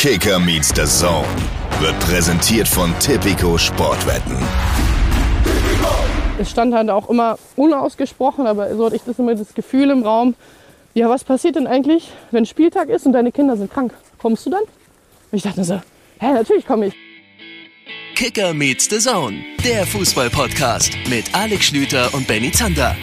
[0.00, 1.28] Kicker meets the Zone
[1.78, 4.34] wird präsentiert von Tipico Sportwetten.
[6.38, 10.02] Es stand halt auch immer unausgesprochen, aber so hatte ich das immer das Gefühl im
[10.02, 10.36] Raum,
[10.94, 13.92] ja, was passiert denn eigentlich, wenn Spieltag ist und deine Kinder sind krank?
[14.16, 14.62] Kommst du dann?
[14.62, 15.74] Und ich dachte so,
[16.18, 16.94] hä, natürlich komme ich.
[18.14, 22.96] Kicker meets the Zone, der Fußball-Podcast mit Alex Schlüter und Benny Zander.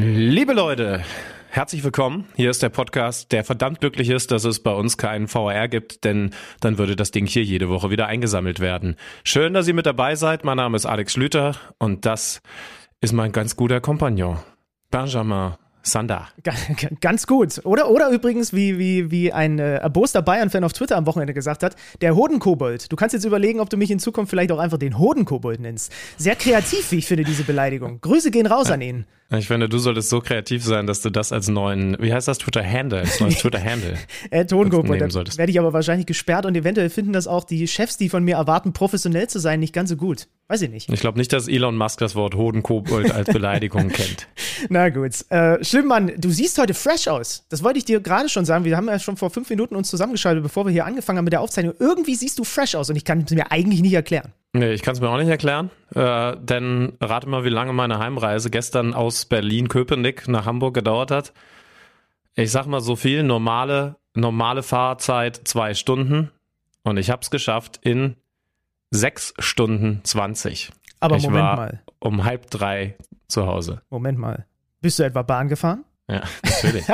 [0.00, 1.02] Liebe Leute,
[1.50, 2.28] herzlich willkommen.
[2.36, 6.04] Hier ist der Podcast, der verdammt glücklich ist, dass es bei uns keinen VR gibt,
[6.04, 6.30] denn
[6.60, 8.94] dann würde das Ding hier jede Woche wieder eingesammelt werden.
[9.24, 10.44] Schön, dass ihr mit dabei seid.
[10.44, 12.42] Mein Name ist Alex Schlüter und das
[13.00, 14.38] ist mein ganz guter Kompagnon,
[14.92, 16.28] Benjamin Sander.
[17.00, 17.60] Ganz gut.
[17.64, 21.64] Oder, oder übrigens, wie, wie, wie ein äh, erboster Bayern-Fan auf Twitter am Wochenende gesagt
[21.64, 22.92] hat, der Hodenkobold.
[22.92, 25.92] Du kannst jetzt überlegen, ob du mich in Zukunft vielleicht auch einfach den Hodenkobold nennst.
[26.16, 28.00] Sehr kreativ, wie ich finde, diese Beleidigung.
[28.00, 29.04] Grüße gehen raus an ihn.
[29.30, 32.38] Ich finde, du solltest so kreativ sein, dass du das als neuen, wie heißt das,
[32.38, 33.98] Twitter-Handle, als neues Twitter-Handle
[34.30, 35.02] äh, Tonkobold.
[35.02, 38.24] Da werde ich aber wahrscheinlich gesperrt und eventuell finden das auch die Chefs, die von
[38.24, 40.28] mir erwarten, professionell zu sein, nicht ganz so gut.
[40.48, 40.90] Weiß ich nicht.
[40.90, 44.28] Ich glaube nicht, dass Elon Musk das Wort Hodenkobold als Beleidigung kennt.
[44.70, 45.12] Na gut.
[45.28, 47.44] Äh, Schlimmmann, du siehst heute fresh aus.
[47.50, 48.64] Das wollte ich dir gerade schon sagen.
[48.64, 51.34] Wir haben ja schon vor fünf Minuten uns zusammengeschaltet, bevor wir hier angefangen haben mit
[51.34, 51.74] der Aufzeichnung.
[51.78, 54.32] Irgendwie siehst du fresh aus und ich kann es mir eigentlich nicht erklären.
[54.54, 57.98] Nee, ich kann es mir auch nicht erklären, äh, denn rate mal, wie lange meine
[57.98, 61.32] Heimreise gestern aus Berlin-Köpenick nach Hamburg gedauert hat.
[62.34, 66.30] Ich sag mal so viel, normale, normale Fahrzeit zwei Stunden
[66.84, 68.16] und ich habe es geschafft in
[68.90, 70.70] sechs Stunden zwanzig.
[71.00, 71.82] Aber ich Moment war mal.
[71.98, 73.82] um halb drei zu Hause.
[73.90, 74.46] Moment mal.
[74.80, 75.84] Bist du etwa Bahn gefahren?
[76.10, 76.84] Ja, natürlich.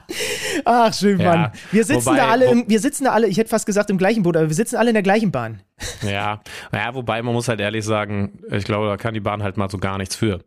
[0.64, 1.52] Ach, schön, Ja, Mann.
[1.72, 3.98] Wir sitzen wobei- da alle, im, wir sitzen da alle, ich hätte fast gesagt im
[3.98, 5.62] gleichen Boot, aber wir sitzen alle in der gleichen Bahn.
[6.02, 6.40] Ja,
[6.72, 9.70] naja, wobei man muss halt ehrlich sagen, ich glaube, da kann die Bahn halt mal
[9.70, 10.40] so gar nichts für.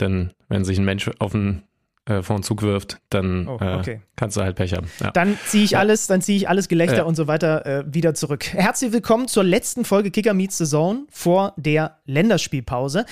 [0.00, 1.62] Denn wenn sich ein Mensch auf den,
[2.06, 4.00] äh, vor den Zug wirft, dann Oh, äh, okay.
[4.16, 4.88] kannst du halt Pech haben.
[5.00, 5.10] Ja.
[5.12, 7.02] Dann ziehe ich alles, dann ziehe ich alles Gelächter Ja.
[7.04, 8.52] und so weiter äh, wieder zurück.
[8.52, 13.04] Herzlich willkommen zur letzten Folge Kicker Meets the Zone vor der Länderspielpause.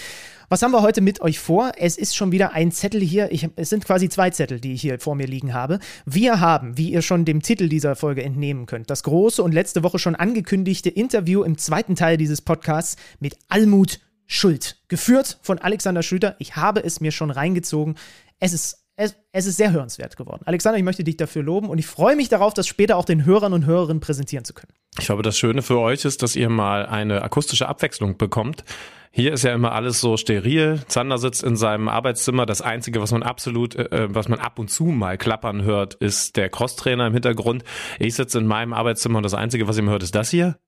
[0.53, 1.71] Was haben wir heute mit euch vor?
[1.77, 3.31] Es ist schon wieder ein Zettel hier.
[3.31, 5.79] Ich, es sind quasi zwei Zettel, die ich hier vor mir liegen habe.
[6.07, 9.85] Wir haben, wie ihr schon dem Titel dieser Folge entnehmen könnt, das große und letzte
[9.85, 14.81] Woche schon angekündigte Interview im zweiten Teil dieses Podcasts mit Almut Schuld.
[14.89, 16.35] Geführt von Alexander Schlüter.
[16.41, 17.95] Ich habe es mir schon reingezogen.
[18.41, 20.43] Es ist es, es ist sehr hörenswert geworden.
[20.45, 23.25] Alexander, ich möchte dich dafür loben und ich freue mich darauf, das später auch den
[23.25, 24.73] Hörern und Hörerinnen präsentieren zu können.
[24.99, 28.65] Ich glaube, das Schöne für euch ist, dass ihr mal eine akustische Abwechslung bekommt.
[29.11, 30.83] Hier ist ja immer alles so steril.
[30.87, 32.45] Zander sitzt in seinem Arbeitszimmer.
[32.45, 36.37] Das Einzige, was man absolut, äh, was man ab und zu mal klappern hört, ist
[36.37, 37.65] der Crosstrainer im Hintergrund.
[37.99, 40.59] Ich sitze in meinem Arbeitszimmer und das Einzige, was ihr hört, ist das hier.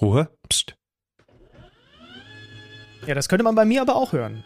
[0.00, 0.30] Ruhe.
[0.48, 0.76] Psst.
[3.06, 4.44] Ja, das könnte man bei mir aber auch hören.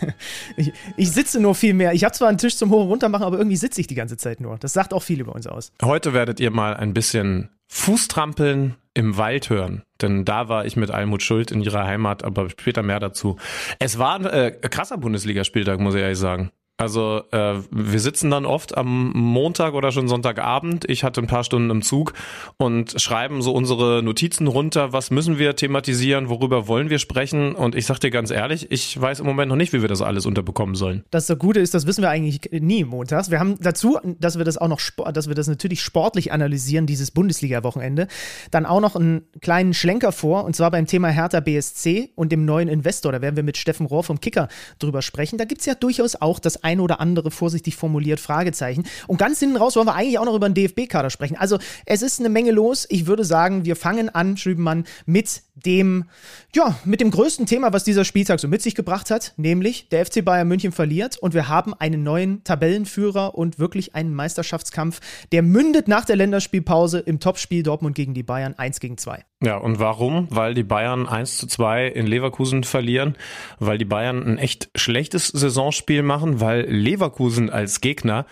[0.56, 1.92] ich, ich sitze nur viel mehr.
[1.92, 4.16] Ich habe zwar einen Tisch zum Hoch- und Runtermachen, aber irgendwie sitze ich die ganze
[4.16, 4.56] Zeit nur.
[4.58, 5.72] Das sagt auch viel über uns aus.
[5.82, 9.82] Heute werdet ihr mal ein bisschen Fußtrampeln im Wald hören.
[10.02, 13.36] Denn da war ich mit Almut Schuld in ihrer Heimat, aber später mehr dazu.
[13.78, 16.50] Es war ein äh, krasser Bundesligaspieltag, muss ich ehrlich sagen.
[16.80, 20.88] Also äh, wir sitzen dann oft am Montag oder schon Sonntagabend.
[20.88, 22.14] Ich hatte ein paar Stunden im Zug
[22.56, 24.94] und schreiben so unsere Notizen runter.
[24.94, 26.30] Was müssen wir thematisieren?
[26.30, 27.54] Worüber wollen wir sprechen?
[27.54, 30.00] Und ich sag dir ganz ehrlich, ich weiß im Moment noch nicht, wie wir das
[30.00, 31.04] alles unterbekommen sollen.
[31.10, 33.30] Das Gute ist, das wissen wir eigentlich nie montags.
[33.30, 34.80] Wir haben dazu, dass wir das auch noch,
[35.12, 38.08] dass wir das natürlich sportlich analysieren, dieses Bundesliga-Wochenende,
[38.50, 42.46] dann auch noch einen kleinen Schlenker vor, und zwar beim Thema Hertha BSC und dem
[42.46, 43.12] neuen Investor.
[43.12, 44.48] Da werden wir mit Steffen Rohr vom Kicker
[44.78, 45.36] drüber sprechen.
[45.36, 48.84] Da gibt es ja durchaus auch das ein oder andere, vorsichtig formuliert, Fragezeichen.
[49.08, 51.36] Und ganz hinten raus wollen wir eigentlich auch noch über den DFB-Kader sprechen.
[51.36, 52.86] Also es ist eine Menge los.
[52.88, 56.04] Ich würde sagen, wir fangen an, Schübenmann, mit dem,
[56.54, 60.06] ja, mit dem größten Thema, was dieser Spieltag so mit sich gebracht hat, nämlich der
[60.06, 65.00] FC Bayern München verliert und wir haben einen neuen Tabellenführer und wirklich einen Meisterschaftskampf,
[65.32, 69.24] der mündet nach der Länderspielpause im Topspiel Dortmund gegen die Bayern 1 gegen 2.
[69.42, 70.26] Ja, und warum?
[70.30, 73.16] Weil die Bayern 1 zu 2 in Leverkusen verlieren,
[73.58, 78.26] weil die Bayern ein echt schlechtes Saisonspiel machen, weil Leverkusen als Gegner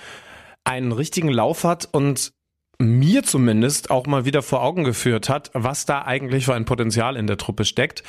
[0.64, 2.32] einen richtigen Lauf hat und
[2.78, 7.16] mir zumindest auch mal wieder vor Augen geführt hat, was da eigentlich für ein Potenzial
[7.16, 8.02] in der Truppe steckt.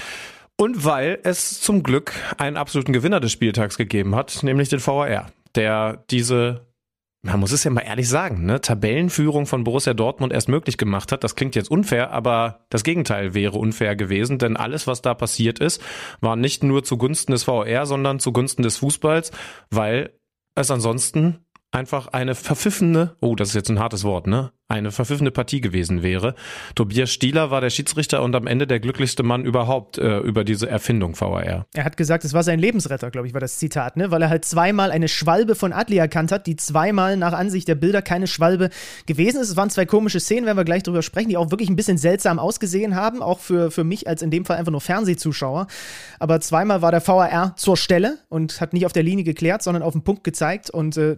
[0.58, 5.32] Und weil es zum Glück einen absoluten Gewinner des Spieltags gegeben hat, nämlich den VAR,
[5.56, 6.69] der diese
[7.22, 8.62] man muss es ja mal ehrlich sagen, ne?
[8.62, 11.24] Tabellenführung von Borussia Dortmund erst möglich gemacht hat.
[11.24, 15.60] Das klingt jetzt unfair, aber das Gegenteil wäre unfair gewesen, denn alles, was da passiert
[15.60, 15.82] ist,
[16.22, 19.32] war nicht nur zugunsten des VR, sondern zugunsten des Fußballs,
[19.70, 20.14] weil
[20.56, 24.52] es ansonsten einfach eine verpfiffene, oh, das ist jetzt ein hartes Wort, ne?
[24.72, 26.36] Eine verpfiffene Partie gewesen wäre.
[26.76, 30.70] Tobias Stieler war der Schiedsrichter und am Ende der glücklichste Mann überhaupt äh, über diese
[30.70, 31.66] Erfindung VAR.
[31.74, 34.12] Er hat gesagt, es war sein Lebensretter, glaube ich, war das Zitat, ne?
[34.12, 37.74] weil er halt zweimal eine Schwalbe von Adli erkannt hat, die zweimal nach Ansicht der
[37.74, 38.70] Bilder keine Schwalbe
[39.08, 39.50] gewesen ist.
[39.50, 41.98] Es waren zwei komische Szenen, werden wir gleich drüber sprechen, die auch wirklich ein bisschen
[41.98, 45.66] seltsam ausgesehen haben, auch für, für mich als in dem Fall einfach nur Fernsehzuschauer.
[46.20, 49.82] Aber zweimal war der VAR zur Stelle und hat nicht auf der Linie geklärt, sondern
[49.82, 50.70] auf den Punkt gezeigt.
[50.70, 51.18] Und äh,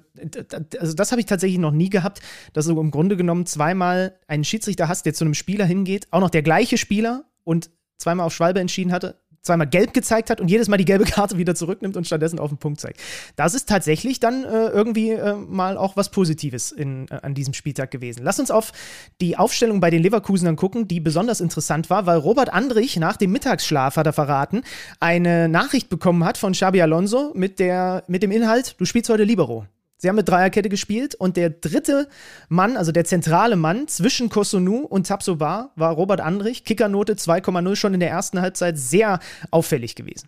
[0.80, 2.22] also das habe ich tatsächlich noch nie gehabt,
[2.54, 6.20] dass du im Grunde genommen zweimal einen Schiedsrichter hast, der zu einem Spieler hingeht, auch
[6.20, 10.50] noch der gleiche Spieler und zweimal auf Schwalbe entschieden hatte, zweimal gelb gezeigt hat und
[10.50, 13.00] jedes Mal die gelbe Karte wieder zurücknimmt und stattdessen auf den Punkt zeigt.
[13.36, 17.54] Das ist tatsächlich dann äh, irgendwie äh, mal auch was Positives in, äh, an diesem
[17.54, 18.22] Spieltag gewesen.
[18.24, 18.72] Lass uns auf
[19.20, 23.32] die Aufstellung bei den Leverkusenern gucken, die besonders interessant war, weil Robert Andrich nach dem
[23.32, 24.62] Mittagsschlaf, hat er verraten,
[25.00, 29.24] eine Nachricht bekommen hat von Xabi Alonso mit, der, mit dem Inhalt, du spielst heute
[29.24, 29.66] Libero.
[30.02, 32.08] Sie haben mit Dreierkette gespielt und der dritte
[32.50, 36.64] Mann, also der zentrale Mann zwischen Kosunu und Tapsoba war Robert Andrich.
[36.64, 39.20] Kickernote 2,0 schon in der ersten Halbzeit sehr
[39.52, 40.28] auffällig gewesen.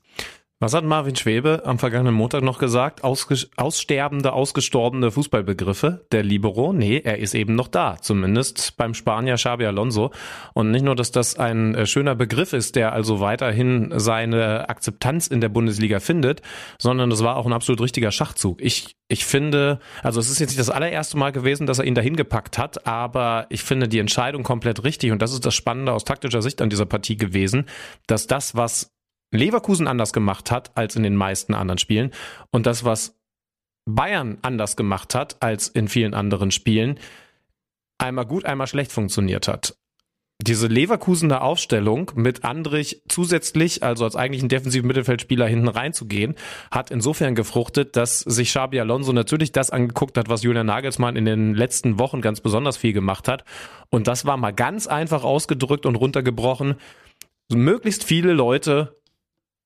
[0.63, 3.03] Was hat Marvin Schwebe am vergangenen Montag noch gesagt?
[3.03, 6.05] Ausges aussterbende, ausgestorbene Fußballbegriffe.
[6.13, 6.71] Der Libero?
[6.71, 7.97] Nee, er ist eben noch da.
[7.99, 10.11] Zumindest beim Spanier Xabi Alonso.
[10.53, 15.27] Und nicht nur, dass das ein äh, schöner Begriff ist, der also weiterhin seine Akzeptanz
[15.27, 16.41] in der Bundesliga findet,
[16.79, 18.61] sondern es war auch ein absolut richtiger Schachzug.
[18.61, 21.93] Ich, ich finde, also es ist jetzt nicht das allererste Mal gewesen, dass er ihn
[21.93, 25.11] dahin gepackt hat, aber ich finde die Entscheidung komplett richtig.
[25.11, 27.65] Und das ist das Spannende aus taktischer Sicht an dieser Partie gewesen,
[28.07, 28.92] dass das, was
[29.33, 32.11] Leverkusen anders gemacht hat als in den meisten anderen Spielen
[32.51, 33.19] und das, was
[33.85, 36.99] Bayern anders gemacht hat als in vielen anderen Spielen,
[37.97, 39.75] einmal gut, einmal schlecht funktioniert hat.
[40.41, 46.35] Diese Leverkusener Aufstellung mit Andrich zusätzlich, also als eigentlichen defensiven Mittelfeldspieler hinten reinzugehen,
[46.69, 51.25] hat insofern gefruchtet, dass sich Xabi Alonso natürlich das angeguckt hat, was Julian Nagelsmann in
[51.25, 53.45] den letzten Wochen ganz besonders viel gemacht hat.
[53.89, 56.75] Und das war mal ganz einfach ausgedrückt und runtergebrochen.
[57.49, 58.97] Möglichst viele Leute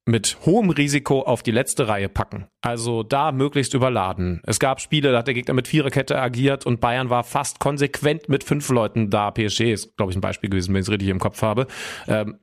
[0.07, 2.47] mit hohem Risiko auf die letzte Reihe packen.
[2.61, 4.41] Also da möglichst überladen.
[4.45, 8.29] Es gab Spiele, da hat der Gegner mit Viererkette agiert und Bayern war fast konsequent
[8.29, 9.31] mit fünf Leuten da.
[9.31, 11.67] PSG ist, glaube ich, ein Beispiel gewesen, wenn ich es richtig im Kopf habe.
[12.07, 12.37] Ähm,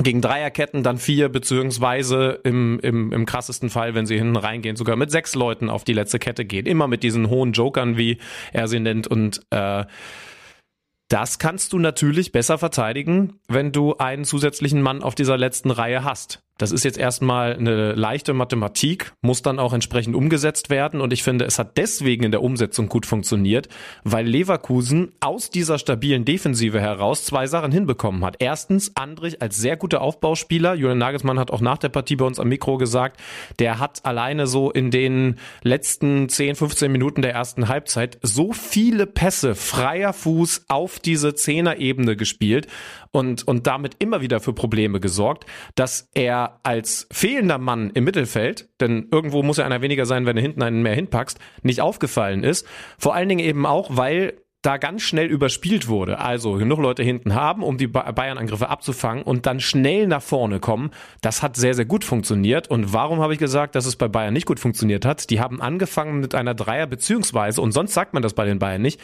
[0.00, 4.96] gegen Dreierketten dann vier, beziehungsweise im, im, im krassesten Fall, wenn sie hinten reingehen, sogar
[4.96, 6.66] mit sechs Leuten auf die letzte Kette gehen.
[6.66, 8.18] Immer mit diesen hohen Jokern, wie
[8.52, 9.08] er sie nennt.
[9.08, 9.84] Und äh,
[11.08, 16.04] das kannst du natürlich besser verteidigen, wenn du einen zusätzlichen Mann auf dieser letzten Reihe
[16.04, 16.44] hast.
[16.58, 21.00] Das ist jetzt erstmal eine leichte Mathematik, muss dann auch entsprechend umgesetzt werden.
[21.00, 23.68] Und ich finde, es hat deswegen in der Umsetzung gut funktioniert,
[24.02, 28.36] weil Leverkusen aus dieser stabilen Defensive heraus zwei Sachen hinbekommen hat.
[28.40, 30.74] Erstens, Andrich als sehr guter Aufbauspieler.
[30.74, 33.20] Julian Nagelsmann hat auch nach der Partie bei uns am Mikro gesagt,
[33.60, 39.06] der hat alleine so in den letzten 10, 15 Minuten der ersten Halbzeit so viele
[39.06, 42.66] Pässe freier Fuß auf diese Zehner-Ebene gespielt
[43.12, 45.46] und, und damit immer wieder für Probleme gesorgt,
[45.76, 50.36] dass er als fehlender Mann im Mittelfeld, denn irgendwo muss ja einer weniger sein, wenn
[50.36, 52.66] du hinten einen mehr hinpackst, nicht aufgefallen ist.
[52.98, 56.18] Vor allen Dingen eben auch, weil da ganz schnell überspielt wurde.
[56.18, 60.90] Also genug Leute hinten haben, um die Bayern-Angriffe abzufangen und dann schnell nach vorne kommen.
[61.20, 62.68] Das hat sehr, sehr gut funktioniert.
[62.68, 65.30] Und warum habe ich gesagt, dass es bei Bayern nicht gut funktioniert hat?
[65.30, 68.82] Die haben angefangen mit einer Dreier- beziehungsweise, und sonst sagt man das bei den Bayern
[68.82, 69.00] nicht,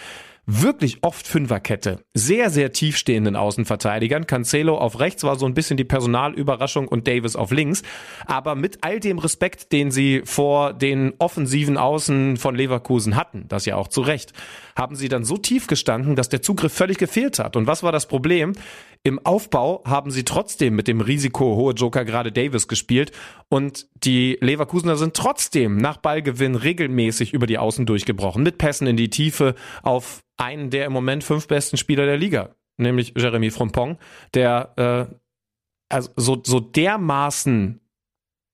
[0.46, 2.04] wirklich oft Fünferkette.
[2.12, 4.26] Sehr, sehr tiefstehenden Außenverteidigern.
[4.26, 7.82] Cancelo auf rechts war so ein bisschen die Personalüberraschung und Davis auf links.
[8.26, 13.64] Aber mit all dem Respekt, den sie vor den offensiven Außen von Leverkusen hatten, das
[13.64, 14.32] ja auch zu Recht,
[14.76, 17.56] haben sie dann so tief gestanden, dass der Zugriff völlig gefehlt hat.
[17.56, 18.52] Und was war das Problem?
[19.06, 23.12] Im Aufbau haben sie trotzdem mit dem Risiko hohe Joker gerade Davis gespielt.
[23.50, 28.96] Und die Leverkusener sind trotzdem nach Ballgewinn regelmäßig über die Außen durchgebrochen, mit Pässen in
[28.96, 33.98] die Tiefe auf einen der im Moment fünf besten Spieler der Liga, nämlich Jeremy Frompong,
[34.32, 34.72] der
[35.10, 35.14] äh,
[35.90, 37.80] also so, so dermaßen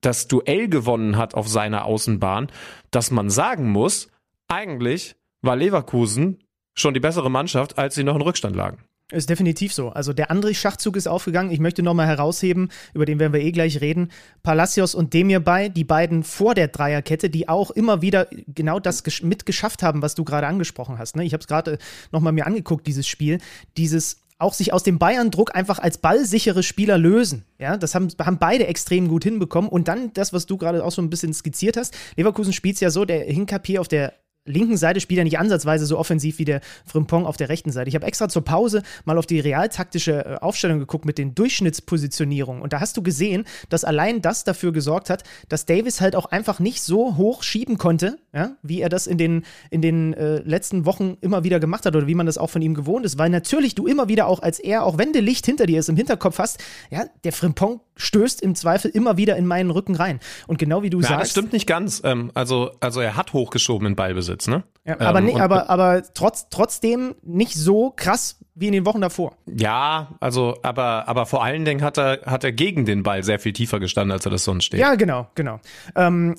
[0.01, 2.51] das Duell gewonnen hat auf seiner Außenbahn,
[2.91, 4.11] dass man sagen muss,
[4.49, 6.43] eigentlich war Leverkusen
[6.75, 8.85] schon die bessere Mannschaft, als sie noch in Rückstand lagen.
[9.11, 9.89] Ist definitiv so.
[9.89, 11.51] Also der andere Schachzug ist aufgegangen.
[11.51, 14.11] Ich möchte nochmal herausheben, über den werden wir eh gleich reden.
[14.43, 19.03] Palacios und Demir bei, die beiden vor der Dreierkette, die auch immer wieder genau das
[19.23, 21.17] mitgeschafft haben, was du gerade angesprochen hast.
[21.17, 21.25] Ne?
[21.25, 21.79] Ich habe es gerade
[22.13, 23.39] nochmal mir angeguckt, dieses Spiel.
[23.77, 27.45] Dieses auch sich aus dem Bayern-Druck einfach als ballsichere Spieler lösen.
[27.59, 29.69] Ja, das haben, haben beide extrem gut hinbekommen.
[29.69, 31.95] Und dann das, was du gerade auch so ein bisschen skizziert hast.
[32.17, 35.87] Leverkusen spielt es ja so, der Hinkapier auf der linken Seite spielt er nicht ansatzweise
[35.87, 37.89] so offensiv wie der Frimpong auf der rechten Seite.
[37.89, 42.63] Ich habe extra zur Pause mal auf die realtaktische äh, Aufstellung geguckt mit den Durchschnittspositionierungen.
[42.63, 46.27] Und da hast du gesehen, dass allein das dafür gesorgt hat, dass Davis halt auch
[46.27, 50.39] einfach nicht so hoch schieben konnte, ja, wie er das in den, in den äh,
[50.39, 53.19] letzten Wochen immer wieder gemacht hat oder wie man das auch von ihm gewohnt ist.
[53.19, 55.89] Weil natürlich du immer wieder auch als er, auch wenn du Licht hinter dir ist,
[55.89, 60.21] im Hinterkopf hast, ja, der Frimpong stößt im Zweifel immer wieder in meinen Rücken rein.
[60.47, 61.23] Und genau wie du ja, sagst.
[61.23, 62.01] Das stimmt nicht ganz.
[62.05, 64.65] Ähm, also, also er hat hochgeschoben in Ballbesitz, ne?
[64.87, 69.01] Ja, aber, ähm, nee, aber, aber trotz, trotzdem nicht so krass wie in den Wochen
[69.01, 69.37] davor.
[69.47, 73.39] Ja, also, aber, aber vor allen Dingen hat er, hat er gegen den Ball sehr
[73.39, 74.81] viel tiefer gestanden, als er das sonst steht.
[74.81, 75.61] Ja, genau, genau.
[75.95, 76.35] Ähm,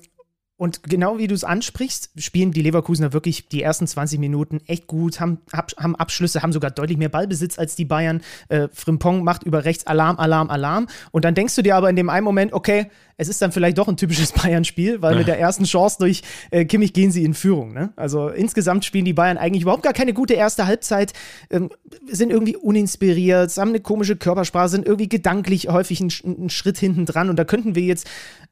[0.62, 4.86] und genau wie du es ansprichst, spielen die Leverkusener wirklich die ersten 20 Minuten echt
[4.86, 8.22] gut, haben, haben Abschlüsse, haben sogar deutlich mehr Ballbesitz als die Bayern.
[8.48, 10.86] Äh, Frimpong macht über rechts Alarm, Alarm, Alarm.
[11.10, 13.80] Und dann denkst du dir aber in dem einen Moment, okay, es ist dann vielleicht
[13.80, 17.34] doch ein typisches Bayern-Spiel, weil mit der ersten Chance durch äh, Kimmich gehen sie in
[17.34, 17.74] Führung.
[17.74, 17.92] Ne?
[17.96, 21.14] Also insgesamt spielen die Bayern eigentlich überhaupt gar keine gute erste Halbzeit,
[21.50, 21.72] ähm,
[22.06, 27.08] sind irgendwie uninspiriert, haben eine komische Körpersprache, sind irgendwie gedanklich häufig einen, einen Schritt hinten
[27.08, 27.32] dran.
[27.32, 28.08] Und da könnten wir jetzt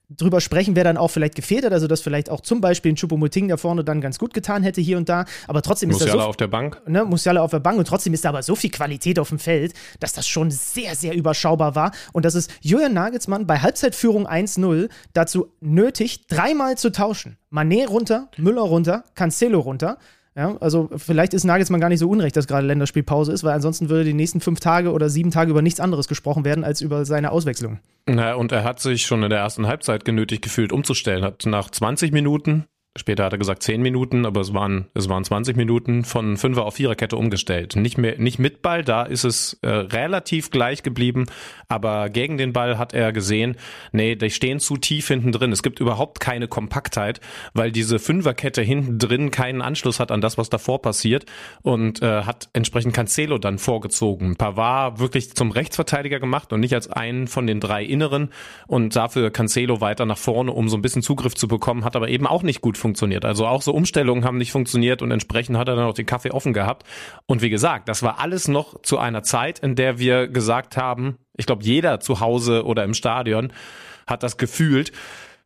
[0.09, 2.95] drüber sprechen, wer dann auch vielleicht gefehlt hat, also dass vielleicht auch zum Beispiel ein
[2.95, 6.15] Choupo-Moting da vorne dann ganz gut getan hätte hier und da, aber trotzdem Musiala ist
[6.17, 6.81] da so, auf der Bank.
[6.87, 9.39] Ne, Musiala auf der Bank und trotzdem ist da aber so viel Qualität auf dem
[9.39, 14.27] Feld, dass das schon sehr, sehr überschaubar war und dass es Julian Nagelsmann bei Halbzeitführung
[14.27, 17.37] 1-0 dazu nötig, dreimal zu tauschen.
[17.51, 19.97] Mané runter, Müller runter, Cancelo runter.
[20.39, 23.89] Ja, also vielleicht ist Nagelsmann gar nicht so unrecht, dass gerade Länderspielpause ist, weil ansonsten
[23.89, 27.03] würde die nächsten fünf Tage oder sieben Tage über nichts anderes gesprochen werden als über
[27.03, 27.79] seine Auswechslung.
[28.05, 31.25] Na, und er hat sich schon in der ersten Halbzeit genötigt gefühlt umzustellen.
[31.25, 32.67] Hat nach 20 Minuten
[32.99, 36.65] Später hat er gesagt 10 Minuten, aber es waren, es waren 20 Minuten von Fünfer
[36.65, 37.77] auf Viererkette umgestellt.
[37.77, 41.25] Nicht mehr, nicht mit Ball, da ist es äh, relativ gleich geblieben,
[41.69, 43.55] aber gegen den Ball hat er gesehen,
[43.93, 45.53] nee, die stehen zu tief hinten drin.
[45.53, 47.21] Es gibt überhaupt keine Kompaktheit,
[47.53, 51.25] weil diese Fünferkette hinten drin keinen Anschluss hat an das, was davor passiert
[51.61, 54.35] und äh, hat entsprechend Cancelo dann vorgezogen.
[54.35, 58.33] Pavard wirklich zum Rechtsverteidiger gemacht und nicht als einen von den drei Inneren
[58.67, 62.09] und dafür Cancelo weiter nach vorne, um so ein bisschen Zugriff zu bekommen, hat aber
[62.09, 62.88] eben auch nicht gut funktioniert.
[63.25, 66.31] Also auch so Umstellungen haben nicht funktioniert und entsprechend hat er dann auch den Kaffee
[66.31, 66.85] offen gehabt.
[67.25, 71.17] Und wie gesagt, das war alles noch zu einer Zeit, in der wir gesagt haben,
[71.37, 73.53] ich glaube, jeder zu Hause oder im Stadion
[74.07, 74.91] hat das gefühlt.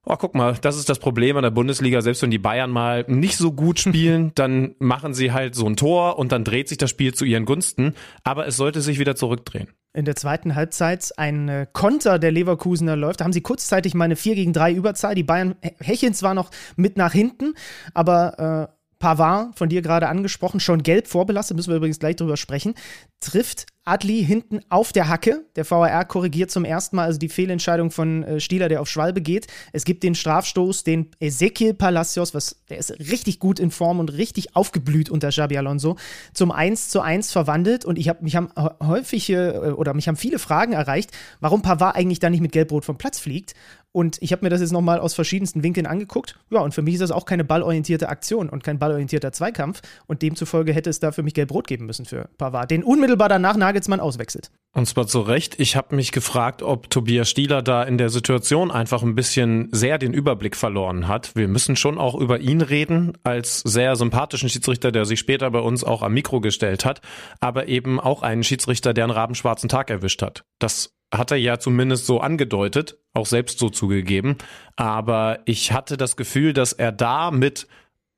[0.06, 2.02] Oh, guck mal, das ist das Problem an der Bundesliga.
[2.02, 5.78] Selbst wenn die Bayern mal nicht so gut spielen, dann machen sie halt so ein
[5.78, 7.94] Tor und dann dreht sich das Spiel zu ihren Gunsten.
[8.26, 9.70] Aber es sollte sich wieder zurückdrehen.
[9.94, 13.22] In der zweiten Halbzeit ein äh, Konter der Leverkusener läuft.
[13.22, 15.16] Da haben sie kurzzeitig mal eine 4 gegen 3 Überzahl.
[15.16, 17.54] Die Bayern hecheln zwar noch mit nach hinten,
[17.94, 22.38] aber äh, Pavard, von dir gerade angesprochen, schon gelb vorbelastet, müssen wir übrigens gleich drüber
[22.38, 22.74] sprechen,
[23.20, 25.46] trifft Adli hinten auf der Hacke.
[25.58, 29.22] Der VAR korrigiert zum ersten Mal also die Fehlentscheidung von äh, Stieler, der auf Schwalbe
[29.22, 29.48] geht.
[29.74, 34.14] Es gibt den Strafstoß, den Ezequiel Palacios, was, der ist richtig gut in Form und
[34.14, 35.98] richtig aufgeblüht unter Xabi Alonso,
[36.34, 37.84] zum 1 zu 1 verwandelt.
[37.84, 38.50] Und ich habe mich haben
[38.82, 42.86] häufig äh, oder mich haben viele Fragen erreicht, warum Pavard eigentlich da nicht mit Gelbrot
[42.86, 43.54] vom Platz fliegt.
[43.94, 46.38] Und ich habe mir das jetzt nochmal aus verschiedensten Winkeln angeguckt.
[46.50, 49.82] Ja, und für mich ist das auch keine ballorientierte Aktion und kein ballorientierter Zweikampf.
[50.08, 53.56] Und demzufolge hätte es da für mich Gelb-Rot geben müssen für Pavard, den unmittelbar danach
[53.56, 54.50] Nagelsmann auswechselt.
[54.76, 55.60] Und zwar zu Recht.
[55.60, 60.00] Ich habe mich gefragt, ob Tobias Stieler da in der Situation einfach ein bisschen sehr
[60.00, 61.36] den Überblick verloren hat.
[61.36, 65.60] Wir müssen schon auch über ihn reden, als sehr sympathischen Schiedsrichter, der sich später bei
[65.60, 67.02] uns auch am Mikro gestellt hat,
[67.40, 70.44] aber eben auch einen Schiedsrichter, der einen rabenschwarzen Tag erwischt hat.
[70.58, 74.38] Das hat er ja zumindest so angedeutet, auch selbst so zugegeben.
[74.76, 77.68] Aber ich hatte das Gefühl, dass er da mit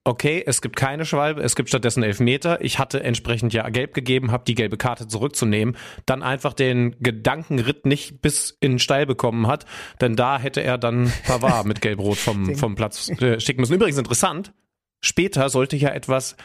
[0.06, 2.62] okay, es gibt keine Schwalbe, es gibt stattdessen Elfmeter.
[2.62, 5.76] Ich hatte entsprechend ja gelb gegeben, habe die gelbe Karte zurückzunehmen,
[6.06, 9.66] dann einfach den Gedankenritt nicht bis in den Stall bekommen hat,
[10.00, 13.74] denn da hätte er dann Pavard mit gelb-rot vom, vom Platz äh, schicken müssen.
[13.74, 14.54] Übrigens interessant,
[15.02, 16.38] später sollte ja etwas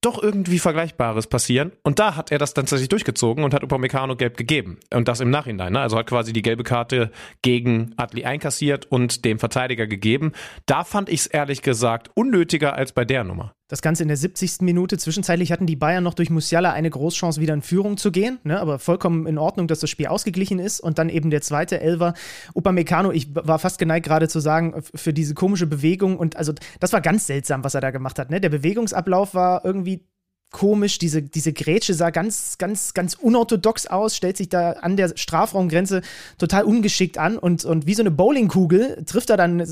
[0.00, 1.72] doch irgendwie Vergleichbares passieren.
[1.82, 4.78] Und da hat er das dann tatsächlich durchgezogen und hat Upamecano gelb gegeben.
[4.92, 5.72] Und das im Nachhinein.
[5.72, 5.80] Ne?
[5.80, 7.10] Also hat quasi die gelbe Karte
[7.42, 10.32] gegen Adli einkassiert und dem Verteidiger gegeben.
[10.66, 13.54] Da fand ich es ehrlich gesagt unnötiger als bei der Nummer.
[13.68, 14.62] Das Ganze in der 70.
[14.62, 14.96] Minute.
[14.96, 18.38] Zwischenzeitlich hatten die Bayern noch durch Musiala eine Großchance, wieder in Führung zu gehen.
[18.42, 18.58] Ne?
[18.58, 20.80] Aber vollkommen in Ordnung, dass das Spiel ausgeglichen ist.
[20.80, 22.14] Und dann eben der zweite Elfer.
[22.54, 26.16] Upamecano, ich war fast geneigt gerade zu sagen, für diese komische Bewegung.
[26.18, 28.30] Und also das war ganz seltsam, was er da gemacht hat.
[28.30, 28.40] Ne?
[28.40, 30.06] Der Bewegungsablauf war irgendwie
[30.50, 30.98] komisch.
[30.98, 36.02] Diese, diese Grätsche sah ganz, ganz, ganz unorthodox aus, stellt sich da an der Strafraumgrenze
[36.38, 39.66] total ungeschickt an und, und wie so eine Bowlingkugel trifft er dann äh,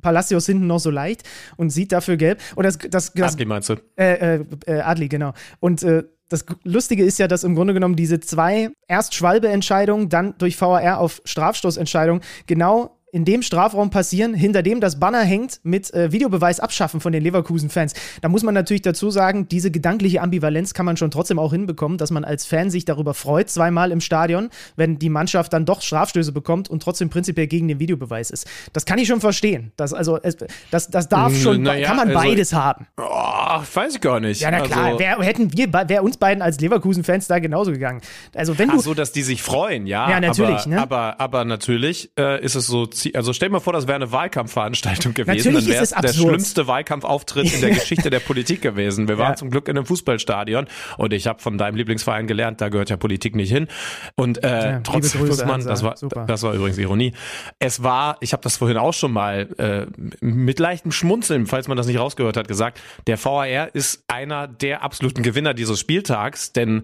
[0.00, 1.22] Palacios hinten noch so leicht
[1.56, 2.40] und sieht dafür gelb.
[2.56, 3.74] Und das, das, das Adli meinst du?
[3.96, 5.32] Äh, äh, äh, Adli, genau.
[5.60, 10.34] Und äh, das Lustige ist ja, dass im Grunde genommen diese zwei erst Schwalbe-Entscheidungen, dann
[10.38, 15.92] durch VAR auf Strafstoßentscheidung genau in dem Strafraum passieren, hinter dem das Banner hängt mit
[15.94, 17.94] äh, Videobeweis abschaffen von den Leverkusen-Fans.
[18.22, 21.98] Da muss man natürlich dazu sagen, diese gedankliche Ambivalenz kann man schon trotzdem auch hinbekommen,
[21.98, 25.82] dass man als Fan sich darüber freut, zweimal im Stadion, wenn die Mannschaft dann doch
[25.82, 28.46] Strafstöße bekommt und trotzdem prinzipiell gegen den Videobeweis ist.
[28.72, 29.72] Das kann ich schon verstehen.
[29.76, 30.36] Das, also, es,
[30.70, 32.86] das, das darf schon, Naja, kann man also- beides haben.
[32.96, 34.40] Oh, weiß ich gar nicht.
[34.40, 37.72] Ja, na klar, Also, wär, hätten wir, be- wär uns beiden als Leverkusen-Fans da genauso
[37.72, 38.00] gegangen.
[38.34, 38.76] Also, wenn du.
[38.78, 40.08] Ach so, dass die sich freuen, ja.
[40.10, 40.80] Ja, natürlich, aber, ne?
[40.80, 43.96] aber, aber natürlich äh, ist es so, zie- also stell dir mal vor, das wäre
[43.96, 45.36] eine Wahlkampfveranstaltung gewesen.
[45.52, 49.08] Natürlich dann wäre es der schlimmste Wahlkampfauftritt in der Geschichte der Politik gewesen.
[49.08, 49.36] Wir waren Ja.
[49.36, 50.66] zum Glück in einem Fußballstadion
[50.98, 53.68] und ich habe von deinem Lieblingsverein gelernt, da gehört ja Politik nicht hin.
[54.14, 55.70] Und äh, muss man, Hansa.
[55.70, 56.24] das war, Super.
[56.26, 57.12] das war übrigens Ironie.
[57.58, 59.86] Es war, ich habe das vorhin auch schon mal äh,
[60.20, 64.82] mit leichtem Schmunzeln, falls man das nicht rausgehört hat, gesagt, der VAR ist einer der
[64.82, 66.82] absoluten Gewinner dieses Spieltags, denn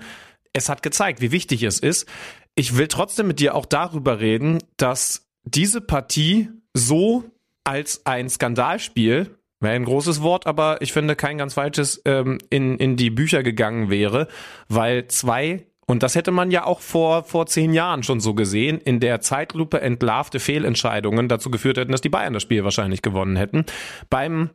[0.52, 2.06] es hat gezeigt, wie wichtig es ist.
[2.54, 7.24] Ich will trotzdem mit dir auch darüber reden, dass diese Partie so
[7.64, 12.76] als ein Skandalspiel, wäre ein großes Wort, aber ich finde kein ganz falsches, ähm, in,
[12.76, 14.28] in die Bücher gegangen wäre,
[14.68, 18.78] weil zwei und das hätte man ja auch vor, vor zehn Jahren schon so gesehen,
[18.80, 23.36] in der Zeitlupe entlarvte Fehlentscheidungen dazu geführt hätten, dass die Bayern das Spiel wahrscheinlich gewonnen
[23.36, 23.64] hätten.
[24.10, 24.50] Beim,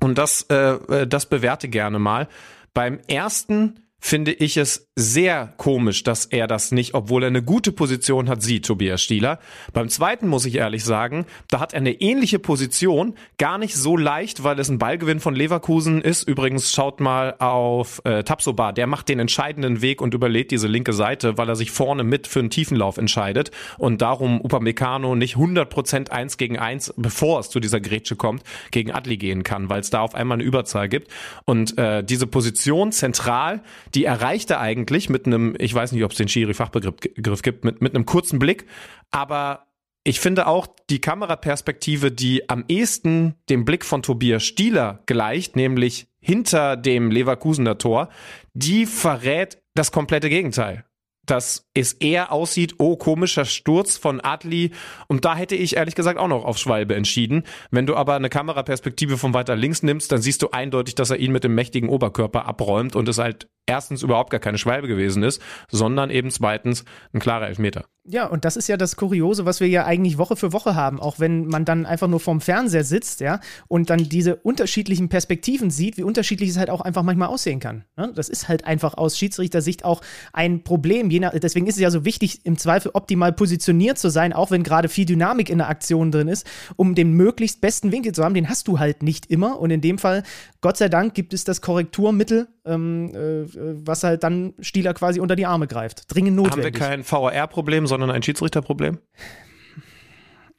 [0.00, 2.28] und das, äh, das bewerte gerne mal,
[2.72, 7.72] beim ersten finde ich es sehr komisch, dass er das nicht, obwohl er eine gute
[7.72, 9.38] Position hat, sieht, Tobias Stieler.
[9.72, 13.96] Beim zweiten muss ich ehrlich sagen, da hat er eine ähnliche Position, gar nicht so
[13.96, 16.28] leicht, weil es ein Ballgewinn von Leverkusen ist.
[16.28, 20.92] Übrigens schaut mal auf äh, Tapsoba, der macht den entscheidenden Weg und überlädt diese linke
[20.92, 26.10] Seite, weil er sich vorne mit für einen Tiefenlauf entscheidet und darum Upamecano nicht 100%
[26.10, 29.88] eins gegen eins, bevor es zu dieser Grätsche kommt, gegen Adli gehen kann, weil es
[29.88, 31.10] da auf einmal eine Überzahl gibt.
[31.46, 33.62] Und äh, diese Position zentral,
[33.94, 37.64] die erreicht er eigentlich mit einem, ich weiß nicht, ob es den Schiri-Fachbegriff Begriff gibt,
[37.64, 38.66] mit, mit einem kurzen Blick,
[39.10, 39.66] aber
[40.06, 46.08] ich finde auch die Kameraperspektive, die am ehesten dem Blick von Tobias Stieler gleicht, nämlich
[46.20, 48.10] hinter dem Leverkusener Tor,
[48.52, 50.84] die verrät das komplette Gegenteil.
[51.26, 54.72] Dass es eher aussieht, oh, komischer Sturz von Adli.
[55.08, 57.44] Und da hätte ich ehrlich gesagt auch noch auf Schwalbe entschieden.
[57.70, 61.16] Wenn du aber eine Kameraperspektive von weiter links nimmst, dann siehst du eindeutig, dass er
[61.16, 65.22] ihn mit dem mächtigen Oberkörper abräumt und es halt erstens überhaupt gar keine Schwalbe gewesen
[65.22, 65.40] ist,
[65.70, 67.86] sondern eben zweitens ein klarer Elfmeter.
[68.06, 71.00] Ja, und das ist ja das Kuriose, was wir ja eigentlich Woche für Woche haben,
[71.00, 75.70] auch wenn man dann einfach nur vorm Fernseher sitzt, ja, und dann diese unterschiedlichen Perspektiven
[75.70, 77.84] sieht, wie unterschiedlich es halt auch einfach manchmal aussehen kann.
[77.96, 78.12] Ne?
[78.14, 80.02] Das ist halt einfach aus Schiedsrichtersicht auch
[80.34, 81.08] ein Problem.
[81.08, 84.50] Je nach, deswegen ist es ja so wichtig, im Zweifel optimal positioniert zu sein, auch
[84.50, 88.22] wenn gerade viel Dynamik in der Aktion drin ist, um den möglichst besten Winkel zu
[88.22, 88.34] haben.
[88.34, 89.58] Den hast du halt nicht immer.
[89.58, 90.24] Und in dem Fall,
[90.64, 93.44] Gott sei Dank, gibt es das Korrekturmittel, ähm, äh,
[93.86, 96.04] was halt dann Stieler quasi unter die Arme greift.
[96.08, 96.80] Dringend Haben wir notwendig.
[96.80, 98.96] kein VAR-Problem, sondern ein Schiedsrichterproblem?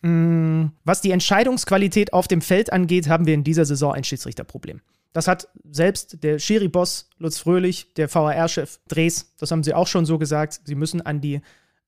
[0.03, 4.81] Was die Entscheidungsqualität auf dem Feld angeht, haben wir in dieser Saison ein Schiedsrichterproblem.
[5.11, 10.05] Das hat selbst der Schiri-Boss Lutz Fröhlich, der VAR-Chef Drees, das haben sie auch schon
[10.05, 10.61] so gesagt.
[10.65, 11.41] Sie müssen an die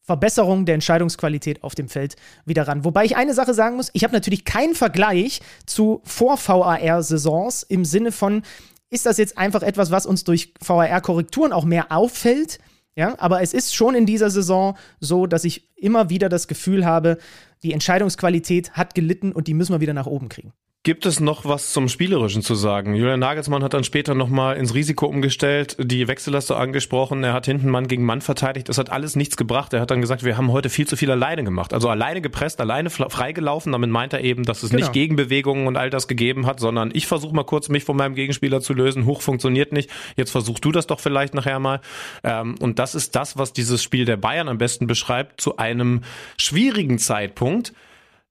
[0.08, 2.16] Verbesserung der Entscheidungsqualität auf dem Feld
[2.46, 2.86] wieder ran.
[2.86, 8.14] Wobei ich eine Sache sagen muss, ich habe natürlich keinen Vergleich zu Vor-VAR-Saisons im Sinne
[8.14, 8.42] von,
[8.90, 12.60] ist das jetzt einfach etwas, was uns durch VAR-Korrekturen auch mehr auffällt?
[12.96, 16.86] Ja, aber es ist schon in dieser Saison so, dass ich immer wieder das Gefühl
[16.86, 17.18] habe,
[17.62, 20.54] die Entscheidungsqualität hat gelitten und die müssen wir wieder nach oben kriegen.
[20.88, 22.96] Gibt es noch was zum Spielerischen zu sagen?
[22.96, 27.68] Julian Nagelsmann hat dann später nochmal ins Risiko umgestellt, die Wechsellaste angesprochen, er hat hinten
[27.70, 29.74] Mann gegen Mann verteidigt, es hat alles nichts gebracht.
[29.74, 31.74] Er hat dann gesagt, wir haben heute viel zu viel alleine gemacht.
[31.74, 34.80] Also alleine gepresst, alleine freigelaufen, damit meint er eben, dass es Genau.
[34.80, 38.16] nicht Gegenbewegungen und all das gegeben hat, sondern ich versuche mal kurz mich von meinem
[38.16, 41.82] Gegenspieler zu lösen, hoch funktioniert nicht, jetzt versuchst du das doch vielleicht nachher mal.
[42.24, 46.04] Ähm, und das ist das, was dieses Spiel der Bayern am besten beschreibt, zu einem
[46.38, 47.74] schwierigen Zeitpunkt.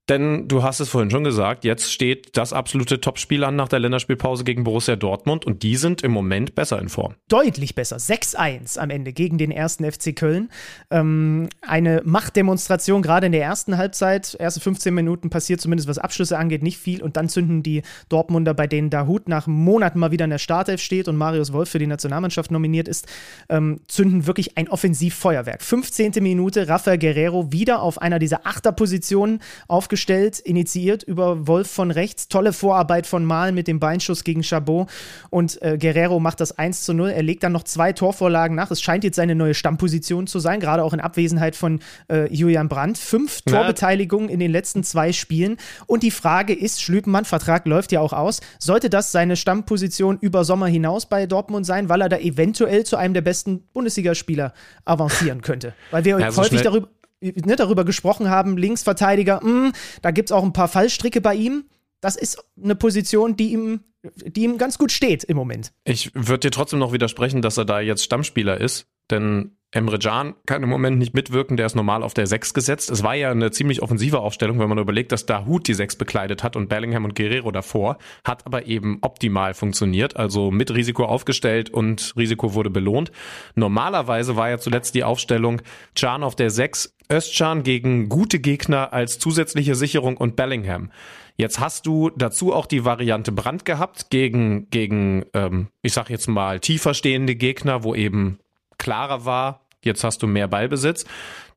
[0.09, 3.79] Denn du hast es vorhin schon gesagt, jetzt steht das absolute Topspiel an nach der
[3.79, 7.15] Länderspielpause gegen Borussia Dortmund und die sind im Moment besser in Form.
[7.27, 7.97] Deutlich besser.
[7.97, 10.49] 6-1 am Ende gegen den ersten FC Köln.
[10.91, 14.37] Ähm, eine Machtdemonstration gerade in der ersten Halbzeit.
[14.39, 17.03] Erste 15 Minuten passiert zumindest, was Abschlüsse angeht, nicht viel.
[17.03, 20.81] Und dann zünden die Dortmunder, bei denen Dahut nach Monaten mal wieder in der Startelf
[20.81, 23.07] steht und Marius Wolf für die Nationalmannschaft nominiert ist,
[23.49, 25.61] ähm, zünden wirklich ein Offensivfeuerwerk.
[25.61, 26.13] 15.
[26.21, 29.96] Minute, Rafael Guerrero wieder auf einer dieser Achterpositionen aufgestellt,
[30.39, 32.27] initiiert über Wolf von rechts.
[32.27, 34.89] Tolle Vorarbeit von Mal mit dem Beinschuss gegen Chabot.
[35.29, 37.09] Und äh, Guerrero macht das 1 zu 0.
[37.09, 38.71] Er legt dann noch zwei Torvorlagen nach.
[38.71, 41.79] Es scheint jetzt seine neue Stammposition zu sein, gerade auch in Abwesenheit von
[42.11, 42.97] äh, Julian Brandt.
[42.97, 43.57] Fünf Ja.
[43.57, 45.57] Torbeteiligungen in den letzten zwei Spielen.
[45.85, 50.43] Und die Frage ist, Schlüpenmann, Vertrag läuft ja auch aus, sollte das seine Stammposition über
[50.43, 54.53] Sommer hinaus bei Dortmund sein, weil er da eventuell zu einem der besten Bundesligaspieler
[54.85, 55.73] avancieren könnte?
[55.91, 56.87] Weil wir Ja, so häufig darüber
[57.21, 61.35] ne, darüber gesprochen haben, Linksverteidiger, mh, hm, da gibt es auch ein paar Fallstricke bei
[61.35, 61.65] ihm.
[62.01, 65.73] Das ist eine Position, die ihm, die ihm ganz gut steht im Moment.
[65.83, 70.33] Ich würde dir trotzdem noch widersprechen, dass er da jetzt Stammspieler ist, denn Emre Can
[70.45, 72.89] kann im Moment nicht mitwirken, der ist normal auf der 6 gesetzt.
[72.89, 76.41] Es war ja eine ziemlich offensive Aufstellung, wenn man überlegt, dass Dahut die 6 bekleidet
[76.41, 81.69] hat und Bellingham und Guerrero davor, hat aber eben optimal funktioniert, also mit Risiko aufgestellt
[81.69, 83.11] und Risiko wurde belohnt.
[83.55, 85.61] Normalerweise war ja zuletzt die Aufstellung
[85.95, 90.91] Can auf der 6, Özcan gegen gute Gegner als zusätzliche Sicherung und Bellingham.
[91.35, 96.27] Jetzt hast du dazu auch die Variante Brand gehabt gegen, gegen ähm, ich sag jetzt
[96.27, 98.39] mal, tiefer stehende Gegner, wo eben
[98.77, 101.05] klarer war, jetzt hast du mehr Ballbesitz.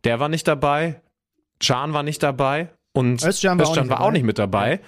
[0.04, 1.00] Der war nicht dabei,
[1.60, 4.72] Chan war nicht dabei und Özcan war, Özcan auch, nicht war auch nicht mit dabei.
[4.72, 4.78] Ja.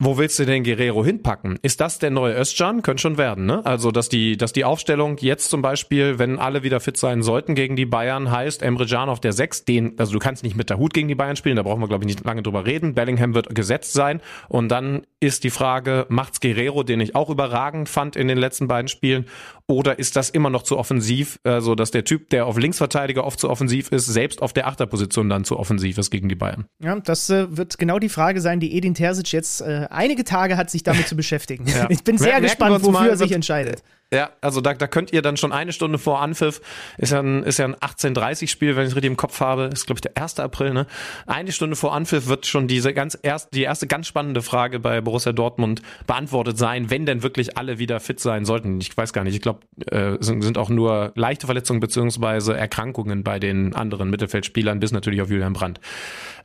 [0.00, 1.56] Wo willst du denn Guerrero hinpacken?
[1.62, 2.82] Ist das der neue Özcan?
[2.82, 3.64] Könnte schon werden, ne?
[3.64, 7.54] Also, dass die, dass die Aufstellung jetzt zum Beispiel, wenn alle wieder fit sein sollten
[7.54, 10.68] gegen die Bayern, heißt Emre Can auf der 6, den, also du kannst nicht mit
[10.68, 12.94] der Hut gegen die Bayern spielen, da brauchen wir, glaube ich, nicht lange drüber reden.
[12.94, 14.20] Bellingham wird gesetzt sein.
[14.48, 18.68] Und dann ist die Frage, macht's Guerrero, den ich auch überragend fand in den letzten
[18.68, 19.24] beiden Spielen,
[19.66, 23.40] oder ist das immer noch zu offensiv, also dass der Typ, der auf Linksverteidiger oft
[23.40, 26.66] zu offensiv ist, selbst auf der Achterposition dann zu offensiv ist gegen die Bayern?
[26.82, 30.58] Ja, das äh, wird genau die Frage sein, die Edin Terzic jetzt äh, einige Tage
[30.58, 31.66] hat, sich damit zu beschäftigen.
[31.66, 31.88] Ja.
[31.88, 33.82] Ich bin sehr Mer gespannt, wofür mal, er sich entscheidet.
[34.12, 36.60] Ja, also da, da könnt ihr dann schon eine Stunde vor Anpfiff,
[36.98, 39.86] ist ja ein, ist ja ein 18.30-Spiel, wenn ich es richtig im Kopf habe, ist
[39.86, 40.38] glaube ich der 1.
[40.38, 40.86] April, ne?
[41.26, 45.00] Eine Stunde vor Anpfiff wird schon diese ganz erst, die erste ganz spannende Frage bei
[45.00, 48.80] Borussia Dortmund beantwortet sein, wenn denn wirklich alle wieder fit sein sollten.
[48.80, 53.24] Ich weiß gar nicht, ich glaube, äh, sind, sind auch nur leichte Verletzungen beziehungsweise Erkrankungen
[53.24, 55.80] bei den anderen Mittelfeldspielern, bis natürlich auf Julian Brandt.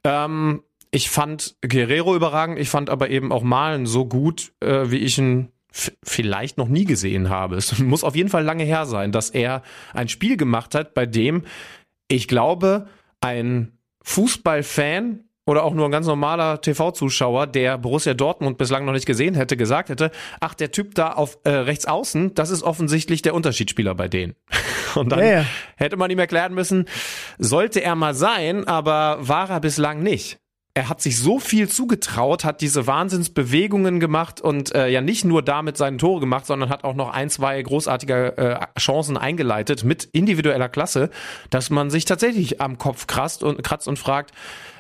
[0.04, 4.98] Ähm, ich fand Guerrero überragend, ich fand aber eben auch Malen so gut, äh, wie
[4.98, 7.56] ich ihn vielleicht noch nie gesehen habe.
[7.56, 11.06] Es muss auf jeden Fall lange her sein, dass er ein Spiel gemacht hat, bei
[11.06, 11.44] dem
[12.08, 12.88] ich glaube,
[13.22, 19.06] ein Fußballfan oder auch nur ein ganz normaler TV-Zuschauer, der Borussia Dortmund bislang noch nicht
[19.06, 23.22] gesehen hätte, gesagt hätte, ach, der Typ da auf äh, rechts außen, das ist offensichtlich
[23.22, 24.36] der Unterschiedsspieler bei denen.
[24.96, 25.46] Und dann ja.
[25.76, 26.86] hätte man ihm erklären müssen,
[27.38, 30.40] sollte er mal sein, aber war er bislang nicht
[30.80, 35.42] er hat sich so viel zugetraut, hat diese Wahnsinnsbewegungen gemacht und äh, ja nicht nur
[35.42, 40.06] damit seine Tore gemacht, sondern hat auch noch ein, zwei großartige äh, Chancen eingeleitet mit
[40.06, 41.10] individueller Klasse,
[41.50, 44.32] dass man sich tatsächlich am Kopf kratzt und kratzt und fragt,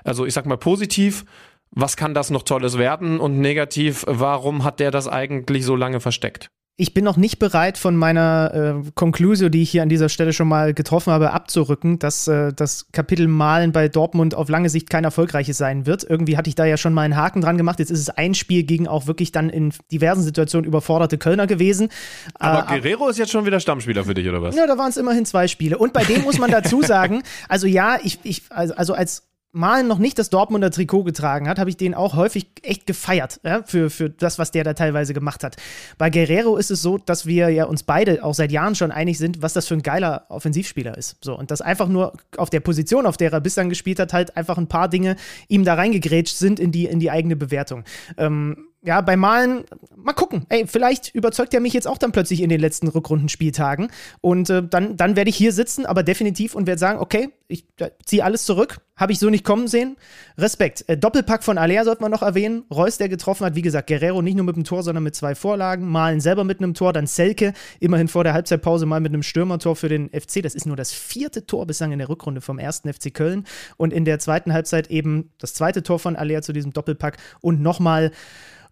[0.05, 1.25] also ich sag mal positiv,
[1.71, 5.99] was kann das noch Tolles werden und negativ, warum hat der das eigentlich so lange
[5.99, 6.49] versteckt?
[6.79, 10.31] Ich bin noch nicht bereit, von meiner äh, Conclusio, die ich hier an dieser Stelle
[10.31, 14.89] schon mal getroffen habe, abzurücken, dass äh, das Kapitel Malen bei Dortmund auf lange Sicht
[14.89, 16.05] kein erfolgreiches sein wird.
[16.05, 17.79] Irgendwie hatte ich da ja schon mal einen Haken dran gemacht.
[17.79, 21.89] Jetzt ist es ein Spiel gegen auch wirklich dann in diversen Situationen überforderte Kölner gewesen.
[22.35, 24.55] Aber äh, Guerrero ist jetzt schon wieder Stammspieler für dich, oder was?
[24.55, 25.77] Ja, da waren es immerhin zwei Spiele.
[25.77, 29.87] Und bei dem muss man dazu sagen, also ja, ich, ich also, also als Malen
[29.87, 33.63] noch nicht das Dortmunder Trikot getragen hat, habe ich den auch häufig echt gefeiert, ja,
[33.65, 35.55] für, für das, was der da teilweise gemacht hat.
[35.97, 39.17] Bei Guerrero ist es so, dass wir ja uns beide auch seit Jahren schon einig
[39.17, 41.17] sind, was das für ein geiler Offensivspieler ist.
[41.23, 44.37] So, und dass einfach nur auf der Position, auf der er bislang gespielt hat, halt
[44.37, 45.15] einfach ein paar Dinge
[45.47, 47.83] ihm da reingegrätscht sind in die, in die eigene Bewertung.
[48.17, 49.65] Ähm, ja, bei Malen,
[49.97, 50.45] mal gucken.
[50.47, 53.91] Ey, vielleicht überzeugt er mich jetzt auch dann plötzlich in den letzten Rückrundenspieltagen.
[54.21, 57.65] Und äh, dann, dann werde ich hier sitzen, aber definitiv und werde sagen, okay, ich
[57.79, 58.79] äh, ziehe alles zurück.
[58.95, 59.97] Habe ich so nicht kommen sehen.
[60.37, 60.87] Respekt.
[60.87, 62.63] Äh, Doppelpack von Alea sollte man noch erwähnen.
[62.71, 65.35] Reus, der getroffen hat, wie gesagt, Guerrero nicht nur mit einem Tor, sondern mit zwei
[65.35, 65.89] Vorlagen.
[65.89, 69.75] Malen selber mit einem Tor, dann Selke, immerhin vor der Halbzeitpause mal mit einem Stürmertor
[69.75, 70.41] für den FC.
[70.41, 73.45] Das ist nur das vierte Tor bislang in der Rückrunde vom ersten FC Köln.
[73.75, 77.61] Und in der zweiten Halbzeit eben das zweite Tor von Alea zu diesem Doppelpack und
[77.61, 78.11] nochmal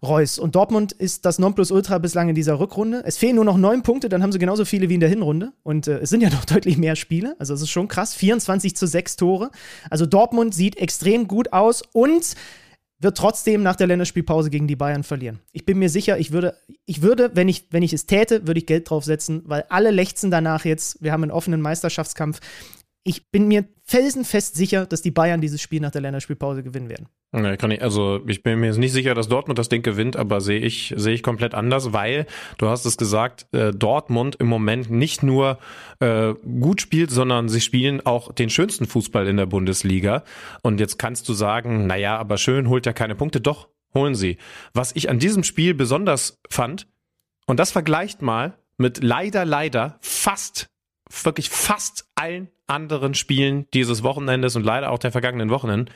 [0.02, 0.38] Reus.
[0.38, 3.02] Und Dortmund ist das Nonplusultra bislang in dieser Rückrunde.
[3.04, 5.52] Es fehlen nur noch neun Punkte, dann haben sie genauso viele wie in der Hinrunde.
[5.62, 7.34] Und äh, es sind ja noch deutlich mehr Spiele.
[7.38, 8.14] Also es ist schon krass.
[8.14, 9.50] 24 zu 6 Tore.
[9.90, 12.34] Also Dortmund sieht extrem gut aus und
[13.00, 15.38] wird trotzdem nach der Länderspielpause gegen die Bayern verlieren.
[15.52, 18.58] Ich bin mir sicher, ich würde, ich würde, wenn ich, wenn ich es täte, würde
[18.58, 21.00] ich Geld draufsetzen, weil alle lechzen danach jetzt.
[21.00, 22.40] Wir haben einen offenen Meisterschaftskampf
[23.04, 27.08] ich bin mir felsenfest sicher, dass die Bayern dieses Spiel nach der Länderspielpause gewinnen werden.
[27.32, 30.16] Nee, kann ich, also ich bin mir jetzt nicht sicher, dass Dortmund das Ding gewinnt,
[30.16, 32.26] aber sehe ich, sehe ich komplett anders, weil,
[32.58, 35.58] du hast es gesagt, äh, Dortmund im Moment nicht nur
[36.00, 40.24] äh, gut spielt, sondern sie spielen auch den schönsten Fußball in der Bundesliga.
[40.62, 43.40] Und jetzt kannst du sagen, naja, aber schön holt ja keine Punkte.
[43.40, 44.38] Doch, holen sie.
[44.74, 46.86] Was ich an diesem Spiel besonders fand,
[47.46, 50.66] und das vergleicht mal mit leider, leider fast
[51.22, 55.92] wirklich fast allen anderen Spielen dieses Wochenendes und leider auch der vergangenen Wochenenden.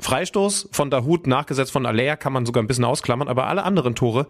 [0.00, 3.94] Freistoß von Dahut, nachgesetzt von Alea, kann man sogar ein bisschen ausklammern, aber alle anderen
[3.94, 4.28] Tore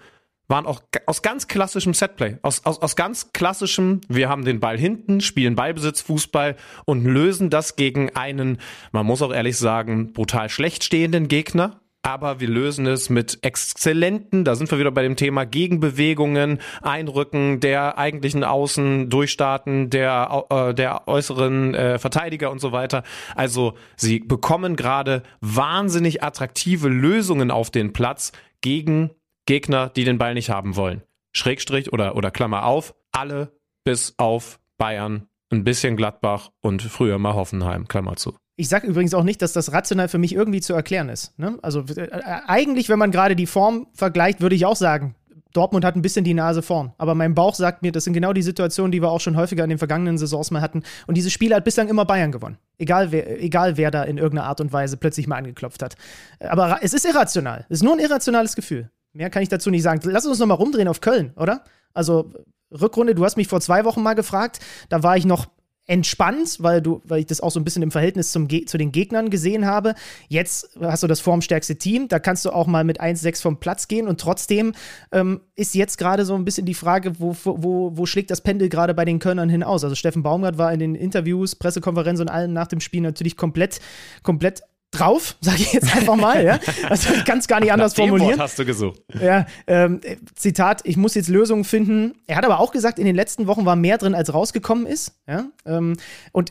[0.48, 4.79] waren auch aus ganz klassischem Setplay, aus, aus, aus ganz klassischem, wir haben den Ball
[4.79, 8.59] hinten, spielen Ballbesitz, Fußball und lösen das gegen einen,
[8.90, 11.81] man muss auch ehrlich sagen, brutal schlecht stehenden Gegner.
[12.03, 17.61] Aber wir lösen es mit exzellenten, da sind wir wieder bei dem Thema Gegenbewegungen, Einrücken
[17.61, 23.03] der eigentlichen Außen, Durchstarten der, äh, der äußeren äh, Verteidiger und so weiter.
[23.35, 29.11] Also sie bekommen gerade wahnsinnig attraktive Lösungen auf den Platz gegen
[29.47, 31.03] Gegner, die den Ball nicht haben wollen.
[31.33, 33.53] Schrägstrich oder, oder Klammer auf, alle
[33.85, 38.37] bis auf Bayern, ein bisschen Gladbach und früher mal Hoffenheim, Klammer zu.
[38.61, 41.38] Ich sage übrigens auch nicht, dass das rational für mich irgendwie zu erklären ist.
[41.38, 41.59] Ne?
[41.62, 42.09] Also äh,
[42.47, 45.14] eigentlich, wenn man gerade die Form vergleicht, würde ich auch sagen,
[45.53, 46.92] Dortmund hat ein bisschen die Nase vorn.
[46.99, 49.62] Aber mein Bauch sagt mir, das sind genau die Situationen, die wir auch schon häufiger
[49.62, 50.83] in den vergangenen Saisons mal hatten.
[51.07, 52.59] Und dieses Spiel hat bislang immer Bayern gewonnen.
[52.79, 55.94] Egal wer, egal wer da in irgendeiner Art und Weise plötzlich mal angeklopft hat.
[56.40, 57.64] Aber es ist irrational.
[57.68, 58.90] Es ist nur ein irrationales Gefühl.
[59.12, 60.01] Mehr kann ich dazu nicht sagen.
[60.05, 61.64] Lass uns noch mal rumdrehen auf Köln, oder?
[61.94, 62.33] Also
[62.71, 64.61] Rückrunde, du hast mich vor zwei Wochen mal gefragt.
[64.88, 65.47] Da war ich noch
[65.88, 68.92] entspannt, weil du, weil ich das auch so ein bisschen im Verhältnis zum zu den
[68.92, 69.94] Gegnern gesehen habe.
[70.29, 73.88] Jetzt hast du das formstärkste Team, da kannst du auch mal mit 1-6 vom Platz
[73.88, 74.74] gehen und trotzdem
[75.12, 78.68] ähm, ist jetzt gerade so ein bisschen die Frage, wo, wo, wo schlägt das Pendel
[78.68, 79.83] gerade bei den Kölnern hin aus?
[79.83, 83.81] Also Steffen Baumgart war in den Interviews, Pressekonferenzen und allem nach dem Spiel natürlich komplett,
[84.22, 86.59] komplett drauf, sage ich jetzt einfach mal, ja.
[86.88, 88.33] Also ich kann es gar nicht anders Nach formulieren.
[88.33, 89.01] Wort hast du gesucht.
[89.20, 90.01] Ja, ähm,
[90.35, 92.14] Zitat, ich muss jetzt Lösungen finden.
[92.27, 95.12] Er hat aber auch gesagt, in den letzten Wochen war mehr drin, als rausgekommen ist.
[95.27, 95.46] Ja?
[95.66, 95.96] Ähm,
[96.33, 96.51] und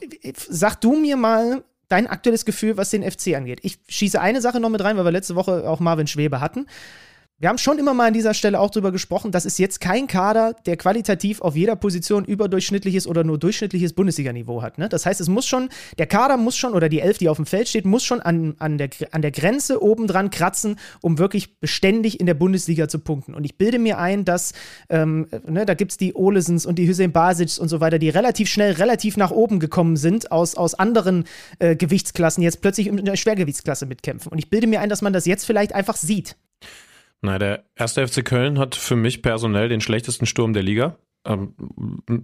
[0.49, 3.59] sag du mir mal dein aktuelles Gefühl, was den FC angeht.
[3.63, 6.67] Ich schieße eine Sache noch mit rein, weil wir letzte Woche auch Marvin Schwebe hatten.
[7.39, 10.07] Wir haben schon immer mal an dieser Stelle auch drüber gesprochen, das ist jetzt kein
[10.07, 14.79] Kader, der qualitativ auf jeder Position überdurchschnittliches oder nur durchschnittliches Bundesliga-Niveau hat.
[14.79, 14.89] Ne?
[14.89, 15.69] Das heißt, es muss schon,
[15.99, 18.55] der Kader muss schon, oder die Elf, die auf dem Feld steht, muss schon an,
[18.57, 23.35] an, der, an der Grenze obendran kratzen, um wirklich beständig in der Bundesliga zu punkten.
[23.35, 24.53] Und ich bilde mir ein, dass,
[24.89, 28.09] ähm, ne, da gibt es die Olesens und die Hüseyin Basic und so weiter, die
[28.09, 31.25] relativ schnell, relativ nach oben gekommen sind, aus, aus anderen
[31.59, 34.31] äh, Gewichtsklassen, jetzt plötzlich in der Schwergewichtsklasse mitkämpfen.
[34.31, 36.35] Und ich bilde mir ein, dass man das jetzt vielleicht einfach sieht.
[37.21, 40.97] Nein, der erste FC Köln hat für mich personell den schlechtesten Sturm der Liga.
[41.25, 41.53] Ähm,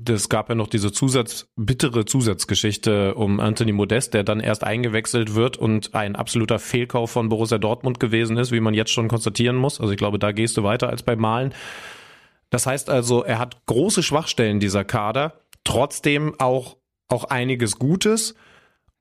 [0.07, 5.35] es gab ja noch diese Zusatz, bittere Zusatzgeschichte um Anthony Modest, der dann erst eingewechselt
[5.35, 9.57] wird und ein absoluter Fehlkauf von Borussia Dortmund gewesen ist, wie man jetzt schon konstatieren
[9.57, 9.81] muss.
[9.81, 11.53] Also ich glaube, da gehst du weiter als bei Malen.
[12.49, 16.77] Das heißt also, er hat große Schwachstellen, dieser Kader, trotzdem auch,
[17.09, 18.35] auch einiges Gutes.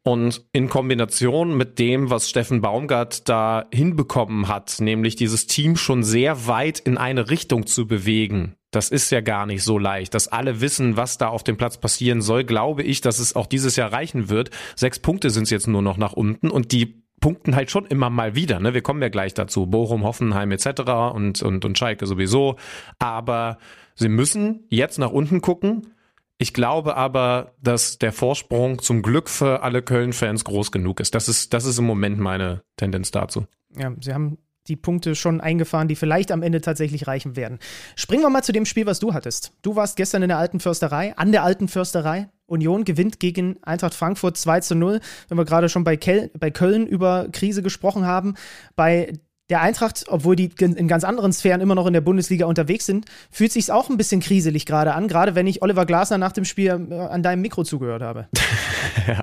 [0.05, 6.03] Und in Kombination mit dem, was Steffen Baumgart da hinbekommen hat, nämlich dieses Team schon
[6.03, 10.15] sehr weit in eine Richtung zu bewegen, das ist ja gar nicht so leicht.
[10.15, 13.47] Dass alle wissen, was da auf dem Platz passieren soll, glaube ich, dass es auch
[13.47, 14.51] dieses Jahr reichen wird.
[14.75, 18.11] Sechs Punkte sind es jetzt nur noch nach unten und die punkten halt schon immer
[18.11, 18.59] mal wieder.
[18.59, 18.75] Ne?
[18.75, 19.67] Wir kommen ja gleich dazu.
[19.67, 20.81] Bochum, Hoffenheim etc.
[21.15, 22.57] und, und, und Schalke sowieso.
[22.99, 23.59] Aber
[23.95, 25.93] sie müssen jetzt nach unten gucken
[26.43, 31.15] ich glaube aber, dass der Vorsprung zum Glück für alle Köln-Fans groß genug ist.
[31.15, 33.47] Das ist, das ist im Moment meine Tendenz dazu.
[33.77, 37.61] Ja, sie haben die Punkte schon eingefahren, die vielleicht am Ende tatsächlich reichen werden.
[37.95, 39.53] Springen wir mal zu dem Spiel, was du hattest.
[39.63, 42.29] Du warst gestern in der alten Försterei, an der alten Försterei.
[42.47, 45.01] Union gewinnt gegen Eintracht Frankfurt 2 zu 0.
[45.29, 48.35] Wenn wir gerade schon bei, Kel bei Köln über Krise gesprochen haben,
[48.75, 49.13] bei
[49.53, 53.05] der Eintracht, obwohl die in ganz anderen Sphären immer noch in der Bundesliga unterwegs sind,
[53.31, 56.47] fühlt sich auch ein bisschen kriselig gerade an, gerade wenn ich Oliver Glasner nach dem
[56.47, 58.29] Spiel äh, an deinem Mikro zugehört habe.
[59.07, 59.23] ja.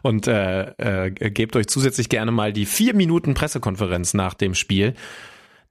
[0.00, 0.70] Und äh,
[1.06, 4.94] äh, gebt euch zusätzlich gerne mal die vier Minuten Pressekonferenz nach dem Spiel.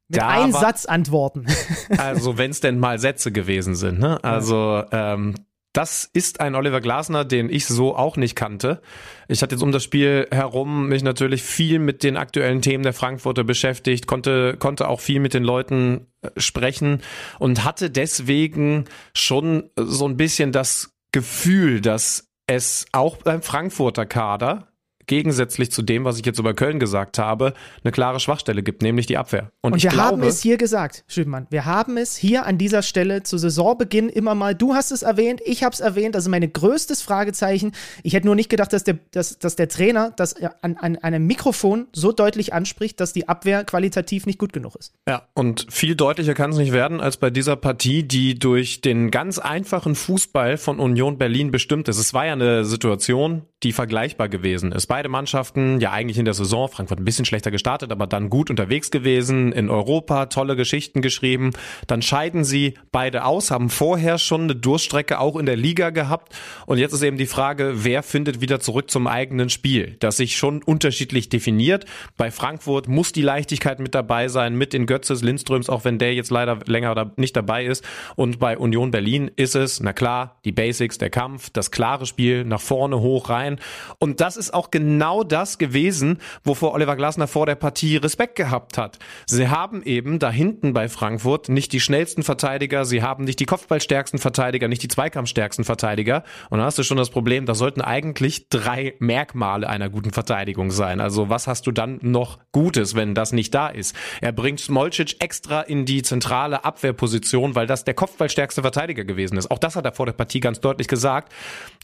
[0.08, 1.48] Mit da einem Satz antworten.
[1.98, 3.98] also wenn es denn mal Sätze gewesen sind.
[3.98, 4.24] Ne?
[4.24, 5.34] Also ähm,
[5.76, 8.82] das ist ein Oliver Glasner, den ich so auch nicht kannte.
[9.28, 12.94] Ich hatte jetzt um das Spiel herum mich natürlich viel mit den aktuellen Themen der
[12.94, 17.02] Frankfurter beschäftigt, konnte, konnte auch viel mit den Leuten äh, sprechen
[17.40, 24.70] und hatte deswegen schon so ein bisschen das Gefühl, dass es auch beim Frankfurter Kader
[25.08, 29.06] gegensätzlich zu dem, was ich jetzt über Köln gesagt habe, eine klare Schwachstelle gibt, nämlich
[29.06, 29.52] die Abwehr.
[29.62, 31.48] Und, Und wir glaube, haben es hier gesagt, Schüttmann.
[31.50, 35.42] Wir haben es hier an dieser Stelle zu Saisonbeginn immer mal, du hast es erwähnt,
[35.46, 37.74] ich habe es erwähnt, das ist mein größtes Fragezeichen.
[38.04, 41.26] Ich hätte nur nicht gedacht, dass der, dass, dass der Trainer das an, an einem
[41.26, 44.94] Mikrofon so deutlich anspricht, dass die Abwehr qualitativ nicht gut genug ist.
[45.08, 49.12] Ja, und viel deutlicher kann es nicht werden als bei dieser Partie, die durch den
[49.12, 51.98] ganz einfachen Fußball von Union Berlin bestimmt ist.
[51.98, 56.34] Es war ja eine Situation, die vergleichbar gewesen ist beide Mannschaften ja eigentlich in der
[56.34, 61.02] Saison, Frankfurt ein bisschen schlechter gestartet, aber dann gut unterwegs gewesen, in Europa tolle Geschichten
[61.02, 61.52] geschrieben.
[61.88, 66.34] Dann scheiden sie beide aus, haben vorher schon eine Durststrecke auch in der Liga gehabt.
[66.66, 70.38] Und jetzt ist eben die Frage, wer findet wieder zurück zum eigenen Spiel, das sich
[70.38, 71.84] schon unterschiedlich definiert.
[72.16, 76.14] Bei Frankfurt muss die Leichtigkeit mit dabei sein, mit den Götzes, Lindströms, auch wenn der
[76.14, 77.84] jetzt leider länger nicht dabei ist.
[78.16, 82.46] Und bei Union Berlin ist es, na klar, die Basics, der Kampf, das klare Spiel,
[82.46, 83.60] nach vorne, hoch, rein.
[84.00, 84.85] Und das ist auch genau
[85.24, 89.00] das gewesen, wovor Oliver Glasner vor der Partie Respekt gehabt hat.
[89.26, 93.46] Sie haben eben da hinten bei Frankfurt nicht die schnellsten Verteidiger, sie haben nicht die
[93.46, 96.24] Kopfballstärksten Verteidiger, nicht die Zweikampfstärksten Verteidiger.
[96.50, 100.72] Und da hast du schon das Problem, da sollten eigentlich drei Merkmale einer guten Verteidigung
[100.72, 101.00] sein.
[101.00, 103.96] Also was hast du dann noch Gutes, wenn das nicht da ist?
[104.22, 109.52] Er bringt Smolcic extra in die zentrale Abwehrposition, weil das der Kopfballstärkste Verteidiger gewesen ist.
[109.52, 111.34] Auch das hat er vor der Partie ganz deutlich gesagt.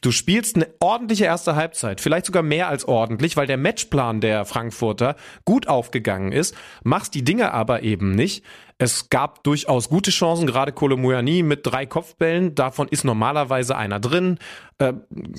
[0.02, 4.46] Du spielst eine ordentliche erste Halbzeit, vielleicht sogar mehr als ordentlich, weil der Matchplan der
[4.46, 8.44] Frankfurter gut aufgegangen ist, machst die Dinge aber eben nicht.
[8.78, 12.56] Es gab durchaus gute Chancen, gerade Kolomouani mit drei Kopfbällen.
[12.56, 14.40] Davon ist normalerweise einer drin.
[14.80, 14.94] Äh,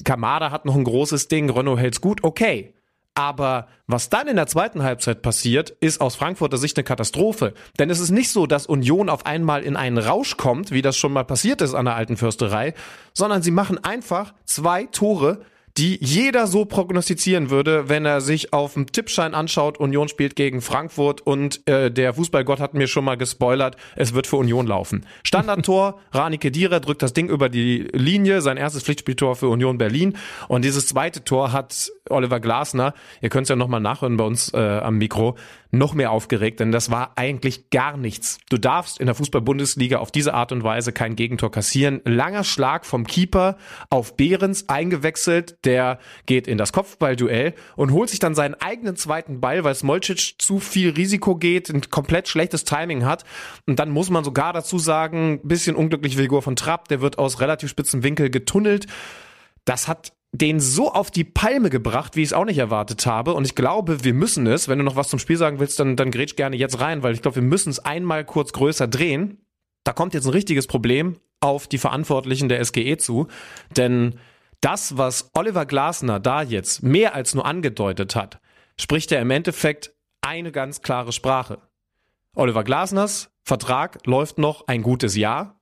[0.04, 1.50] Kamada hat noch ein großes Ding.
[1.50, 2.22] Renault hält's gut.
[2.22, 2.74] Okay.
[3.14, 7.52] Aber was dann in der zweiten Halbzeit passiert, ist aus Frankfurter Sicht eine Katastrophe.
[7.78, 10.96] Denn es ist nicht so, dass Union auf einmal in einen Rausch kommt, wie das
[10.96, 12.72] schon mal passiert ist an der alten Fürsterei,
[13.12, 15.44] sondern sie machen einfach zwei Tore
[15.78, 20.60] die jeder so prognostizieren würde, wenn er sich auf dem Tippschein anschaut, Union spielt gegen
[20.60, 25.06] Frankfurt und äh, der Fußballgott hat mir schon mal gespoilert, es wird für Union laufen.
[25.24, 30.16] Standardtor, Rani Kedira drückt das Ding über die Linie, sein erstes Pflichtspieltor für Union Berlin
[30.48, 34.52] und dieses zweite Tor hat Oliver Glasner, ihr könnt es ja nochmal nachhören bei uns
[34.52, 35.36] äh, am Mikro,
[35.72, 38.38] noch mehr aufgeregt, denn das war eigentlich gar nichts.
[38.50, 42.02] Du darfst in der Fußball-Bundesliga auf diese Art und Weise kein Gegentor kassieren.
[42.04, 43.56] Langer Schlag vom Keeper
[43.88, 49.40] auf Behrens eingewechselt, der geht in das Kopfballduell und holt sich dann seinen eigenen zweiten
[49.40, 53.24] Ball, weil Smolcic zu viel Risiko geht, ein komplett schlechtes Timing hat.
[53.66, 57.40] Und dann muss man sogar dazu sagen, bisschen unglücklich Figur von Trapp, der wird aus
[57.40, 58.86] relativ spitzen Winkel getunnelt.
[59.64, 63.34] Das hat den so auf die Palme gebracht, wie ich es auch nicht erwartet habe.
[63.34, 65.94] Und ich glaube, wir müssen es, wenn du noch was zum Spiel sagen willst, dann,
[65.94, 69.44] dann grätsch gerne jetzt rein, weil ich glaube, wir müssen es einmal kurz größer drehen.
[69.84, 73.26] Da kommt jetzt ein richtiges Problem auf die Verantwortlichen der SGE zu.
[73.76, 74.18] Denn
[74.62, 78.40] das, was Oliver Glasner da jetzt mehr als nur angedeutet hat,
[78.80, 81.58] spricht er im Endeffekt eine ganz klare Sprache.
[82.34, 85.60] Oliver Glasners Vertrag läuft noch ein gutes Jahr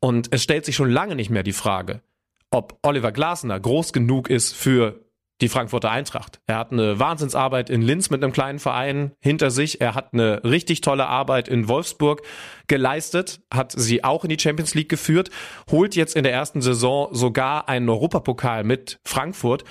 [0.00, 2.02] und es stellt sich schon lange nicht mehr die Frage,
[2.50, 5.00] ob Oliver Glasner groß genug ist für
[5.42, 6.40] die Frankfurter Eintracht.
[6.46, 9.80] Er hat eine Wahnsinnsarbeit in Linz mit einem kleinen Verein hinter sich.
[9.80, 12.22] Er hat eine richtig tolle Arbeit in Wolfsburg
[12.68, 15.30] geleistet, hat sie auch in die Champions League geführt,
[15.70, 19.64] holt jetzt in der ersten Saison sogar einen Europapokal mit Frankfurt.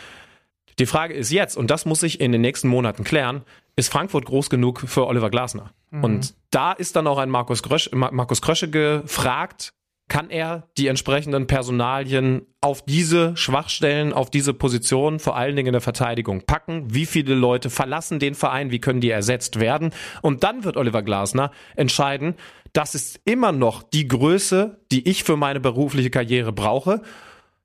[0.77, 3.43] Die Frage ist jetzt, und das muss sich in den nächsten Monaten klären,
[3.75, 5.71] ist Frankfurt groß genug für Oliver Glasner?
[5.89, 6.03] Mhm.
[6.03, 9.73] Und da ist dann auch ein Markus, Grösch, Markus Krösche gefragt,
[10.11, 15.71] kann er die entsprechenden Personalien auf diese Schwachstellen, auf diese Position, vor allen Dingen in
[15.71, 16.93] der Verteidigung packen?
[16.93, 18.71] Wie viele Leute verlassen den Verein?
[18.71, 19.91] Wie können die ersetzt werden?
[20.21, 22.35] Und dann wird Oliver Glasner entscheiden,
[22.73, 27.01] das ist immer noch die Größe, die ich für meine berufliche Karriere brauche,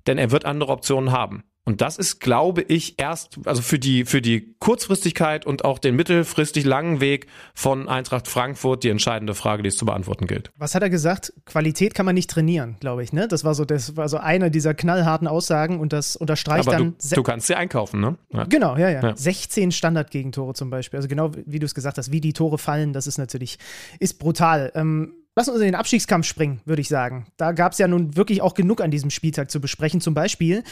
[0.06, 1.42] denn er wird andere Optionen haben.
[1.68, 5.96] Und das ist, glaube ich, erst, also für die, für die Kurzfristigkeit und auch den
[5.96, 10.52] mittelfristig langen Weg von Eintracht Frankfurt die entscheidende Frage, die es zu beantworten gilt.
[10.56, 11.32] Was hat er gesagt?
[11.44, 13.26] Qualität kann man nicht trainieren, glaube ich, ne?
[13.26, 16.94] Das war so, das war so eine dieser knallharten Aussagen und das unterstreicht Aber dann.
[17.02, 18.16] Du, du kannst sie einkaufen, ne?
[18.32, 18.44] Ja.
[18.44, 19.16] Genau, ja, ja, ja.
[19.16, 20.98] 16 Standardgegentore zum Beispiel.
[20.98, 23.58] Also genau wie du es gesagt hast, wie die Tore fallen, das ist natürlich,
[23.98, 24.70] ist brutal.
[24.76, 27.26] Ähm, Lass uns in den Abstiegskampf springen, würde ich sagen.
[27.36, 30.00] Da gab es ja nun wirklich auch genug an diesem Spieltag zu besprechen.
[30.00, 30.64] Zum Beispiel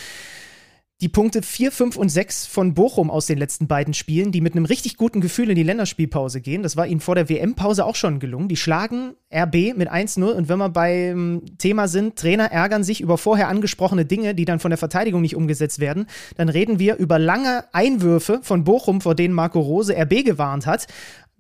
[1.01, 4.55] die Punkte 4, 5 und 6 von Bochum aus den letzten beiden Spielen, die mit
[4.55, 6.63] einem richtig guten Gefühl in die Länderspielpause gehen.
[6.63, 8.49] Das war ihnen vor der WM-Pause auch schon gelungen.
[8.49, 13.19] Die schlagen RB mit 1-0 und wenn wir beim Thema sind, Trainer ärgern sich über
[13.19, 17.19] vorher angesprochene Dinge, die dann von der Verteidigung nicht umgesetzt werden, dann reden wir über
[17.19, 20.87] lange Einwürfe von Bochum, vor denen Marco Rose RB gewarnt hat.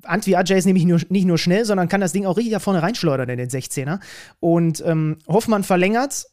[0.03, 2.59] Antwi Ajay ist nämlich nur, nicht nur schnell, sondern kann das Ding auch richtig da
[2.59, 4.01] vorne reinschleudern in den 16er.
[4.40, 6.27] Und ähm, Hoffmann verlängert,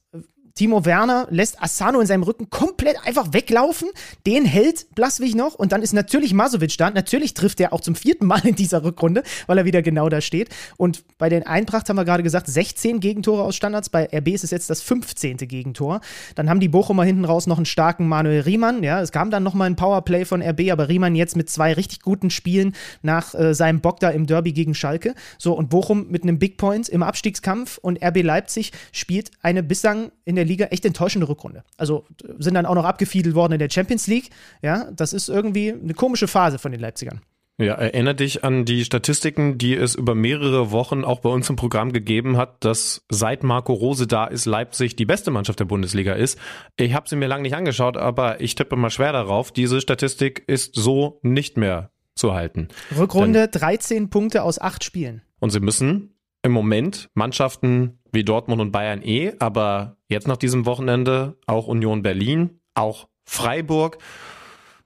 [0.56, 3.90] Timo Werner lässt Asano in seinem Rücken komplett einfach weglaufen.
[4.26, 6.90] Den hält Blaswig noch und dann ist natürlich Masovic da.
[6.90, 10.22] Natürlich trifft er auch zum vierten Mal in dieser Rückrunde, weil er wieder genau da
[10.22, 10.50] steht.
[10.78, 13.90] Und bei den Eintracht haben wir gerade gesagt, 16 Gegentore aus Standards.
[13.90, 15.38] Bei RB ist es jetzt das 15.
[15.38, 16.02] Gegentor.
[16.36, 18.84] Dann haben die Bochumer hinten raus noch einen starken Manuel Riemann.
[18.84, 22.02] Ja, es kam dann nochmal ein Powerplay von RB, aber Riemann jetzt mit zwei richtig
[22.02, 25.16] guten Spielen nach äh, seinem Bock da im Derby gegen Schalke.
[25.38, 30.12] So, und Bochum mit einem Big Point im Abstiegskampf und RB Leipzig spielt eine bislang
[30.26, 31.64] in der der Liga echt enttäuschende Rückrunde.
[31.78, 32.06] Also
[32.40, 34.32] sind dann auch noch abgefiedelt worden in der Champions League.
[34.64, 37.22] Ja, das ist irgendwie eine komische Phase von den Leipzigern.
[37.60, 41.58] Ja, erinnere dich an die Statistiken, die es über mehrere Wochen auch bei uns im
[41.58, 46.14] Programm gegeben hat, dass seit Marco Rose da ist, Leipzig die beste Mannschaft der Bundesliga
[46.14, 46.40] ist.
[46.78, 50.44] Ich habe sie mir lange nicht angeschaut, aber ich tippe mal schwer darauf, diese Statistik
[50.48, 52.70] ist so nicht mehr zu halten.
[52.98, 55.22] Rückrunde Denn, 13 Punkte aus 8 Spielen.
[55.40, 60.66] Und sie müssen im Moment Mannschaften wie Dortmund und Bayern eh, aber jetzt nach diesem
[60.66, 63.98] Wochenende auch Union Berlin, auch Freiburg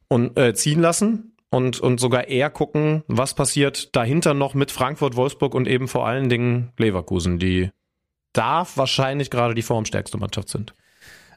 [0.07, 5.15] und äh, ziehen lassen und, und sogar eher gucken, was passiert dahinter noch mit Frankfurt,
[5.15, 7.71] Wolfsburg und eben vor allen Dingen Leverkusen, die
[8.33, 10.75] da wahrscheinlich gerade die formstärkste Mannschaft sind.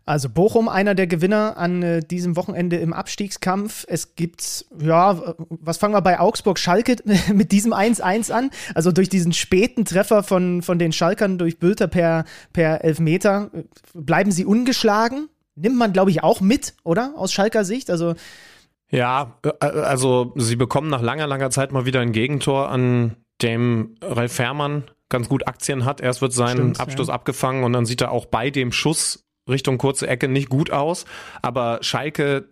[0.09, 3.84] Also Bochum, einer der Gewinner an äh, diesem Wochenende im Abstiegskampf.
[3.86, 6.96] Es gibt, ja, was fangen wir bei Augsburg Schalke
[7.34, 8.50] mit diesem 1-1 an?
[8.74, 13.50] Also durch diesen späten Treffer von, von den Schalkern durch Bülter per, per Elfmeter
[13.92, 15.28] bleiben sie ungeschlagen.
[15.56, 17.12] Nimmt man, glaube ich, auch mit, oder?
[17.14, 17.90] Aus Schalker Sicht.
[17.90, 18.14] Also
[18.90, 23.16] ja, äh, äh, also sie bekommen nach langer, langer Zeit mal wieder ein Gegentor, an
[23.42, 26.00] dem Ralf Fährmann ganz gut Aktien hat.
[26.00, 27.14] Erst wird sein Abschluss ja.
[27.14, 31.05] abgefangen und dann sieht er auch bei dem Schuss Richtung kurze Ecke nicht gut aus.
[31.42, 32.49] Aber Schalke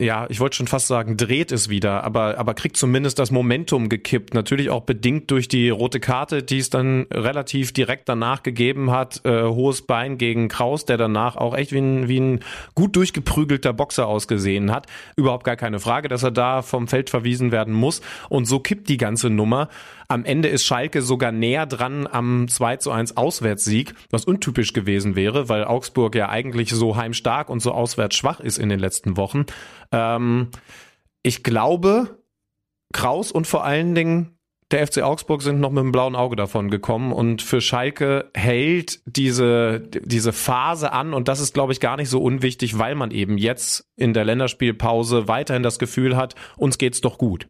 [0.00, 3.88] ja, ich wollte schon fast sagen, dreht es wieder, aber, aber kriegt zumindest das Momentum
[3.88, 4.34] gekippt.
[4.34, 9.20] Natürlich auch bedingt durch die rote Karte, die es dann relativ direkt danach gegeben hat.
[9.24, 12.40] Äh, hohes Bein gegen Kraus, der danach auch echt wie ein, wie ein
[12.74, 14.86] gut durchgeprügelter Boxer ausgesehen hat.
[15.16, 18.00] Überhaupt gar keine Frage, dass er da vom Feld verwiesen werden muss.
[18.28, 19.68] Und so kippt die ganze Nummer.
[20.08, 25.16] Am Ende ist Schalke sogar näher dran am 2 zu 1 Auswärtssieg, was untypisch gewesen
[25.16, 29.16] wäre, weil Augsburg ja eigentlich so heimstark und so auswärts schwach ist in den letzten
[29.16, 29.46] Wochen.
[29.92, 30.48] Ähm,
[31.22, 32.18] ich glaube,
[32.92, 34.34] Kraus und vor allen Dingen
[34.70, 39.00] der FC Augsburg sind noch mit einem blauen Auge davon gekommen und für Schalke hält
[39.06, 43.10] diese, diese Phase an und das ist, glaube ich, gar nicht so unwichtig, weil man
[43.10, 47.46] eben jetzt in der Länderspielpause weiterhin das Gefühl hat, uns geht's doch gut.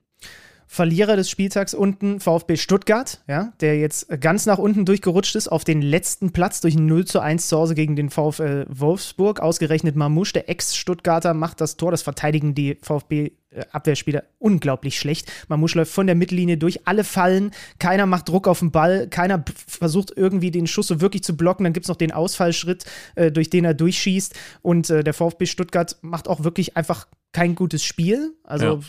[0.66, 5.64] Verlierer des Spieltags unten VfB Stuttgart, ja, der jetzt ganz nach unten durchgerutscht ist auf
[5.64, 9.40] den letzten Platz durch ein 0 zu 1 zu Hause gegen den VfL Wolfsburg.
[9.40, 11.90] Ausgerechnet Mamouche, der Ex-Stuttgarter, macht das Tor.
[11.90, 13.32] Das verteidigen die VfB
[13.70, 15.30] Abwehrspieler unglaublich schlecht.
[15.48, 19.44] Mamouche läuft von der Mittellinie durch alle Fallen, keiner macht Druck auf den Ball, keiner
[19.66, 21.64] versucht irgendwie den Schuss so wirklich zu blocken.
[21.64, 22.84] Dann gibt es noch den Ausfallschritt,
[23.14, 24.34] äh, durch den er durchschießt.
[24.62, 28.34] Und äh, der VfB Stuttgart macht auch wirklich einfach kein gutes Spiel.
[28.44, 28.80] Also ja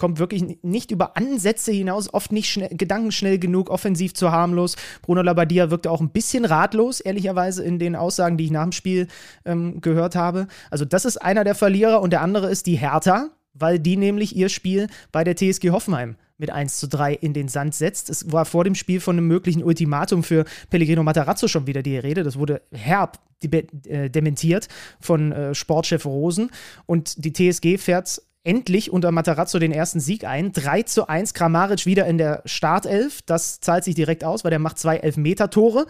[0.00, 4.76] kommt wirklich nicht über Ansätze hinaus, oft nicht schnell, gedankenschnell genug, offensiv zu harmlos.
[5.02, 8.72] Bruno Labbadia wirkte auch ein bisschen ratlos, ehrlicherweise, in den Aussagen, die ich nach dem
[8.72, 9.08] Spiel
[9.44, 10.48] ähm, gehört habe.
[10.70, 14.34] Also, das ist einer der Verlierer und der andere ist die Hertha, weil die nämlich
[14.34, 18.08] ihr Spiel bei der TSG Hoffenheim mit 1 zu 3 in den Sand setzt.
[18.08, 21.98] Es war vor dem Spiel von einem möglichen Ultimatum für Pellegrino Matarazzo schon wieder die
[21.98, 22.22] Rede.
[22.22, 26.50] Das wurde herb äh, dementiert von äh, Sportchef Rosen.
[26.86, 30.52] Und die TSG fährt endlich unter Matarazzo den ersten Sieg ein.
[30.52, 33.20] 3 zu 1, Kramaric wieder in der Startelf.
[33.26, 35.84] Das zahlt sich direkt aus, weil der macht zwei Elfmeter-Tore.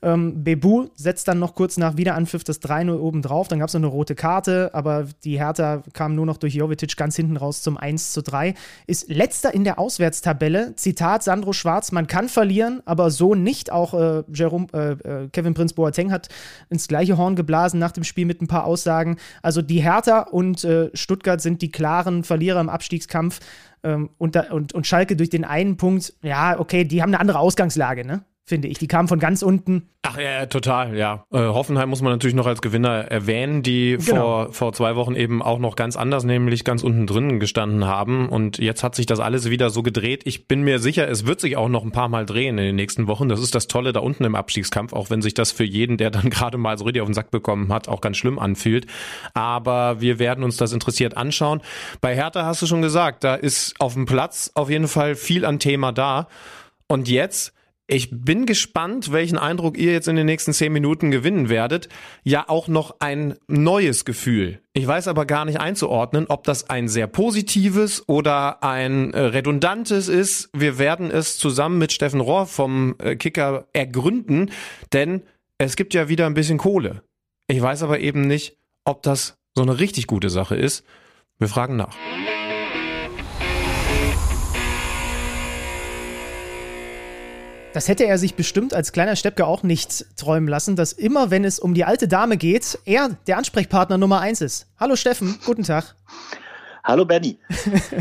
[0.00, 3.48] Ähm, Bebu setzt dann noch kurz nach Wiederanpfiff das 3-0 oben drauf.
[3.48, 6.96] Dann gab es noch eine rote Karte, aber die Hertha kam nur noch durch Jovetic
[6.96, 8.54] ganz hinten raus zum 1 zu 3.
[8.86, 10.74] Ist letzter in der Auswärtstabelle.
[10.76, 13.70] Zitat Sandro Schwarz, man kann verlieren, aber so nicht.
[13.70, 16.28] Auch äh, Jerome, äh, äh, Kevin Prinz Boateng hat
[16.70, 19.18] ins gleiche Horn geblasen nach dem Spiel mit ein paar Aussagen.
[19.42, 23.40] Also die Hertha und äh, Stuttgart sind die klaren klaren Verlierer im Abstiegskampf.
[23.82, 27.20] Ähm, und, da, und, und Schalke durch den einen Punkt, ja, okay, die haben eine
[27.20, 28.22] andere Ausgangslage, ne?
[28.50, 28.78] Finde ich.
[28.78, 29.88] Die kamen von ganz unten.
[30.02, 31.24] Ach ja, total, ja.
[31.32, 34.46] Äh, Hoffenheim muss man natürlich noch als Gewinner erwähnen, die genau.
[34.46, 38.28] vor, vor zwei Wochen eben auch noch ganz anders, nämlich ganz unten drin gestanden haben.
[38.28, 40.22] Und jetzt hat sich das alles wieder so gedreht.
[40.24, 42.76] Ich bin mir sicher, es wird sich auch noch ein paar Mal drehen in den
[42.76, 43.28] nächsten Wochen.
[43.28, 46.10] Das ist das Tolle da unten im Abstiegskampf, auch wenn sich das für jeden, der
[46.10, 48.86] dann gerade mal so richtig auf den Sack bekommen hat, auch ganz schlimm anfühlt.
[49.32, 51.60] Aber wir werden uns das interessiert anschauen.
[52.00, 55.44] Bei Hertha hast du schon gesagt, da ist auf dem Platz auf jeden Fall viel
[55.44, 56.26] an Thema da.
[56.88, 57.54] Und jetzt
[57.90, 61.88] ich bin gespannt, welchen Eindruck ihr jetzt in den nächsten zehn Minuten gewinnen werdet.
[62.22, 64.60] Ja, auch noch ein neues Gefühl.
[64.74, 70.08] Ich weiß aber gar nicht einzuordnen, ob das ein sehr positives oder ein äh, redundantes
[70.08, 70.50] ist.
[70.56, 74.52] Wir werden es zusammen mit Steffen Rohr vom äh, Kicker ergründen,
[74.92, 75.22] denn
[75.58, 77.02] es gibt ja wieder ein bisschen Kohle.
[77.48, 80.84] Ich weiß aber eben nicht, ob das so eine richtig gute Sache ist.
[81.40, 81.96] Wir fragen nach.
[87.72, 91.44] Das hätte er sich bestimmt als kleiner Steppke auch nicht träumen lassen, dass immer, wenn
[91.44, 94.66] es um die alte Dame geht, er der Ansprechpartner Nummer eins ist.
[94.78, 95.94] Hallo Steffen, guten Tag.
[96.82, 97.38] Hallo Benny.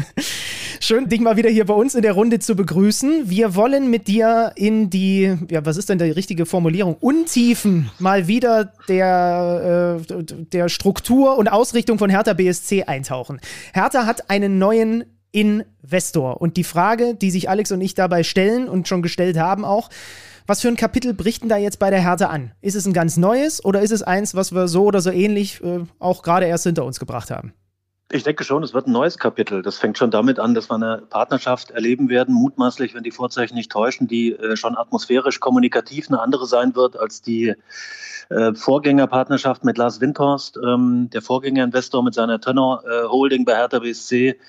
[0.80, 3.30] Schön, dich mal wieder hier bei uns in der Runde zu begrüßen.
[3.30, 6.96] Wir wollen mit dir in die, ja, was ist denn die richtige Formulierung?
[6.96, 13.40] Untiefen mal wieder der, äh, der Struktur und Ausrichtung von Hertha BSC eintauchen.
[13.74, 16.42] Hertha hat einen neuen Investor.
[16.42, 19.90] Und die Frage, die sich Alex und ich dabei stellen und schon gestellt haben auch,
[20.48, 22.54] was für ein Kapitel bricht denn da jetzt bei der Hertha an?
[22.62, 25.64] Ist es ein ganz neues oder ist es eins, was wir so oder so ähnlich
[25.64, 27.54] äh, auch gerade erst hinter uns gebracht haben?
[28.12, 29.62] Ich denke schon, es wird ein neues Kapitel.
[29.62, 33.54] Das fängt schon damit an, dass wir eine Partnerschaft erleben werden, mutmaßlich, wenn die Vorzeichen
[33.54, 37.54] nicht täuschen, die äh, schon atmosphärisch kommunikativ eine andere sein wird als die
[38.30, 43.80] äh, Vorgängerpartnerschaft mit Lars Windhorst, ähm, der Vorgängerinvestor mit seiner Tenor äh, Holding bei Hertha
[43.80, 44.40] BSC.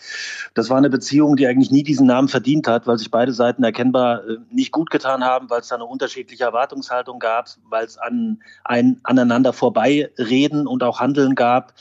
[0.54, 3.64] Das war eine Beziehung, die eigentlich nie diesen Namen verdient hat, weil sich beide Seiten
[3.64, 7.96] erkennbar äh, nicht gut getan haben, weil es da eine unterschiedliche Erwartungshaltung gab, weil es
[7.96, 11.72] an ein aneinander vorbeireden und auch Handeln gab,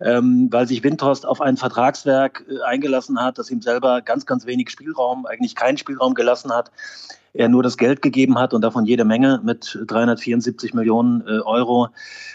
[0.00, 4.46] ähm, weil sich Windhorst auf ein Vertragswerk äh, eingelassen hat, das ihm selber ganz, ganz
[4.46, 6.70] wenig Spielraum, eigentlich keinen Spielraum gelassen hat
[7.32, 11.88] er nur das Geld gegeben hat und davon jede Menge mit 374 Millionen äh, Euro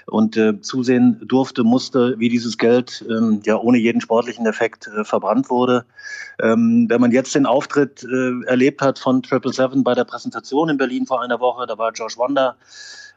[0.05, 5.03] und äh, zusehen durfte, musste, wie dieses Geld ähm, ja ohne jeden sportlichen Effekt äh,
[5.03, 5.85] verbrannt wurde.
[6.41, 10.77] Ähm, wenn man jetzt den Auftritt erlebt hat von Triple Seven bei der Präsentation in
[10.77, 12.55] Berlin vor einer Woche, da war Josh Wonder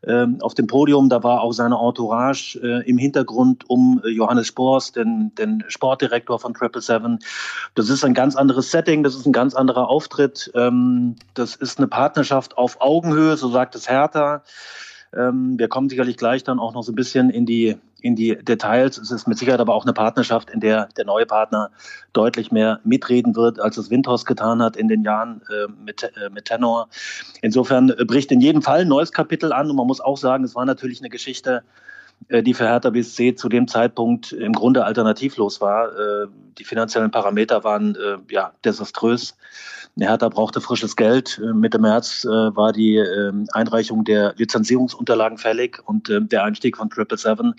[0.06, 1.08] ähm, auf dem Podium.
[1.08, 6.38] Da war auch seine Entourage äh, im Hintergrund um äh, Johannes Spors, den, den Sportdirektor
[6.38, 7.18] von Triple Seven.
[7.74, 10.50] Das ist ein ganz anderes Setting, das ist ein ganz anderer Auftritt.
[10.54, 14.42] Ähm, das ist eine Partnerschaft auf Augenhöhe, so sagt es Hertha.
[15.16, 18.36] Ähm, wir kommen sicherlich gleich dann auch noch so ein bisschen in die, in die
[18.36, 18.98] Details.
[18.98, 21.70] Es ist mit Sicherheit aber auch eine Partnerschaft, in der der neue Partner
[22.12, 26.30] deutlich mehr mitreden wird, als es Windhorst getan hat in den Jahren äh, mit, äh,
[26.30, 26.88] mit Tenor.
[27.42, 30.44] Insofern äh, bricht in jedem Fall ein neues Kapitel an und man muss auch sagen,
[30.44, 31.62] es war natürlich eine Geschichte,
[32.30, 35.88] die für Hertha BSC zu dem Zeitpunkt im Grunde alternativlos war.
[35.88, 36.26] Äh,
[36.58, 39.36] die finanziellen Parameter waren äh, ja desaströs.
[39.98, 41.40] Hertha brauchte frisches Geld.
[41.42, 46.76] Äh, Mitte März äh, war die äh, Einreichung der Lizenzierungsunterlagen fällig und äh, der Einstieg
[46.76, 47.54] von Triple Seven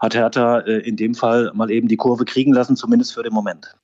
[0.00, 3.32] hat Hertha äh, in dem Fall mal eben die Kurve kriegen lassen, zumindest für den
[3.32, 3.74] Moment.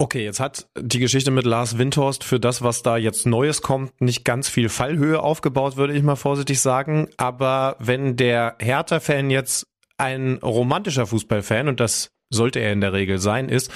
[0.00, 4.00] Okay, jetzt hat die Geschichte mit Lars Windhorst für das, was da jetzt Neues kommt,
[4.00, 7.08] nicht ganz viel Fallhöhe aufgebaut, würde ich mal vorsichtig sagen.
[7.16, 13.18] Aber wenn der Hertha-Fan jetzt ein romantischer Fußballfan, und das sollte er in der Regel
[13.18, 13.70] sein, ist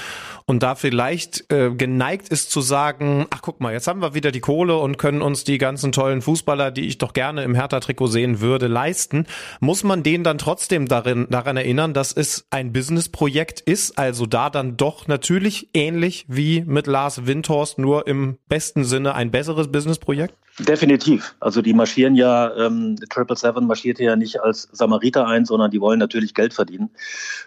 [0.47, 4.33] und da vielleicht äh, geneigt ist zu sagen, ach guck mal, jetzt haben wir wieder
[4.33, 8.09] die Kohle und können uns die ganzen tollen Fußballer, die ich doch gerne im Hertha-Trikot
[8.09, 9.27] sehen würde, leisten,
[9.61, 14.51] muss man den dann trotzdem darin, daran erinnern, dass es ein Businessprojekt ist, also da
[14.51, 20.35] dann doch natürlich ähnlich wie mit Lars Windhorst, nur im besten Sinne ein besseres Businessprojekt?
[20.59, 21.35] Definitiv.
[21.41, 25.81] Also die marschieren ja, ähm, Triple Seven marschiert ja nicht als Samariter ein, sondern die
[25.81, 26.91] wollen natürlich Geld verdienen.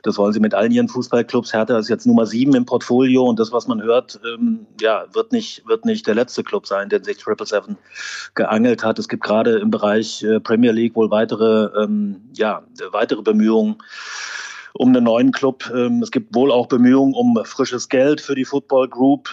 [0.02, 1.54] Das wollen sie mit allen ihren Fußballclubs.
[1.54, 5.32] Hertha ist jetzt Nummer sieben im Portfolio und das, was man hört, ähm, ja, wird
[5.32, 7.78] nicht, wird nicht der letzte Club sein, den sich Triple Seven
[8.34, 8.98] geangelt hat.
[8.98, 13.76] Es gibt gerade im Bereich äh, Premier League wohl weitere, ähm, ja, weitere Bemühungen
[14.74, 15.72] um einen neuen Club.
[15.74, 19.30] Ähm, es gibt wohl auch Bemühungen um frisches Geld für die Football Group.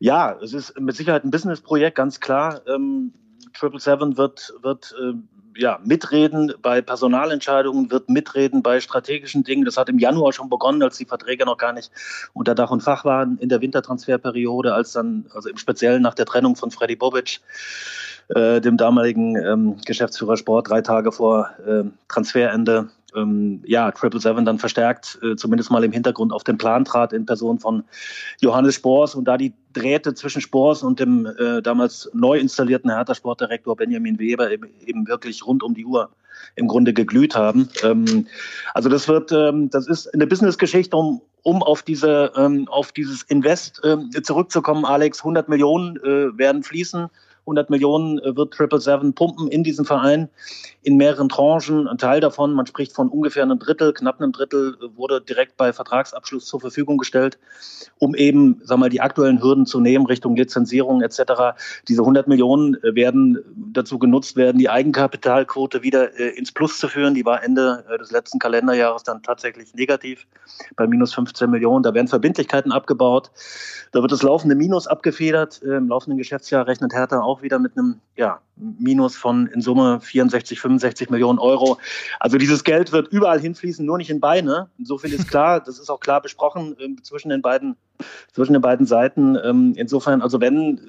[0.00, 2.62] Ähm, ja, es ist mit Sicherheit ein Businessprojekt, ganz klar.
[2.66, 3.12] Ähm,
[3.52, 5.14] Triple Seven wird, wird äh,
[5.56, 9.64] ja, mitreden bei Personalentscheidungen, wird mitreden bei strategischen Dingen.
[9.64, 11.90] Das hat im Januar schon begonnen, als die Verträge noch gar nicht
[12.32, 16.26] unter Dach und Fach waren in der Wintertransferperiode, als dann, also im Speziellen nach der
[16.26, 17.40] Trennung von Freddy Bobic,
[18.28, 24.44] äh, dem damaligen ähm, Geschäftsführer Sport, drei Tage vor äh, Transferende, ähm, ja, Triple Seven
[24.44, 27.84] dann verstärkt, äh, zumindest mal im Hintergrund auf den Plan trat in Person von
[28.40, 33.76] Johannes Spors und da die Drähte zwischen Spors und dem äh, damals neu installierten Hertha-Sportdirektor
[33.76, 36.10] Benjamin Weber eben, eben, wirklich rund um die Uhr
[36.56, 37.68] im Grunde geglüht haben.
[37.82, 38.26] Ähm,
[38.74, 43.22] also das wird, ähm, das ist eine Businessgeschichte, um, um auf diese, ähm, auf dieses
[43.22, 45.20] Invest ähm, zurückzukommen, Alex.
[45.20, 47.08] 100 Millionen äh, werden fließen
[47.50, 50.28] 100 Millionen äh, wird Triple Seven pumpen in diesen Verein
[50.82, 51.88] in mehreren Tranchen.
[51.88, 55.56] Ein Teil davon, man spricht von ungefähr einem Drittel, knapp einem Drittel, äh, wurde direkt
[55.56, 57.38] bei Vertragsabschluss zur Verfügung gestellt,
[57.98, 61.58] um eben, sag mal, die aktuellen Hürden zu nehmen Richtung Lizenzierung etc.
[61.88, 63.38] Diese 100 Millionen äh, werden
[63.72, 67.14] dazu genutzt werden, die Eigenkapitalquote wieder ins Plus zu führen.
[67.14, 70.26] Die war Ende des letzten Kalenderjahres dann tatsächlich negativ
[70.76, 71.82] bei minus 15 Millionen.
[71.82, 73.30] Da werden Verbindlichkeiten abgebaut.
[73.92, 75.62] Da wird das laufende Minus abgefedert.
[75.62, 80.60] Im laufenden Geschäftsjahr rechnet Hertha auch wieder mit einem ja, Minus von in Summe 64,
[80.60, 81.78] 65 Millionen Euro.
[82.18, 84.68] Also dieses Geld wird überall hinfließen, nur nicht in Beine.
[84.82, 85.60] So viel ist klar.
[85.60, 87.76] Das ist auch klar besprochen äh, zwischen den beiden,
[88.32, 89.36] zwischen den beiden Seiten.
[89.42, 90.80] Ähm, insofern, also wenn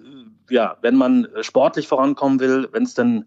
[0.52, 3.26] ja, wenn man sportlich vorankommen will, wenn es denn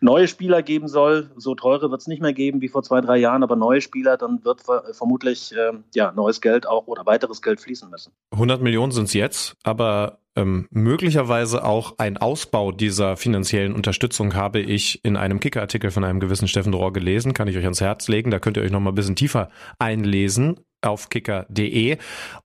[0.00, 3.18] neue Spieler geben soll, so teure wird es nicht mehr geben wie vor zwei, drei
[3.18, 4.62] Jahren, aber neue Spieler, dann wird
[4.92, 8.12] vermutlich äh, ja, neues Geld auch oder weiteres Geld fließen müssen.
[8.32, 14.60] 100 Millionen sind es jetzt, aber ähm, möglicherweise auch ein Ausbau dieser finanziellen Unterstützung habe
[14.60, 18.06] ich in einem Kicker-Artikel von einem gewissen Steffen Rohr gelesen, kann ich euch ans Herz
[18.08, 21.98] legen, da könnt ihr euch noch mal ein bisschen tiefer einlesen auf kicker.de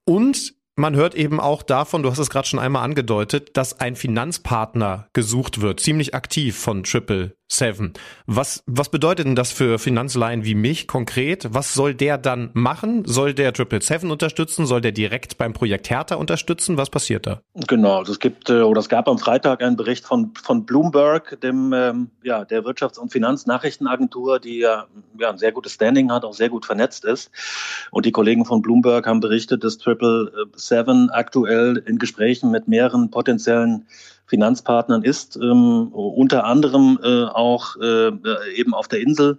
[0.04, 3.96] und man hört eben auch davon, du hast es gerade schon einmal angedeutet, dass ein
[3.96, 7.92] Finanzpartner gesucht wird, ziemlich aktiv von Triple Seven.
[8.26, 11.46] Was, was bedeutet denn das für Finanzleihen wie mich konkret?
[11.50, 13.04] Was soll der dann machen?
[13.06, 14.66] Soll der Triple Seven unterstützen?
[14.66, 16.76] Soll der direkt beim Projekt Hertha unterstützen?
[16.76, 17.40] Was passiert da?
[17.54, 21.40] Genau, also es gibt äh, oder es gab am Freitag einen Bericht von, von Bloomberg,
[21.40, 24.86] dem ähm, ja der Wirtschafts- und Finanznachrichtenagentur, die ja,
[25.18, 27.30] ja ein sehr gutes Standing hat, auch sehr gut vernetzt ist.
[27.92, 32.66] Und die Kollegen von Bloomberg haben berichtet, dass Triple äh, Seven aktuell in Gesprächen mit
[32.66, 33.86] mehreren potenziellen
[34.26, 38.10] Finanzpartnern ist, ähm, unter anderem äh, auch äh,
[38.54, 39.38] eben auf der Insel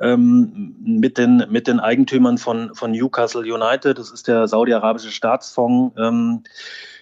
[0.00, 5.94] ähm, mit, den, mit den Eigentümern von, von Newcastle United, das ist der saudi-arabische Staatsfonds,
[5.98, 6.42] ähm,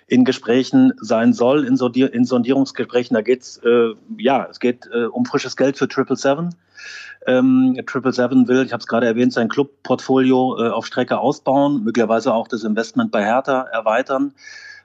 [0.08, 3.14] in Gesprächen sein soll, in, Sondier in Sondierungsgesprächen.
[3.14, 6.54] Da geht's äh, ja, es geht äh, um frisches Geld für Triple Seven.
[7.26, 11.82] Ähm, Triple Seven will, ich habe es gerade erwähnt, sein Clubportfolio äh, auf Strecke ausbauen,
[11.82, 14.32] möglicherweise auch das Investment bei Hertha erweitern.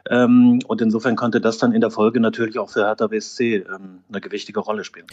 [0.09, 3.99] Ähm, und insofern könnte das dann in der Folge natürlich auch für Hertha BSC ähm,
[4.09, 5.05] eine gewichtige Rolle spielen.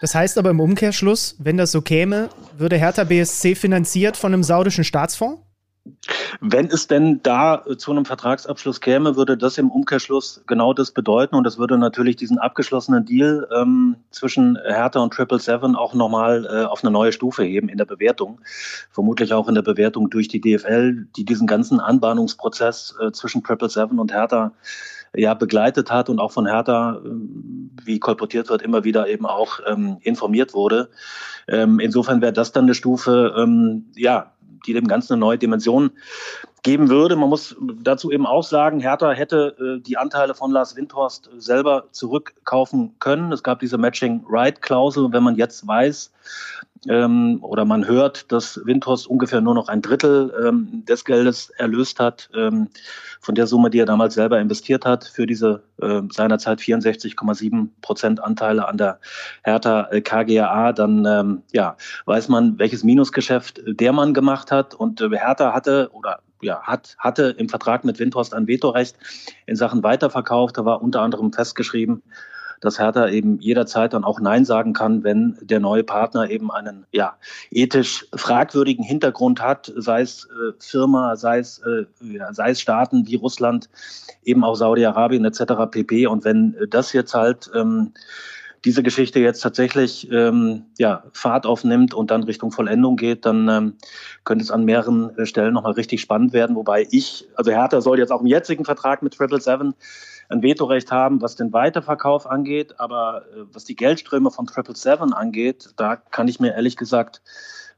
[0.00, 2.28] Das heißt aber im Umkehrschluss, wenn das so käme,
[2.58, 5.40] würde Hertha BSC finanziert von einem saudischen Staatsfonds?
[6.40, 11.34] Wenn es denn da zu einem Vertragsabschluss käme, würde das im Umkehrschluss genau das bedeuten
[11.34, 16.46] und das würde natürlich diesen abgeschlossenen Deal ähm, zwischen Hertha und Triple Seven auch nochmal
[16.46, 18.40] äh, auf eine neue Stufe heben in der Bewertung.
[18.90, 23.68] Vermutlich auch in der Bewertung durch die DFL, die diesen ganzen Anbahnungsprozess äh, zwischen Triple
[23.68, 24.52] Seven und Hertha
[25.14, 27.08] ja begleitet hat und auch von Hertha, äh,
[27.84, 30.90] wie kolportiert wird, immer wieder eben auch ähm, informiert wurde.
[31.48, 34.31] Ähm, insofern wäre das dann eine Stufe, ähm, ja,
[34.66, 35.90] die dem Ganzen eine neue Dimension
[36.62, 37.16] geben würde.
[37.16, 41.88] Man muss dazu eben auch sagen, Hertha hätte äh, die Anteile von Lars Windhorst selber
[41.90, 43.32] zurückkaufen können.
[43.32, 45.12] Es gab diese Matching-Right-Klausel.
[45.12, 46.12] Wenn man jetzt weiß
[46.88, 52.00] ähm, oder man hört, dass Windhorst ungefähr nur noch ein Drittel ähm, des Geldes erlöst
[52.00, 52.68] hat, ähm,
[53.20, 58.22] von der Summe, die er damals selber investiert hat, für diese äh, seinerzeit 64,7 Prozent
[58.22, 58.98] Anteile an der
[59.44, 61.76] Hertha äh, KGAA, dann ähm, ja,
[62.06, 64.74] weiß man, welches Minusgeschäft der Mann gemacht hat.
[64.74, 68.96] Und äh, Hertha hatte oder ja, hat, hatte im Vertrag mit Windhorst ein Vetorecht
[69.46, 70.52] in Sachen Weiterverkauf.
[70.52, 72.02] Da war unter anderem festgeschrieben,
[72.62, 76.86] dass Hertha eben jederzeit dann auch Nein sagen kann, wenn der neue Partner eben einen
[76.92, 77.16] ja,
[77.50, 83.06] ethisch fragwürdigen Hintergrund hat, sei es äh, Firma, sei es, äh, ja, sei es Staaten
[83.06, 83.68] wie Russland,
[84.24, 85.42] eben auch Saudi-Arabien etc.
[85.70, 86.06] pp.
[86.06, 87.92] Und wenn das jetzt halt ähm,
[88.64, 93.74] diese Geschichte jetzt tatsächlich ähm, ja, Fahrt aufnimmt und dann Richtung Vollendung geht, dann ähm,
[94.24, 96.54] könnte es an mehreren äh, Stellen nochmal richtig spannend werden.
[96.54, 99.74] Wobei ich, also Hertha soll jetzt auch im jetzigen Vertrag mit Triple Seven
[100.28, 105.12] ein Vetorecht haben, was den Weiterverkauf angeht, aber äh, was die Geldströme von Triple Seven
[105.12, 107.22] angeht, da kann ich mir ehrlich gesagt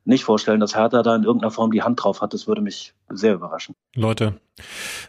[0.07, 2.35] nicht vorstellen, dass Hertha da in irgendeiner Form die Hand drauf hat.
[2.35, 3.75] Das würde mich sehr überraschen.
[3.95, 4.39] Leute,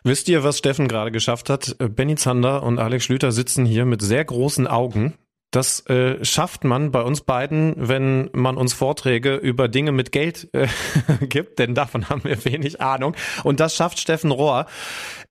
[0.03, 1.76] wisst ihr, was Steffen gerade geschafft hat?
[1.80, 5.15] Benny Zander und Alex Schlüter sitzen hier mit sehr großen Augen.
[5.55, 10.49] Das äh, schafft man bei uns beiden, wenn man uns Vorträge über Dinge mit Geld
[10.51, 10.67] äh,
[11.21, 13.15] gibt, denn davon haben wir wenig Ahnung.
[13.45, 14.65] Und das schafft Steffen Rohr.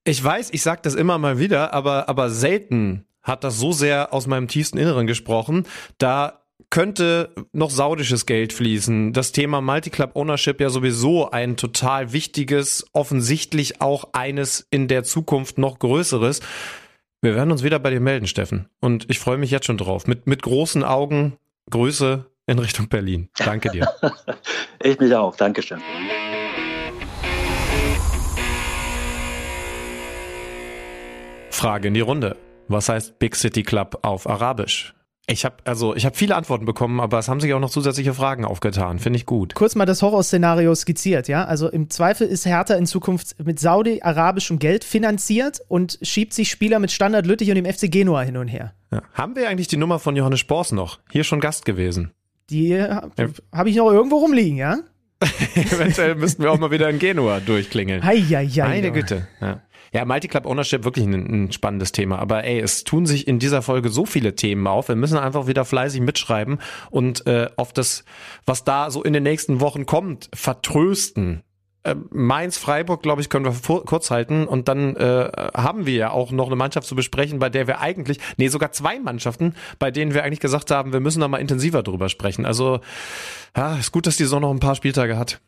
[0.03, 4.13] Ich weiß, ich sage das immer mal wieder, aber, aber selten hat das so sehr
[4.13, 5.67] aus meinem tiefsten Inneren gesprochen.
[5.99, 9.13] Da könnte noch saudisches Geld fließen.
[9.13, 15.59] Das Thema Multiclub Ownership ja sowieso ein total wichtiges, offensichtlich auch eines in der Zukunft
[15.59, 16.41] noch größeres.
[17.25, 18.69] Wir werden uns wieder bei dir melden, Steffen.
[18.81, 20.05] Und ich freue mich jetzt schon drauf.
[20.05, 21.39] Mit, mit großen Augen,
[21.71, 23.29] Grüße in Richtung Berlin.
[23.35, 23.91] Danke dir.
[24.83, 25.35] ich mich auch.
[25.35, 25.81] Dankeschön.
[31.49, 32.37] Frage in die Runde.
[32.67, 34.94] Was heißt Big City Club auf Arabisch?
[35.27, 38.13] Ich habe also ich habe viele Antworten bekommen, aber es haben sich auch noch zusätzliche
[38.13, 38.99] Fragen aufgetan.
[38.99, 39.55] Finde ich gut.
[39.55, 41.45] Kurz mal das Horrorszenario skizziert, ja?
[41.45, 46.77] Also im Zweifel ist Hertha in Zukunft mit saudi-arabischem Geld finanziert und schiebt sich Spieler
[46.77, 48.73] mit Standard Lüttich und dem FC Genua hin und her.
[48.91, 49.01] Ja.
[49.13, 50.99] Haben wir eigentlich die Nummer von Johannes Spors noch?
[51.11, 52.11] Hier schon Gast gewesen.
[52.51, 53.09] Die ja.
[53.51, 54.77] habe ich noch irgendwo rumliegen, ja?
[55.55, 58.03] Eventuell müssten wir auch mal wieder in Genua durchklingeln.
[58.03, 59.27] Hei, hei, hei, Meine Güte.
[59.41, 59.61] Ja.
[59.95, 62.19] Ja, Multi-Club Ownership wirklich ein, ein, spannendes Thema.
[62.19, 64.89] Aber ey, es tun sich in dieser Folge so viele Themen auf.
[64.89, 68.03] Wir müssen einfach wieder fleißig mitschreiben und äh, auf das,
[68.45, 71.43] was da so in den nächsten Wochen kommt, vertrösten.
[71.83, 74.45] äh, Mainz, Freiburg, glaube ich, können wir vor, kurz halten.
[74.47, 77.79] Und dann äh, haben wir ja auch noch eine Mannschaft zu besprechen, bei der wir
[77.79, 81.37] eigentlich, nee, sogar zwei Mannschaften, bei denen wir eigentlich gesagt haben, wir müssen da mal
[81.37, 82.45] intensiver drüber sprechen.
[82.45, 82.81] Also,
[83.55, 85.39] ja, ist gut, dass die Saison noch ein paar Spieltage hat.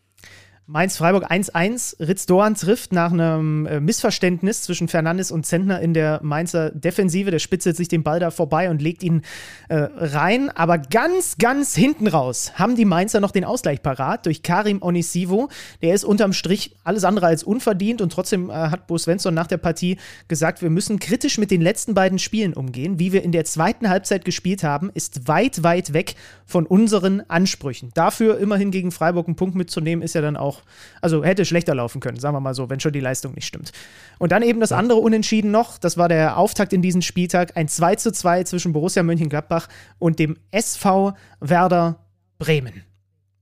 [0.69, 2.05] Mainz-Freiburg 1-1.
[2.05, 7.31] Ritz Doan trifft nach einem äh, Missverständnis zwischen Fernandes und Zentner in der Mainzer Defensive.
[7.31, 9.21] Der spitzelt sich den Ball da vorbei und legt ihn
[9.69, 10.49] äh, rein.
[10.49, 15.47] Aber ganz, ganz hinten raus haben die Mainzer noch den Ausgleich parat durch Karim Onisivo.
[15.81, 19.47] Der ist unterm Strich alles andere als unverdient und trotzdem äh, hat Bo Svensson nach
[19.47, 19.97] der Partie
[20.27, 22.99] gesagt, wir müssen kritisch mit den letzten beiden Spielen umgehen.
[22.99, 26.15] Wie wir in der zweiten Halbzeit gespielt haben, ist weit, weit weg
[26.45, 27.91] von unseren Ansprüchen.
[27.93, 30.63] Dafür immerhin gegen Freiburg einen Punkt mitzunehmen, ist ja dann auch auch,
[31.01, 33.71] also hätte schlechter laufen können, sagen wir mal so, wenn schon die Leistung nicht stimmt.
[34.19, 37.67] Und dann eben das andere Unentschieden noch, das war der Auftakt in diesen Spieltag, ein
[37.67, 39.67] 2 zu 2 zwischen Borussia Mönchengladbach
[39.99, 41.99] und dem SV Werder
[42.39, 42.83] Bremen.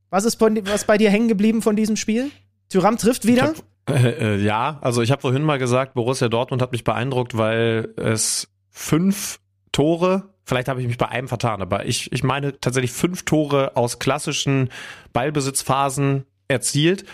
[0.09, 2.31] Was ist von, was bei dir hängen geblieben von diesem Spiel?
[2.69, 3.53] Tyram trifft wieder?
[3.87, 7.37] Hab, äh, äh, ja, also ich habe vorhin mal gesagt, Borussia Dortmund hat mich beeindruckt,
[7.37, 9.39] weil es fünf
[9.71, 13.75] Tore Vielleicht habe ich mich bei einem vertan, aber ich, ich meine tatsächlich fünf Tore
[13.75, 14.69] aus klassischen
[15.11, 17.05] Ballbesitzphasen erzielt.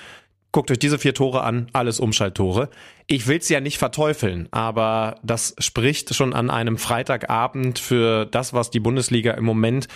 [0.52, 2.70] Guckt euch diese vier Tore an, alles Umschalttore.
[3.08, 8.70] Ich will's ja nicht verteufeln, aber das spricht schon an einem Freitagabend für das, was
[8.70, 9.88] die Bundesliga im Moment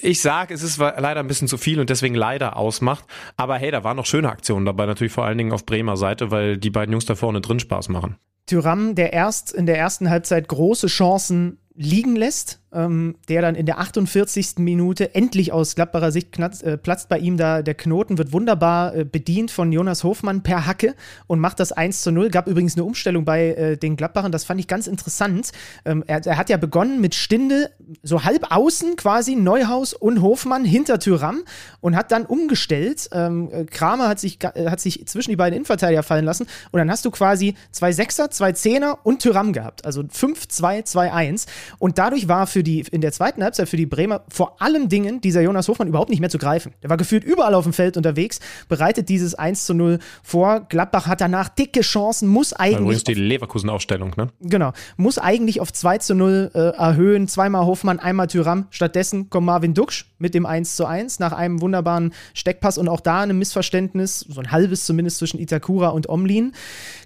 [0.00, 3.04] ich sag, es ist leider ein bisschen zu viel und deswegen leider ausmacht.
[3.36, 6.30] Aber hey, da waren noch schöne Aktionen dabei, natürlich vor allen Dingen auf Bremer Seite,
[6.30, 8.16] weil die beiden Jungs da vorne drin Spaß machen.
[8.46, 13.66] Tyram, der erst in der ersten Halbzeit große Chancen liegen lässt, ähm, der dann in
[13.66, 14.58] der 48.
[14.58, 18.94] Minute endlich aus Gladbacher Sicht knatzt, äh, platzt bei ihm da der Knoten, wird wunderbar
[18.94, 20.94] äh, bedient von Jonas Hofmann per Hacke
[21.26, 22.30] und macht das 1 zu 0.
[22.30, 25.52] Gab übrigens eine Umstellung bei äh, den Gladbachern, das fand ich ganz interessant.
[25.84, 27.70] Ähm, er, er, hat ja begonnen mit Stinde,
[28.02, 31.44] so halb außen quasi, Neuhaus und Hofmann hinter Tyram
[31.80, 33.08] und hat dann umgestellt.
[33.12, 36.78] Ähm, äh, Kramer hat sich, äh, hat sich zwischen die beiden Innenverteidiger fallen lassen und
[36.78, 39.86] dann hast du quasi zwei Sechser, zwei Zehner und Tyram gehabt.
[39.86, 41.46] Also 5-2-2-1
[41.78, 45.20] und dadurch war für die, in der zweiten Halbzeit für die Bremer vor allen Dingen
[45.20, 46.72] dieser Jonas Hofmann überhaupt nicht mehr zu greifen.
[46.82, 50.60] Der war gefühlt überall auf dem Feld unterwegs, bereitet dieses 1 zu 0 vor.
[50.68, 52.80] Gladbach hat danach dicke Chancen, muss eigentlich.
[52.80, 54.28] Übrigens die Leverkusen-Aufstellung, ne?
[54.40, 54.72] Genau.
[54.96, 57.28] Muss eigentlich auf 2 zu 0 äh, erhöhen.
[57.28, 58.66] Zweimal Hofmann, einmal Tyram.
[58.70, 63.00] Stattdessen kommt Marvin Duksch mit dem 1 zu 1 nach einem wunderbaren Steckpass und auch
[63.00, 66.52] da ein Missverständnis, so ein halbes zumindest zwischen Itakura und Omlin.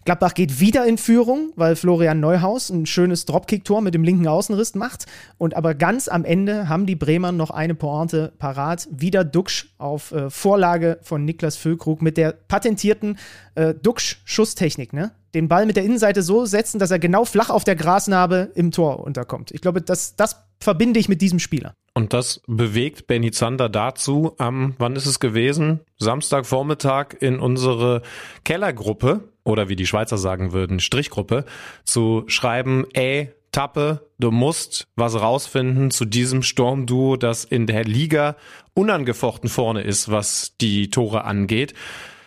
[0.04, 4.74] Gladbach geht wieder in Führung, weil Florian Neuhaus ein schönes Dropkick-Tor mit dem linken Außenriss
[4.74, 5.06] macht.
[5.36, 8.88] Und aber ganz am Ende haben die Bremer noch eine Pointe parat.
[8.90, 13.18] Wieder Duxch auf äh, Vorlage von Niklas Füllkrug mit der patentierten
[13.54, 15.12] äh, Duxch-Schusstechnik, ne?
[15.34, 18.72] Den Ball mit der Innenseite so setzen, dass er genau flach auf der Grasnarbe im
[18.72, 19.52] Tor unterkommt.
[19.52, 21.74] Ich glaube, das, das verbinde ich mit diesem Spieler.
[21.94, 25.80] Und das bewegt Benny Zander dazu, am, wann ist es gewesen?
[25.98, 28.02] Samstagvormittag in unsere
[28.44, 31.44] Kellergruppe oder wie die Schweizer sagen würden, Strichgruppe,
[31.84, 38.36] zu schreiben, ey, Tappe, du musst was rausfinden zu diesem Sturmduo, das in der Liga
[38.74, 41.74] unangefochten vorne ist, was die Tore angeht.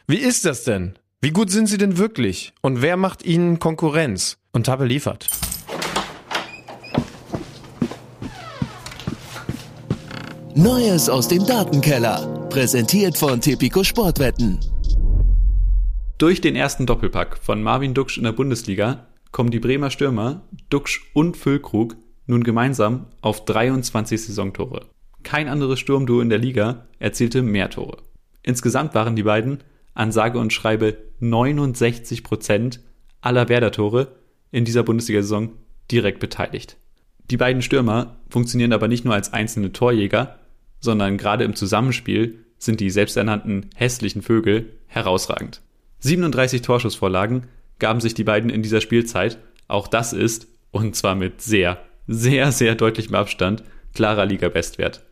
[0.05, 0.95] Wie ist das denn?
[1.21, 2.51] Wie gut sind sie denn wirklich?
[2.61, 4.37] Und wer macht ihnen Konkurrenz?
[4.51, 5.29] Und Tappe liefert.
[10.55, 12.47] Neues aus dem Datenkeller.
[12.49, 14.59] Präsentiert von Tipico Sportwetten.
[16.19, 21.09] Durch den ersten Doppelpack von Marvin Duksch in der Bundesliga kommen die Bremer Stürmer Duksch
[21.13, 21.95] und Füllkrug
[22.27, 24.85] nun gemeinsam auf 23 Saisontore.
[25.23, 27.97] Kein anderes Sturmduo in der Liga erzielte mehr Tore.
[28.43, 29.63] Insgesamt waren die beiden
[29.95, 32.79] an sage und schreibe 69 Prozent
[33.19, 34.15] aller Werder-Tore
[34.51, 35.53] in dieser Bundesliga-Saison
[35.91, 36.77] direkt beteiligt.
[37.31, 40.37] Die beiden Stürmer funktionieren aber nicht nur als einzelne Torjäger,
[40.79, 45.62] sondern gerade im Zusammenspiel sind die selbsternannten hässlichen Vögel herausragend.
[46.03, 47.45] 37 Torschussvorlagen
[47.79, 49.37] gaben sich die beiden in dieser Spielzeit.
[49.69, 55.05] Auch das ist, und zwar mit sehr, sehr, sehr deutlichem Abstand, klarer Liga-Bestwert.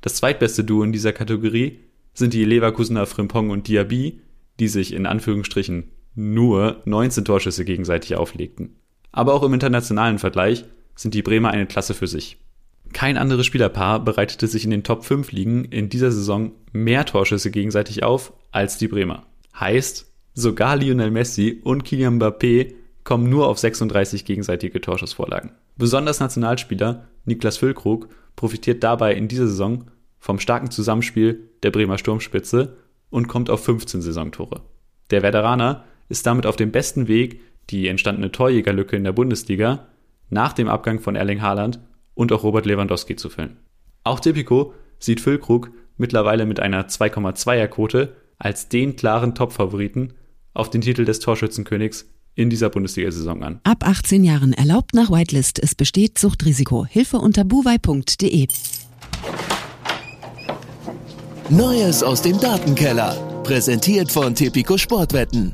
[0.00, 1.80] Das zweitbeste Duo in dieser Kategorie
[2.14, 4.22] sind die Leverkusener Frimpong und Diaby,
[4.58, 8.76] die sich in Anführungsstrichen nur 19 Torschüsse gegenseitig auflegten.
[9.12, 10.64] Aber auch im internationalen Vergleich
[10.94, 12.38] sind die Bremer eine Klasse für sich.
[12.94, 17.50] Kein anderes Spielerpaar bereitete sich in den Top 5 Ligen in dieser Saison mehr Torschüsse
[17.50, 19.26] gegenseitig auf als die Bremer.
[19.54, 20.09] Heißt,
[20.40, 22.74] sogar Lionel Messi und Kylian Mbappé
[23.04, 25.52] kommen nur auf 36 gegenseitige Torschussvorlagen.
[25.76, 29.84] Besonders Nationalspieler Niklas Füllkrug profitiert dabei in dieser Saison
[30.18, 32.76] vom starken Zusammenspiel der Bremer Sturmspitze
[33.10, 34.62] und kommt auf 15 Saisontore.
[35.10, 39.86] Der Veteraner ist damit auf dem besten Weg, die entstandene Torjägerlücke in der Bundesliga
[40.28, 41.80] nach dem Abgang von Erling Haaland
[42.14, 43.56] und auch Robert Lewandowski zu füllen.
[44.04, 50.14] Auch Tipico sieht Füllkrug mittlerweile mit einer 2,2er Quote als den klaren Topfavoriten
[50.54, 53.60] auf den Titel des Torschützenkönigs in dieser Bundesliga-Saison an.
[53.64, 55.58] Ab 18 Jahren erlaubt nach Whitelist.
[55.62, 56.86] Es besteht Suchtrisiko.
[56.86, 58.46] Hilfe unter buwei.de.
[61.50, 63.42] Neues aus dem Datenkeller.
[63.42, 65.52] Präsentiert von Tipico Sportwetten.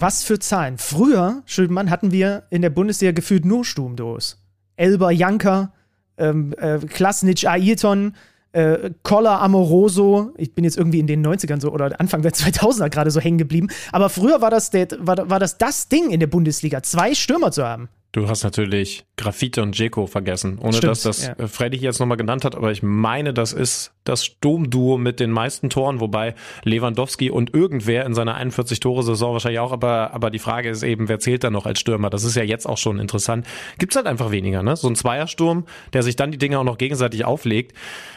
[0.00, 0.78] Was für Zahlen.
[0.78, 4.42] Früher, Schildmann, hatten wir in der Bundesliga gefühlt nur Sturmdos.
[4.76, 5.72] Elber Janker,
[6.16, 8.14] ähm, äh, Klasnic Ayrton,
[8.54, 10.32] äh, Koller Amoroso.
[10.36, 13.38] Ich bin jetzt irgendwie in den 90ern so oder Anfang der 2000er gerade so hängen
[13.38, 13.68] geblieben.
[13.92, 17.50] Aber früher war das, der, war, war das das Ding in der Bundesliga, zwei Stürmer
[17.50, 17.88] zu haben.
[18.14, 21.32] Du hast natürlich Graffite und Jeko vergessen, ohne Stimmt, dass das ja.
[21.32, 25.30] äh, Freddy jetzt nochmal genannt hat, aber ich meine, das ist das Sturmduo mit den
[25.30, 30.68] meisten Toren, wobei Lewandowski und irgendwer in seiner 41-Tore-Saison wahrscheinlich auch, aber, aber die Frage
[30.68, 32.08] ist eben, wer zählt da noch als Stürmer?
[32.08, 33.48] Das ist ja jetzt auch schon interessant.
[33.78, 34.76] Gibt's halt einfach weniger, ne?
[34.76, 37.76] So ein Zweiersturm, der sich dann die Dinge auch noch gegenseitig auflegt,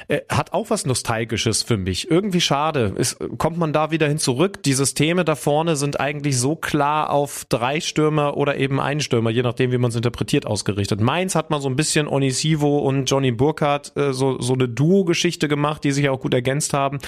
[0.09, 2.11] äh, hat auch was Nostalgisches für mich.
[2.11, 2.93] Irgendwie schade.
[2.95, 4.61] Ist, kommt man da wieder hin zurück?
[4.63, 9.29] Die Systeme da vorne sind eigentlich so klar auf drei Stürmer oder eben einen Stürmer,
[9.29, 11.01] je nachdem, wie man es interpretiert, ausgerichtet.
[11.01, 15.47] Mainz hat mal so ein bisschen Onisivo und Johnny Burkhardt äh, so, so eine Duo-Geschichte
[15.47, 16.99] gemacht, die sich auch gut ergänzt haben.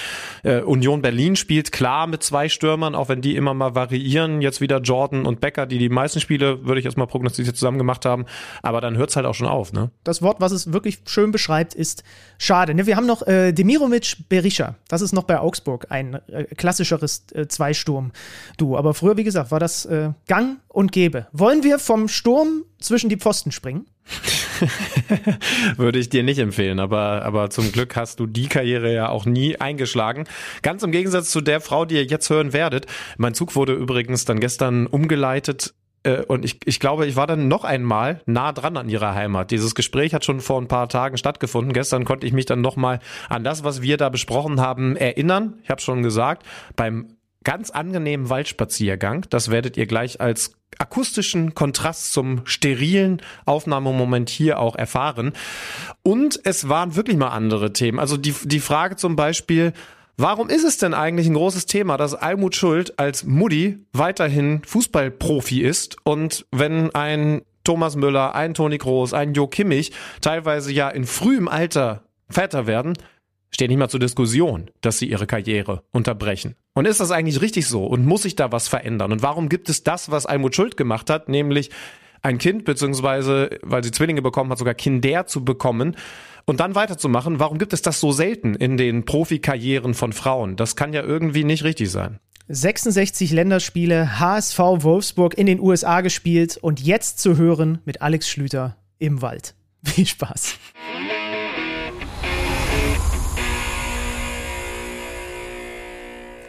[0.44, 4.42] Äh, Union Berlin spielt klar mit zwei Stürmern, auch wenn die immer mal variieren.
[4.42, 8.06] Jetzt wieder Jordan und Becker, die die meisten Spiele, würde ich erstmal prognostiziert, zusammen gemacht
[8.06, 8.26] haben.
[8.62, 9.92] Aber dann hört's halt auch schon auf, ne?
[10.04, 12.04] Das Wort, was es wirklich schön beschreibt, ist
[12.38, 12.74] schade.
[12.74, 12.86] Ne?
[12.86, 14.76] Wir haben noch äh, Demirovic Berisha.
[14.88, 18.78] Das ist noch bei Augsburg ein äh, klassischeres äh, Zweisturm-Duo.
[18.78, 21.28] Aber früher, wie gesagt, war das äh, Gang und Gäbe.
[21.32, 23.86] Wollen wir vom Sturm zwischen die Pfosten springen?
[25.78, 29.26] Würde ich dir nicht empfehlen, aber, aber zum Glück hast du die Karriere ja auch
[29.26, 30.26] nie eingeschlagen.
[30.62, 32.86] Ganz im Gegensatz zu der Frau, die ihr jetzt hören werdet.
[33.18, 37.48] Mein Zug wurde übrigens dann gestern umgeleitet äh, und ich, ich glaube, ich war dann
[37.48, 39.52] noch einmal nah dran an ihrer Heimat.
[39.52, 41.74] Dieses Gespräch hat schon vor ein paar Tagen stattgefunden.
[41.74, 45.60] Gestern konnte ich mich dann noch mal an das, was wir da besprochen haben, erinnern.
[45.64, 46.46] Ich habe schon gesagt,
[46.76, 54.60] beim ganz angenehmen Waldspaziergang, das werdet ihr gleich als akustischen Kontrast zum sterilen Aufnahmemoment hier
[54.60, 55.34] auch erfahren.
[56.04, 58.00] Und es waren wirklich mal andere Themen.
[58.00, 59.74] Also die, die Frage zum Beispiel,
[60.22, 65.62] Warum ist es denn eigentlich ein großes Thema, dass Almut Schuld als Mutti weiterhin Fußballprofi
[65.62, 71.06] ist und wenn ein Thomas Müller, ein Toni Kroos, ein Jo Kimmich teilweise ja in
[71.06, 72.98] frühem Alter Väter werden,
[73.52, 76.56] steht nicht mal zur Diskussion, dass sie ihre Karriere unterbrechen.
[76.74, 79.12] Und ist das eigentlich richtig so und muss sich da was verändern?
[79.12, 81.70] Und warum gibt es das, was Almut Schuld gemacht hat, nämlich
[82.22, 85.96] ein Kind, beziehungsweise, weil sie Zwillinge bekommen hat, sogar Kinder zu bekommen
[86.46, 87.40] und dann weiterzumachen?
[87.40, 90.56] Warum gibt es das so selten in den Profikarrieren von Frauen?
[90.56, 92.20] Das kann ja irgendwie nicht richtig sein.
[92.52, 98.76] 66 Länderspiele, HSV Wolfsburg in den USA gespielt und jetzt zu hören mit Alex Schlüter
[98.98, 99.54] im Wald.
[99.84, 100.58] Viel Spaß.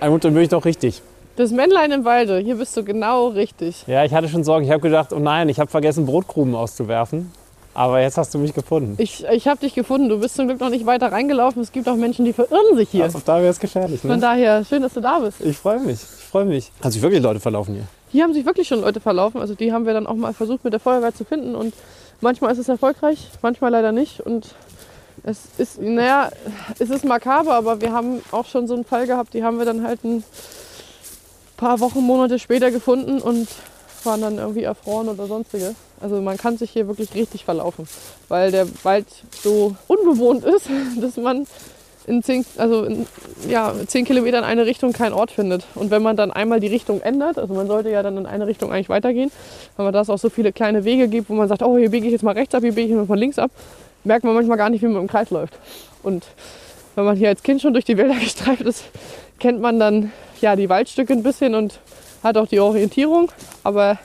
[0.00, 1.02] Almut, dann bin ich doch richtig.
[1.36, 3.84] Das Männlein im Walde, hier bist du genau richtig.
[3.86, 4.64] Ja, ich hatte schon Sorgen.
[4.64, 7.30] Ich habe gedacht, oh nein, ich habe vergessen, Brotkrumen auszuwerfen.
[7.72, 8.96] Aber jetzt hast du mich gefunden.
[8.98, 11.62] Ich, ich habe dich gefunden, du bist zum Glück noch nicht weiter reingelaufen.
[11.62, 13.04] Es gibt auch Menschen, die verirren sich hier.
[13.04, 14.00] Also, da wäre es gefährlich.
[14.00, 14.18] Von Ne?
[14.18, 15.40] daher, schön, dass du da bist.
[15.40, 16.00] Ich freue mich.
[16.02, 16.72] Ich freue mich.
[16.82, 17.84] Hat sich wirklich Leute verlaufen hier.
[18.10, 19.40] Hier haben sich wirklich schon Leute verlaufen.
[19.40, 21.54] Also die haben wir dann auch mal versucht mit der Feuerwehr zu finden.
[21.54, 21.72] Und
[22.20, 24.20] manchmal ist es erfolgreich, manchmal leider nicht.
[24.20, 24.48] Und
[25.24, 26.30] es ist, naja,
[26.78, 29.64] es ist makaber, aber wir haben auch schon so einen Fall gehabt, die haben wir
[29.64, 30.24] dann halt ein
[31.56, 33.48] paar Wochen, Monate später gefunden und
[34.04, 35.74] waren dann irgendwie erfroren oder sonstige.
[36.00, 37.86] Also man kann sich hier wirklich richtig verlaufen,
[38.28, 39.06] weil der Wald
[39.42, 40.68] so unbewohnt ist,
[41.00, 41.46] dass man
[42.06, 43.06] in zehn, also in,
[43.48, 45.66] ja, zehn Kilometern eine Richtung keinen Ort findet.
[45.74, 48.46] Und wenn man dann einmal die Richtung ändert, also man sollte ja dann in eine
[48.46, 49.30] Richtung eigentlich weitergehen,
[49.76, 52.06] aber da es auch so viele kleine Wege gibt, wo man sagt, oh, hier biege
[52.06, 53.50] ich jetzt mal rechts ab, hier biege ich mal von links ab,
[54.04, 55.58] merkt man manchmal gar nicht, wie man im Kreis läuft.
[56.02, 56.24] Und
[56.94, 58.84] wenn man hier als Kind schon durch die Wälder gestreift ist,
[59.38, 61.78] kennt man dann ja die Waldstücke ein bisschen und
[62.22, 63.30] hat auch die Orientierung.
[63.64, 63.98] Aber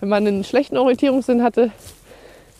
[0.00, 1.70] wenn man einen schlechten Orientierungssinn hatte,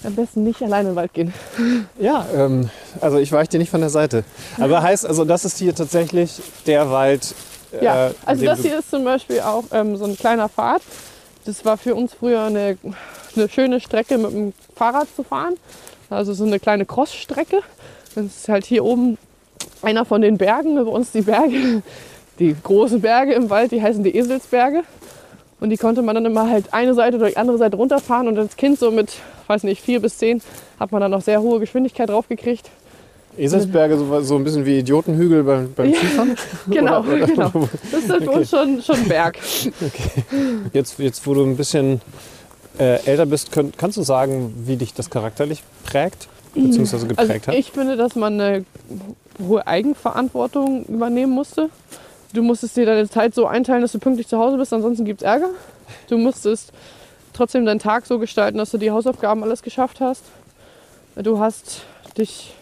[0.05, 1.33] am besten nicht alleine in den Wald gehen.
[1.99, 2.71] Ja, ähm,
[3.01, 4.25] also ich weiche dir nicht von der Seite.
[4.61, 7.35] Aber heißt, also das ist hier tatsächlich der Wald.
[7.73, 10.83] äh, Ja, also das hier ist zum Beispiel auch ähm, so ein kleiner Pfad.
[11.45, 12.79] Das war für uns früher eine,
[13.35, 15.55] eine schöne Strecke mit dem Fahrrad zu fahren.
[16.11, 17.61] Also so eine kleine Crossstrecke.
[18.15, 19.19] Das ist halt hier oben
[19.83, 20.77] einer von den Bergen.
[20.77, 21.83] Bei uns die Berge,
[22.39, 24.83] die großen Berge im Wald, die heißen die Eselsberge.
[25.61, 28.29] Und die konnte man dann immer halt eine Seite oder die andere Seite runterfahren.
[28.29, 29.11] Und als Kind so mit,
[29.49, 30.41] weiß nicht, vier bis zehn
[30.79, 32.71] hat man dann noch sehr hohe Geschwindigkeit drauf gekriegt.
[33.37, 35.99] Eselsberge, so, so ein bisschen wie Idiotenhügel beim, beim Ja.
[35.99, 36.37] Skifahren.
[36.69, 37.53] Genau, Oder- oder- genau.
[37.93, 39.39] Das ist für uns schon, schon ein Berg.
[40.73, 42.01] Jetzt, jetzt, wo du ein bisschen
[42.79, 46.29] äh, älter bist, könnt, kannst du sagen, wie dich das charakterlich prägt?
[46.55, 47.07] bzw.
[47.09, 47.55] geprägt also hat?
[47.55, 48.65] Ich finde, dass man eine
[49.39, 51.71] hohe Eigenverantwortung übernehmen musste.
[52.33, 55.23] Du musstest dir deine Zeit so einteilen, dass du pünktlich zu Hause bist, ansonsten gibt
[55.23, 55.51] es Ärger.
[56.09, 56.73] Du musstest
[57.33, 60.25] trotzdem deinen Tag so gestalten, dass du die Hausaufgaben alles geschafft hast.
[61.17, 61.83] Du hast
[62.19, 62.55] dich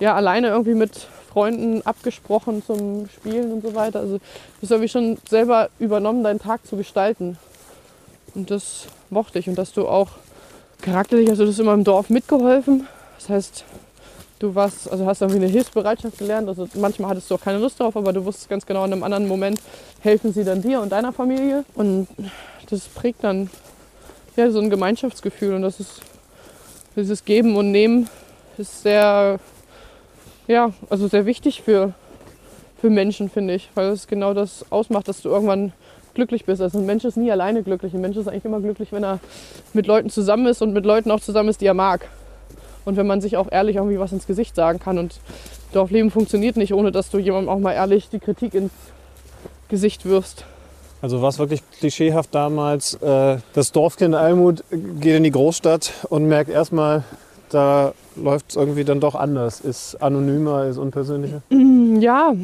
[0.00, 4.00] ja alleine irgendwie mit Freunden abgesprochen zum Spielen und so weiter.
[4.00, 4.22] Also du
[4.62, 7.38] hast irgendwie schon selber übernommen, deinen Tag zu gestalten.
[8.34, 9.48] Und das mochte ich.
[9.48, 10.08] Und dass du auch
[10.80, 12.86] charakterlich, also du hast immer im Dorf mitgeholfen.
[13.18, 13.64] Das heißt,
[14.38, 16.48] du warst, also hast irgendwie eine Hilfsbereitschaft gelernt.
[16.48, 19.02] Also manchmal hattest du auch keine Lust drauf, aber du wusstest ganz genau, in einem
[19.02, 19.60] anderen Moment
[20.00, 21.64] helfen sie dann dir und deiner Familie.
[21.74, 22.08] Und
[22.68, 23.50] das prägt dann
[24.36, 25.54] ja, so ein Gemeinschaftsgefühl.
[25.54, 26.00] Und das ist
[26.96, 28.08] dieses Geben und Nehmen
[28.58, 29.38] ist sehr,
[30.46, 31.94] ja, also sehr wichtig für,
[32.80, 33.70] für Menschen, finde ich.
[33.74, 35.72] Weil es genau das ausmacht, dass du irgendwann
[36.14, 36.60] glücklich bist.
[36.60, 37.94] Also ein Mensch ist nie alleine glücklich.
[37.94, 39.20] Ein Mensch ist eigentlich immer glücklich, wenn er
[39.72, 42.08] mit Leuten zusammen ist und mit Leuten auch zusammen ist, die er mag.
[42.84, 44.98] Und wenn man sich auch ehrlich irgendwie was ins Gesicht sagen kann.
[44.98, 45.20] Und
[45.72, 48.72] Dorfleben funktioniert nicht, ohne dass du jemandem auch mal ehrlich die Kritik ins
[49.68, 50.44] Gesicht wirfst.
[51.00, 56.26] Also war es wirklich klischeehaft damals, äh, das Dorfkind Almut geht in die Großstadt und
[56.26, 57.02] merkt erstmal,
[57.50, 61.42] da läuft es irgendwie dann doch anders, ist anonymer, ist unpersönlicher.
[62.00, 62.34] Ja,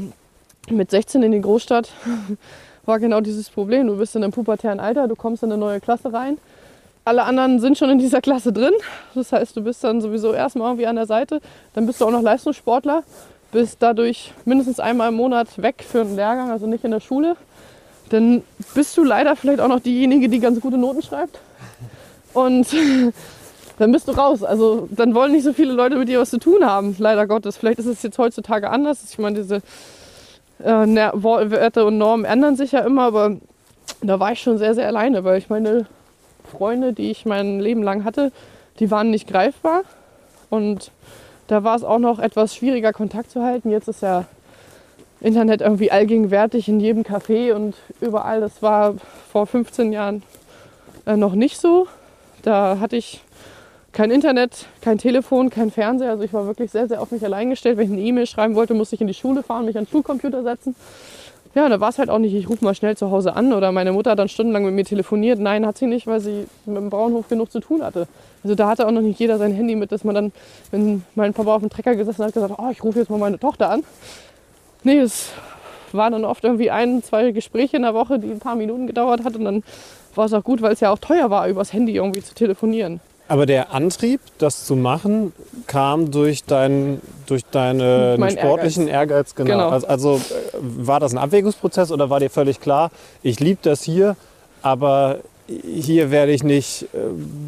[0.71, 1.91] mit 16 in die Großstadt
[2.89, 3.86] war genau dieses Problem.
[3.86, 6.39] Du bist in einem pubertären Alter, du kommst in eine neue Klasse rein.
[7.05, 8.72] Alle anderen sind schon in dieser Klasse drin.
[9.14, 11.41] Das heißt, du bist dann sowieso erstmal irgendwie an der Seite.
[11.74, 13.05] Dann bist du auch noch Leistungssportler,
[13.53, 17.36] bist dadurch mindestens einmal im Monat weg für einen Lehrgang, also nicht in der Schule.
[18.09, 18.43] Dann
[18.74, 21.39] bist du leider vielleicht auch noch diejenige, die ganz gute Noten schreibt.
[22.32, 22.68] Und
[23.78, 24.43] dann bist du raus.
[24.43, 27.59] Also dann wollen nicht so viele Leute mit dir was zu tun haben, leider Gottes.
[27.59, 29.01] Vielleicht ist es jetzt heutzutage anders.
[29.11, 29.61] Ich meine, diese
[30.65, 33.37] äh, ne- Werte und Normen ändern sich ja immer, aber
[34.03, 35.87] da war ich schon sehr, sehr alleine, weil ich meine
[36.51, 38.33] Freunde, die ich mein Leben lang hatte,
[38.79, 39.83] die waren nicht greifbar.
[40.51, 40.91] Und
[41.47, 43.71] da war es auch noch etwas schwieriger, Kontakt zu halten.
[43.71, 44.25] Jetzt ist ja
[45.21, 48.41] Internet irgendwie allgegenwärtig in jedem Café und überall.
[48.41, 48.95] Das war
[49.33, 50.23] vor 15 Jahren
[51.07, 51.87] äh, noch nicht so.
[52.43, 53.23] Da hatte ich
[53.99, 56.11] kein Internet, kein Telefon, kein Fernseher.
[56.11, 57.79] Also ich war wirklich sehr, sehr auf mich allein gestellt.
[57.79, 59.91] Wenn ich eine E-Mail schreiben wollte, musste ich in die Schule fahren, mich an den
[59.91, 60.77] Schulcomputer setzen.
[61.57, 63.73] Ja, da war es halt auch nicht, ich rufe mal schnell zu Hause an oder
[63.73, 65.41] meine Mutter hat dann stundenlang mit mir telefoniert.
[65.41, 68.07] Nein, hat sie nicht, weil sie mit dem Bauernhof genug zu tun hatte.
[68.45, 70.33] Also da hatte auch noch nicht jeder sein Handy mit, dass man dann,
[70.71, 73.41] wenn mein Papa auf dem Trecker gesessen hat, gesagt, oh, ich rufe jetzt mal meine
[73.41, 73.83] Tochter an.
[74.85, 75.33] Nee, es
[75.91, 79.25] waren dann oft irgendwie ein, zwei Gespräche in der Woche, die ein paar Minuten gedauert
[79.25, 79.65] hat und dann
[80.15, 83.01] war es auch gut, weil es ja auch teuer war, übers Handy irgendwie zu telefonieren.
[83.29, 85.33] Aber der Antrieb, das zu machen,
[85.66, 89.35] kam durch, dein, durch deinen Mein sportlichen Ehrgeiz.
[89.35, 89.51] genau.
[89.51, 89.68] Genau.
[89.68, 90.20] Also, also
[90.61, 92.91] war das ein Abwägungsprozess oder war dir völlig klar,
[93.22, 94.16] ich liebe das hier,
[94.62, 96.99] aber hier werde ich nicht äh,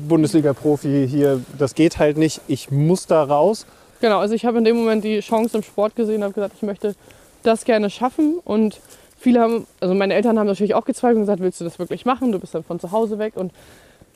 [0.08, 3.66] Bundesliga-Profi, hier, das geht halt nicht, ich muss da raus.
[4.00, 6.54] Genau, also ich habe in dem Moment die Chance im Sport gesehen und habe gesagt,
[6.56, 6.94] ich möchte
[7.42, 8.38] das gerne schaffen.
[8.44, 8.80] Und
[9.18, 12.06] viele haben, also meine Eltern haben natürlich auch gezweifelt und gesagt, willst du das wirklich
[12.06, 12.32] machen?
[12.32, 13.34] Du bist dann von zu Hause weg.
[13.36, 13.52] Und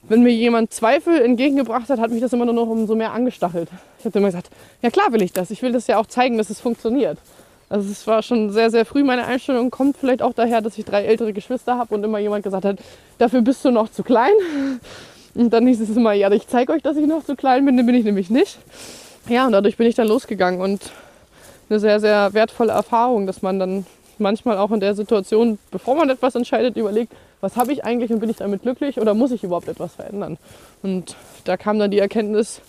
[0.09, 3.69] wenn mir jemand Zweifel entgegengebracht hat, hat mich das immer nur noch umso mehr angestachelt.
[3.99, 4.51] Ich habe immer gesagt,
[4.83, 5.51] ja klar will ich das.
[5.51, 7.19] Ich will das ja auch zeigen, dass es funktioniert.
[7.69, 9.71] Also es war schon sehr, sehr früh meine Einstellung.
[9.71, 12.79] Kommt vielleicht auch daher, dass ich drei ältere Geschwister habe und immer jemand gesagt hat,
[13.19, 14.35] dafür bist du noch zu klein.
[15.35, 17.77] Und dann hieß es immer, ja, ich zeige euch, dass ich noch zu klein bin,
[17.77, 18.59] dann bin ich nämlich nicht.
[19.29, 20.93] Ja, und dadurch bin ich dann losgegangen und
[21.69, 23.87] eine sehr, sehr wertvolle Erfahrung, dass man dann
[24.19, 27.13] manchmal auch in der Situation, bevor man etwas entscheidet, überlegt,
[27.45, 30.39] was habe ich eigentlich und bin ich damit glücklich oder muss ich überhaupt etwas verändern?
[30.83, 31.15] Und
[31.45, 32.63] da kam dann die Erkenntnis,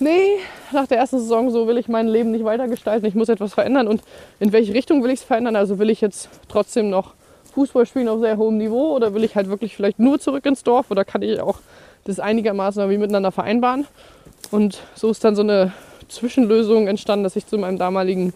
[0.00, 0.38] nee,
[0.72, 3.86] nach der ersten Saison so will ich mein Leben nicht weitergestalten, ich muss etwas verändern
[3.86, 4.02] und
[4.40, 5.54] in welche Richtung will ich es verändern?
[5.54, 7.14] Also will ich jetzt trotzdem noch
[7.54, 10.64] Fußball spielen auf sehr hohem Niveau oder will ich halt wirklich vielleicht nur zurück ins
[10.64, 11.60] Dorf oder kann ich auch
[12.02, 13.86] das einigermaßen irgendwie miteinander vereinbaren?
[14.50, 15.72] Und so ist dann so eine
[16.08, 18.34] Zwischenlösung entstanden, dass ich zu meinem damaligen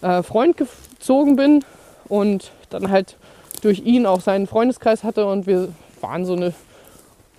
[0.00, 1.66] äh, Freund gezogen bin
[2.08, 3.16] und dann halt
[3.66, 5.68] durch ihn auch seinen Freundeskreis hatte und wir
[6.00, 6.54] waren so eine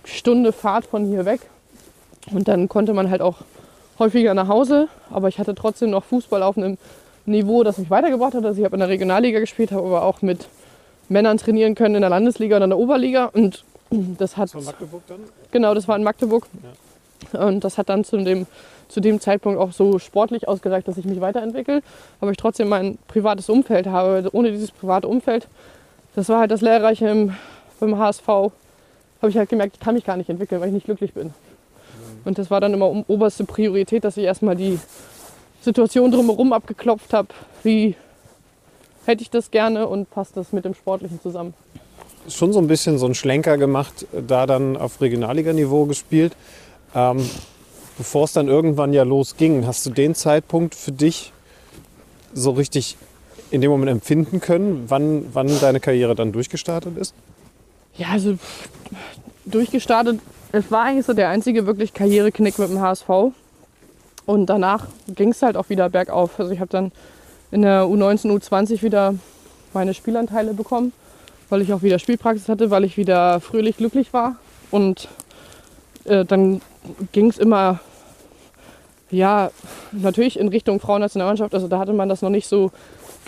[0.04, 1.40] Stunde Fahrt von hier weg.
[2.30, 3.36] Und dann konnte man halt auch
[3.98, 6.76] häufiger nach Hause, aber ich hatte trotzdem noch Fußball auf einem
[7.24, 8.44] Niveau, das mich weitergebracht hat.
[8.44, 10.48] Also ich habe in der Regionalliga gespielt, habe aber auch mit
[11.08, 15.02] Männern trainieren können in der Landesliga und in der Oberliga und das hat Von Magdeburg
[15.06, 15.20] dann?
[15.50, 16.46] Genau, das war in Magdeburg.
[17.32, 18.46] Und das hat dann zu dem,
[18.88, 21.80] zu dem Zeitpunkt auch so sportlich ausgereicht, dass ich mich weiterentwickle.
[22.20, 24.28] Aber ich trotzdem mein privates Umfeld habe.
[24.32, 25.48] Ohne dieses private Umfeld,
[26.14, 27.34] das war halt das Lehrreiche im,
[27.80, 28.50] beim HSV, habe
[29.28, 31.32] ich halt gemerkt, ich kann mich gar nicht entwickeln, weil ich nicht glücklich bin.
[32.24, 34.78] Und das war dann immer um, oberste Priorität, dass ich erstmal die
[35.62, 37.28] Situation drumherum abgeklopft habe.
[37.62, 37.94] Wie
[39.06, 41.54] hätte ich das gerne und passt das mit dem Sportlichen zusammen?
[42.30, 46.34] schon so ein bisschen so einen Schlenker gemacht, da dann auf Regionalliganiveau gespielt.
[46.94, 47.28] Ähm,
[47.96, 51.32] bevor es dann irgendwann ja losging, hast du den Zeitpunkt für dich
[52.34, 52.96] so richtig
[53.50, 57.14] in dem Moment empfinden können, wann, wann deine Karriere dann durchgestartet ist?
[57.96, 58.38] Ja, also
[59.44, 60.20] durchgestartet,
[60.52, 63.08] es war eigentlich so der einzige wirklich Karriereknick mit dem HSV.
[64.26, 66.38] Und danach ging es halt auch wieder bergauf.
[66.38, 66.92] Also ich habe dann
[67.50, 69.14] in der U19, U20 wieder
[69.72, 70.92] meine Spielanteile bekommen,
[71.48, 74.36] weil ich auch wieder Spielpraxis hatte, weil ich wieder fröhlich glücklich war.
[74.70, 75.08] Und
[76.04, 76.60] äh, dann
[77.12, 77.80] ging es immer,
[79.10, 79.50] ja,
[79.92, 81.54] natürlich in Richtung Frauennationalmannschaft.
[81.54, 82.70] Also da hatte man das noch nicht so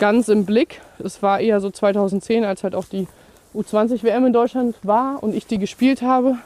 [0.01, 0.81] ganz im Blick.
[0.97, 3.07] Es war eher so 2010, als halt auch die
[3.53, 6.37] U20 WM in Deutschland war und ich die gespielt habe.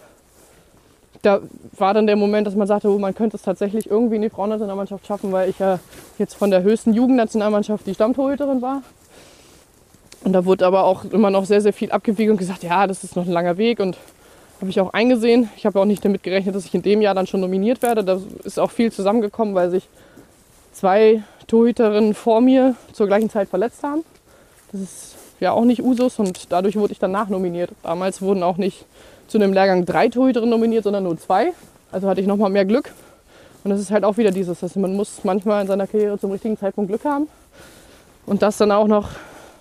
[1.22, 1.40] Da
[1.78, 4.30] war dann der Moment, dass man sagte, oh, man könnte es tatsächlich irgendwie in die
[4.30, 5.80] Frauennationalmannschaft schaffen, weil ich ja
[6.20, 8.84] jetzt von der höchsten Jugendnationalmannschaft die Stammtorhüterin war.
[10.26, 13.06] Und da wurde aber auch immer noch sehr, sehr viel abgewiegen und gesagt, ja, das
[13.06, 13.98] ist noch ein langer Weg und
[14.60, 15.50] habe ich auch eingesehen.
[15.56, 18.04] Ich habe auch nicht damit gerechnet, dass ich in dem Jahr dann schon nominiert werde.
[18.04, 19.88] Da ist auch viel zusammengekommen, weil sich
[20.74, 24.04] zwei Torhüterinnen vor mir zur gleichen Zeit verletzt haben.
[24.72, 27.72] Das ist ja auch nicht Usus und dadurch wurde ich dann nachnominiert.
[27.84, 28.86] Damals wurden auch nicht
[29.28, 31.54] zu einem Lehrgang drei Torhüterinnen nominiert, sondern nur zwei.
[31.92, 32.92] Also hatte ich nochmal mehr Glück.
[33.64, 36.32] Und das ist halt auch wieder dieses, dass man muss manchmal in seiner Karriere zum
[36.32, 37.28] richtigen Zeitpunkt Glück haben.
[38.26, 39.10] Und das dann auch noch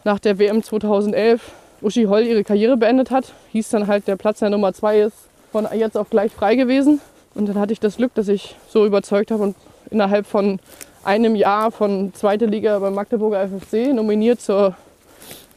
[0.05, 1.41] nach der WM 2011
[1.81, 5.17] Uschi Holl ihre Karriere beendet hat, hieß dann halt, der Platz der Nummer zwei ist
[5.53, 7.01] von jetzt auf gleich frei gewesen.
[7.35, 9.57] Und dann hatte ich das Glück, dass ich so überzeugt habe und
[9.91, 10.61] innerhalb von
[11.05, 14.75] einem Jahr von zweite Liga beim Magdeburger FFC nominiert zur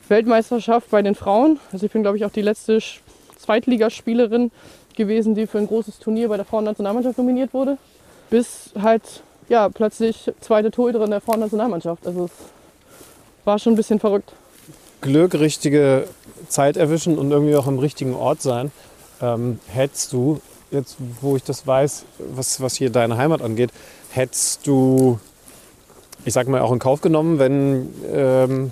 [0.07, 1.59] Weltmeisterschaft bei den Frauen.
[1.71, 2.79] Also ich bin, glaube ich, auch die letzte
[3.37, 4.51] Zweitligaspielerin
[4.95, 7.77] gewesen, die für ein großes Turnier bei der Frauennationalmannschaft nominiert wurde.
[8.29, 9.03] Bis halt
[9.49, 12.05] ja, plötzlich zweite Torhüterin der Frauennationalmannschaft.
[12.05, 12.31] Also es
[13.45, 14.33] war schon ein bisschen verrückt.
[15.01, 16.07] Glück, richtige
[16.49, 18.71] Zeit erwischen und irgendwie auch am richtigen Ort sein.
[19.21, 20.41] Ähm, hättest du,
[20.71, 23.71] jetzt wo ich das weiß, was, was hier deine Heimat angeht,
[24.11, 25.19] hättest du,
[26.27, 28.71] ich sag mal, auch in Kauf genommen, wenn, ähm,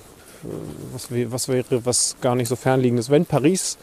[0.92, 3.78] was, was wäre was gar nicht so fernliegendes, wenn Paris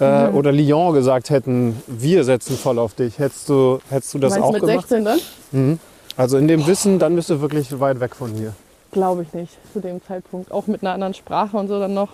[0.00, 0.36] äh, Mhm.
[0.36, 4.44] oder Lyon gesagt hätten, wir setzen voll auf dich, hättest du, hättest du das Meinst
[4.46, 4.88] auch mit gemacht?
[4.88, 5.18] 16 dann?
[5.50, 5.78] Mhm.
[6.16, 8.54] Also in dem Wissen, dann bist du wirklich weit weg von hier.
[8.92, 10.52] Glaube ich nicht zu dem Zeitpunkt.
[10.52, 12.10] Auch mit einer anderen Sprache und so dann noch.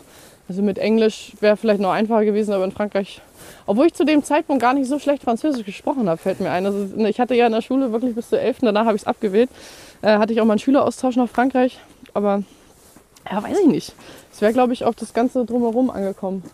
[0.49, 3.21] Also mit Englisch wäre vielleicht noch einfacher gewesen, aber in Frankreich,
[3.67, 6.65] obwohl ich zu dem Zeitpunkt gar nicht so schlecht Französisch gesprochen habe, fällt mir ein.
[6.67, 8.59] Also ich hatte ja in der Schule wirklich bis zur 11.
[8.63, 9.49] Danach habe ich es abgewählt.
[10.05, 11.81] Äh, hatte ich auch mal einen Schüleraustausch nach Frankreich.
[12.13, 12.43] Aber
[13.31, 13.95] ja, weiß ich nicht.
[14.31, 16.45] Es wäre, glaube ich, auf das Ganze drumherum angekommen.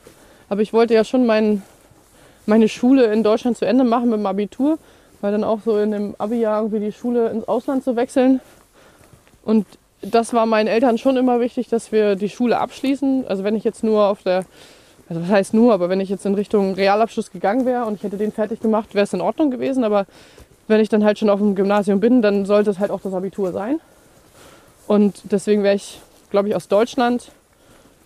[0.49, 1.63] Aber ich wollte ja schon mein,
[2.47, 4.79] meine Schule in Deutschland zu Ende machen mit dem Abitur,
[5.21, 8.41] weil dann auch so in dem Abi-Jahr irgendwie die Schule ins Ausland zu wechseln.
[9.45, 9.67] Und
[10.01, 13.27] das war meinen Eltern schon immer wichtig, dass wir die Schule abschließen.
[13.27, 14.45] Also wenn ich jetzt nur auf der,
[15.09, 18.05] also was heißt nur, aber wenn ich jetzt in Richtung Realabschluss gegangen wäre und ich
[18.05, 19.83] hätte den fertig gemacht, wäre es in Ordnung gewesen.
[19.83, 20.07] Aber
[20.71, 23.13] wenn ich dann halt schon auf dem Gymnasium bin, dann sollte es halt auch das
[23.13, 23.81] Abitur sein.
[24.87, 26.01] Und deswegen wäre ich,
[26.31, 27.33] glaube ich, aus Deutschland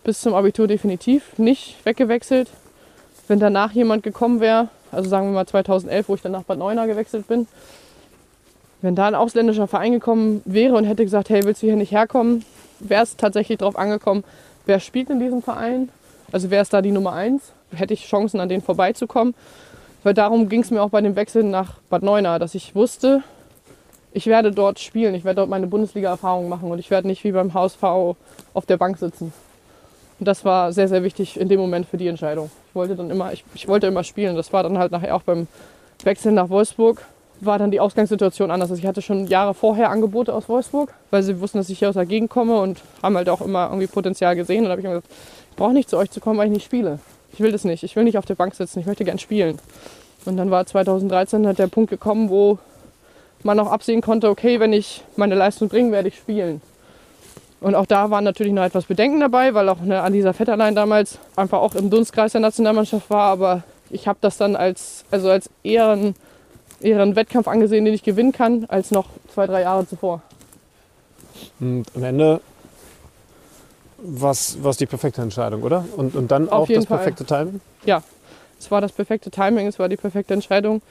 [0.03, 2.51] bis zum Abitur definitiv nicht weggewechselt.
[3.29, 6.59] Wenn danach jemand gekommen wäre, also sagen wir mal 2011, wo ich dann nach Bad
[6.59, 7.47] Neuenahr gewechselt bin,
[8.83, 11.93] wenn da ein ausländischer Verein gekommen wäre und hätte gesagt, hey, willst du hier nicht
[11.93, 12.45] herkommen,
[12.81, 14.25] wäre es tatsächlich darauf angekommen,
[14.67, 15.89] wer spielt in diesem Verein,
[16.33, 19.35] also wer ist da die Nummer eins, hätte ich Chancen, an denen vorbeizukommen.
[20.05, 23.23] Weil darum ging es mir auch bei dem Wechsel nach Bad Neuenahr, dass ich wusste,
[24.13, 27.33] ich werde dort spielen, ich werde dort meine Bundesliga-Erfahrung machen und ich werde nicht wie
[27.33, 29.33] beim HSV auf der Bank sitzen.
[30.21, 32.51] Und das war sehr, sehr wichtig in dem Moment für die Entscheidung.
[32.69, 34.37] Ich wollte dann immer, ich, ich wollte immer spielen.
[34.37, 35.49] Das war dann halt nachher auch beim
[36.05, 37.03] Wechsel nach Wolfsburg,
[37.41, 38.71] war dann die Ausgangssituation anders.
[38.71, 41.89] Also ich hatte schon Jahre vorher Angebote aus Wolfsburg, weil sie wussten, dass ich hier
[41.89, 44.61] aus der Gegend komme und haben halt auch immer irgendwie Potenzial gesehen.
[44.61, 45.13] Und da habe ich immer gesagt,
[45.51, 47.01] ich brauche nicht zu euch zu kommen, weil ich nicht spiele.
[47.35, 47.83] Ich will das nicht.
[47.83, 48.79] Ich will nicht auf der Bank sitzen.
[48.79, 49.59] Ich möchte gern spielen.
[50.25, 52.59] Und dann war 2013 halt der Punkt gekommen, wo
[53.43, 56.61] man auch absehen konnte, okay, wenn ich meine Leistung bringe, werde ich spielen.
[57.61, 61.19] Und auch da waren natürlich noch etwas Bedenken dabei, weil auch eine Alisa Vetterlein damals
[61.35, 63.33] einfach auch im Dunstkreis der Nationalmannschaft war.
[63.33, 66.15] Aber ich habe das dann als, also als eher einen,
[66.81, 70.23] eher einen Wettkampf angesehen, den ich gewinnen kann, als noch zwei, drei Jahre zuvor.
[71.59, 72.41] Und am Ende
[74.05, 75.85] war es die perfekte Entscheidung, oder?
[75.97, 76.99] Und, und dann Auf auch das Fall.
[76.99, 77.61] perfekte Timing?
[77.85, 78.03] Ja,
[78.59, 80.83] es war das perfekte Timing, es war die perfekte Entscheidung.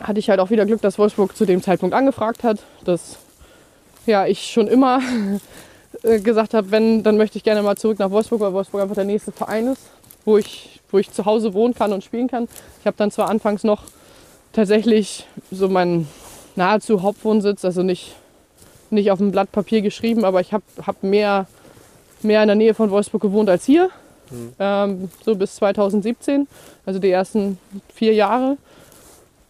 [0.00, 3.18] Hatte ich halt auch wieder Glück, dass Wolfsburg zu dem Zeitpunkt angefragt hat, dass
[4.06, 5.00] ja, ich schon immer
[6.02, 8.96] äh, gesagt habe, wenn, dann möchte ich gerne mal zurück nach Wolfsburg, weil Wolfsburg einfach
[8.96, 9.82] der nächste Verein ist,
[10.24, 12.48] wo ich, wo ich zu Hause wohnen kann und spielen kann.
[12.80, 13.84] Ich habe dann zwar anfangs noch
[14.52, 16.08] tatsächlich so meinen
[16.56, 18.14] nahezu Hauptwohnsitz, also nicht,
[18.90, 21.46] nicht auf dem Blatt Papier geschrieben, aber ich habe hab mehr,
[22.24, 23.90] mehr in der Nähe von Wolfsburg gewohnt als hier.
[24.58, 26.48] Ähm, so bis 2017,
[26.86, 27.58] also die ersten
[27.94, 28.56] vier Jahre.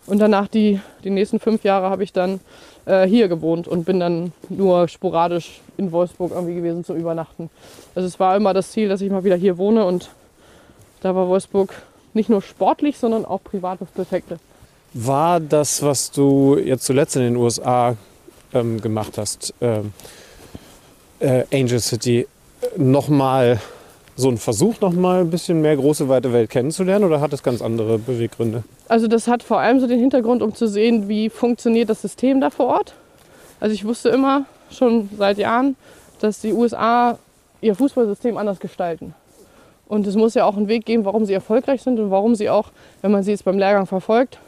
[0.06, 2.40] Und danach die, die nächsten fünf Jahre habe ich dann
[2.84, 7.48] äh, hier gewohnt und bin dann nur sporadisch in Wolfsburg irgendwie gewesen zum Übernachten.
[7.94, 10.10] Also es war immer das Ziel, dass ich mal wieder hier wohne und
[11.00, 11.72] da war Wolfsburg
[12.12, 14.38] nicht nur sportlich, sondern auch privat das Perfekte.
[14.92, 17.96] War das, was du jetzt zuletzt in den USA
[18.52, 19.92] ähm, gemacht hast, ähm,
[21.18, 22.28] äh, Angel City,
[22.76, 23.60] nochmal
[24.16, 27.60] so ein Versuch, nochmal ein bisschen mehr große, weite Welt kennenzulernen oder hat es ganz
[27.62, 28.62] andere Beweggründe?
[28.88, 32.40] Also das hat vor allem so den Hintergrund, um zu sehen, wie funktioniert das System
[32.40, 32.94] da vor Ort.
[33.60, 35.76] Also ich wusste immer schon seit Jahren,
[36.20, 37.18] dass die USA
[37.60, 39.14] ihr Fußballsystem anders gestalten.
[39.86, 42.50] Und es muss ja auch einen Weg geben, warum sie erfolgreich sind und warum sie
[42.50, 42.70] auch,
[43.02, 44.38] wenn man sie jetzt beim Lehrgang verfolgt,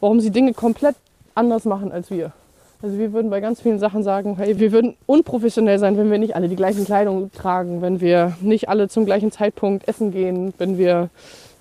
[0.00, 0.96] warum sie Dinge komplett
[1.34, 2.32] anders machen als wir.
[2.82, 6.18] Also wir würden bei ganz vielen Sachen sagen, hey, wir würden unprofessionell sein, wenn wir
[6.18, 10.52] nicht alle die gleichen Kleidung tragen, wenn wir nicht alle zum gleichen Zeitpunkt essen gehen,
[10.58, 11.08] wenn wir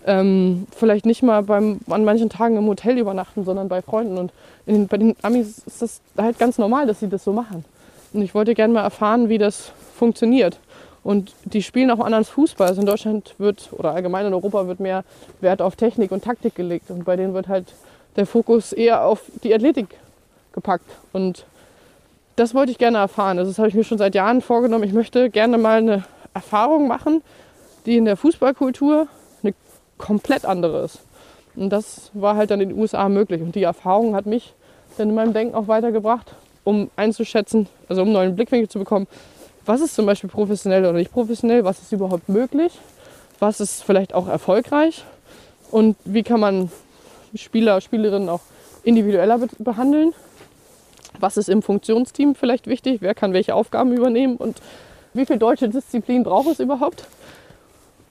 [0.06, 4.18] ähm, vielleicht nicht mal beim, an manchen Tagen im Hotel übernachten, sondern bei Freunden.
[4.18, 4.34] Und
[4.66, 7.64] in, bei den Amis ist das halt ganz normal, dass sie das so machen.
[8.14, 10.60] Und ich wollte gerne mal erfahren, wie das funktioniert.
[11.04, 12.68] Und die spielen auch anders Fußball.
[12.68, 15.04] Also in Deutschland wird, oder allgemein in Europa wird mehr
[15.40, 16.90] Wert auf Technik und Taktik gelegt.
[16.92, 17.74] Und bei denen wird halt
[18.16, 19.88] der Fokus eher auf die Athletik
[20.56, 20.90] gepackt.
[21.14, 21.46] Und
[22.36, 23.38] das wollte ich gerne erfahren.
[23.38, 24.84] Also das habe ich mir schon seit Jahren vorgenommen.
[24.84, 26.04] Ich möchte gerne mal eine
[26.34, 27.22] Erfahrung machen,
[27.86, 29.08] die in der Fußballkultur
[29.44, 29.54] eine
[29.98, 31.00] komplett andere ist.
[31.56, 33.42] Und das war halt dann in den USA möglich.
[33.42, 34.54] Und die Erfahrung hat mich
[34.98, 36.34] dann in meinem Denken auch weitergebracht,
[36.64, 39.08] um einzuschätzen, also um einen neuen Blickwinkel zu bekommen,
[39.66, 42.78] was ist zum Beispiel professionell oder nicht professionell, was ist überhaupt möglich,
[43.40, 45.04] was ist vielleicht auch erfolgreich
[45.72, 46.72] und wie kann man
[47.34, 48.42] Spieler, Spielerinnen auch
[48.84, 50.14] individueller behandeln
[51.20, 54.62] was ist im Funktionsteam vielleicht wichtig, wer kann welche Aufgaben übernehmen und
[55.14, 57.06] wie viel deutsche Disziplin braucht es überhaupt.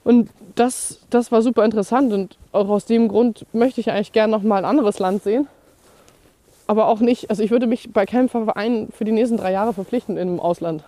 [0.05, 4.31] Und das, das war super interessant und auch aus dem Grund möchte ich eigentlich gerne
[4.31, 5.49] noch mal ein anderes Land sehen.
[6.67, 9.73] Aber auch nicht, also ich würde mich bei keinem Verein für die nächsten drei Jahre
[9.73, 10.85] verpflichten im Ausland.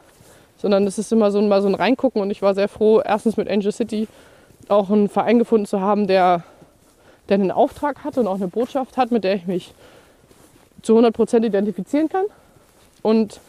[0.58, 3.36] Sondern es ist immer so, mal so ein Reingucken und ich war sehr froh, erstens
[3.36, 4.08] mit Angel City
[4.68, 6.44] auch einen Verein gefunden zu haben, der,
[7.28, 9.74] der einen Auftrag hat und auch eine Botschaft hat, mit der ich mich
[10.86, 12.24] zu 100% identifizieren kann.
[13.02, 13.40] Und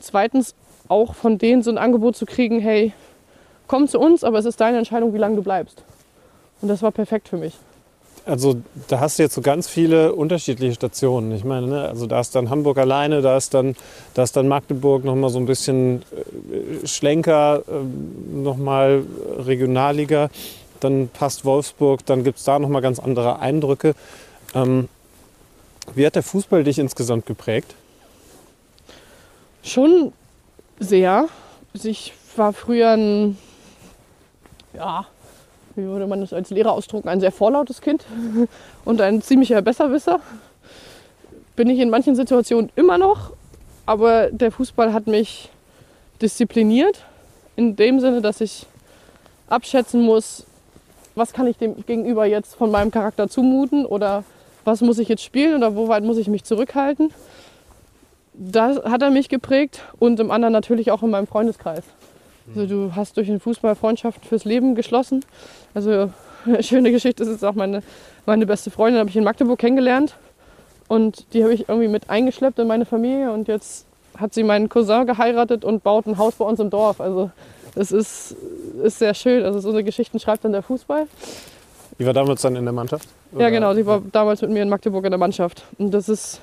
[0.00, 0.54] zweitens
[0.88, 2.92] auch von denen so ein Angebot zu kriegen, hey,
[3.66, 5.82] komm zu uns, aber es ist deine Entscheidung, wie lange du bleibst.
[6.60, 7.54] Und das war perfekt für mich.
[8.24, 11.32] Also da hast du jetzt so ganz viele unterschiedliche Stationen.
[11.32, 13.74] Ich meine, ne, also da ist dann Hamburg alleine, da ist dann,
[14.14, 19.04] da ist dann Magdeburg noch mal so ein bisschen äh, Schlenker, äh, noch mal
[19.38, 20.30] Regionalliga.
[20.78, 23.94] Dann passt Wolfsburg, dann gibt es da noch mal ganz andere Eindrücke.
[24.54, 24.88] Ähm,
[25.94, 27.74] wie hat der Fußball dich insgesamt geprägt?
[29.62, 30.12] Schon
[30.78, 31.28] sehr.
[31.74, 33.38] Also ich war früher ein,
[34.74, 35.06] ja,
[35.76, 38.04] wie würde man das als Lehrer ausdrucken, ein sehr vorlautes Kind
[38.84, 40.20] und ein ziemlicher Besserwisser.
[41.56, 43.32] Bin ich in manchen Situationen immer noch,
[43.86, 45.50] aber der Fußball hat mich
[46.20, 47.04] diszipliniert,
[47.56, 48.66] in dem Sinne, dass ich
[49.48, 50.46] abschätzen muss,
[51.14, 54.24] was kann ich dem Gegenüber jetzt von meinem Charakter zumuten oder
[54.64, 57.10] was muss ich jetzt spielen oder wo weit muss ich mich zurückhalten.
[58.34, 61.84] Das hat er mich geprägt und im anderen natürlich auch in meinem Freundeskreis.
[62.54, 65.24] Also du hast durch den Fußball Freundschaft fürs Leben geschlossen.
[65.74, 66.10] Also
[66.44, 67.82] eine schöne Geschichte ist jetzt auch meine,
[68.26, 70.16] meine beste Freundin, habe ich in Magdeburg kennengelernt.
[70.88, 73.86] Und die habe ich irgendwie mit eingeschleppt in meine Familie und jetzt
[74.18, 77.00] hat sie meinen Cousin geheiratet und baut ein Haus bei uns im Dorf.
[77.00, 77.30] Also
[77.74, 78.36] es ist,
[78.82, 79.44] ist sehr schön.
[79.44, 81.06] Also so eine Geschichten schreibt dann der Fußball.
[81.98, 83.08] Die war damals dann in der Mannschaft?
[83.32, 83.44] Oder?
[83.44, 83.74] Ja, genau.
[83.74, 85.64] Sie war damals mit mir in Magdeburg in der Mannschaft.
[85.78, 86.40] Und das ist,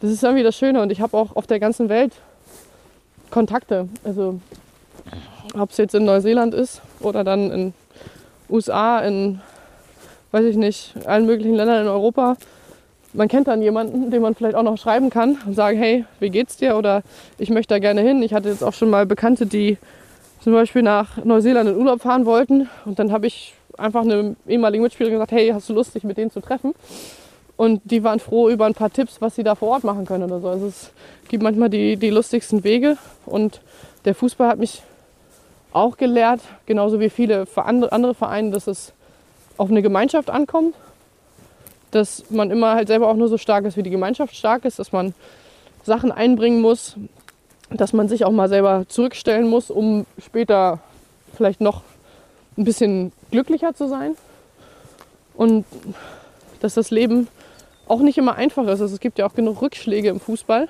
[0.00, 0.82] das ist irgendwie das Schöne.
[0.82, 2.12] Und ich habe auch auf der ganzen Welt
[3.30, 3.88] Kontakte.
[4.04, 4.38] Also,
[5.58, 7.74] ob es jetzt in Neuseeland ist oder dann in
[8.48, 9.40] USA, in,
[10.30, 12.36] weiß ich nicht, allen möglichen Ländern in Europa.
[13.12, 16.30] Man kennt dann jemanden, den man vielleicht auch noch schreiben kann und sagen, hey, wie
[16.30, 16.76] geht's dir?
[16.76, 17.02] Oder
[17.38, 18.22] ich möchte da gerne hin.
[18.22, 19.78] Ich hatte jetzt auch schon mal Bekannte, die
[20.40, 22.68] zum Beispiel nach Neuseeland in Urlaub fahren wollten.
[22.84, 26.16] Und dann habe ich einfach eine ehemalige Mitspielerin gesagt, hey, hast du Lust, dich mit
[26.16, 26.74] denen zu treffen?
[27.56, 30.24] Und die waren froh über ein paar Tipps, was sie da vor Ort machen können
[30.24, 30.48] oder so.
[30.48, 30.90] Also es
[31.28, 32.96] gibt manchmal die, die lustigsten Wege.
[33.26, 33.60] Und
[34.04, 34.82] der Fußball hat mich
[35.72, 38.92] auch gelehrt, genauso wie viele andere Vereine, dass es
[39.56, 40.74] auf eine Gemeinschaft ankommt.
[41.92, 44.80] Dass man immer halt selber auch nur so stark ist, wie die Gemeinschaft stark ist,
[44.80, 45.14] dass man
[45.84, 46.96] Sachen einbringen muss,
[47.70, 50.80] dass man sich auch mal selber zurückstellen muss, um später
[51.34, 51.82] vielleicht noch
[52.56, 54.16] ein bisschen glücklicher zu sein
[55.34, 55.64] und
[56.60, 57.26] dass das Leben
[57.88, 58.80] auch nicht immer einfach ist.
[58.80, 60.68] Also es gibt ja auch genug Rückschläge im Fußball,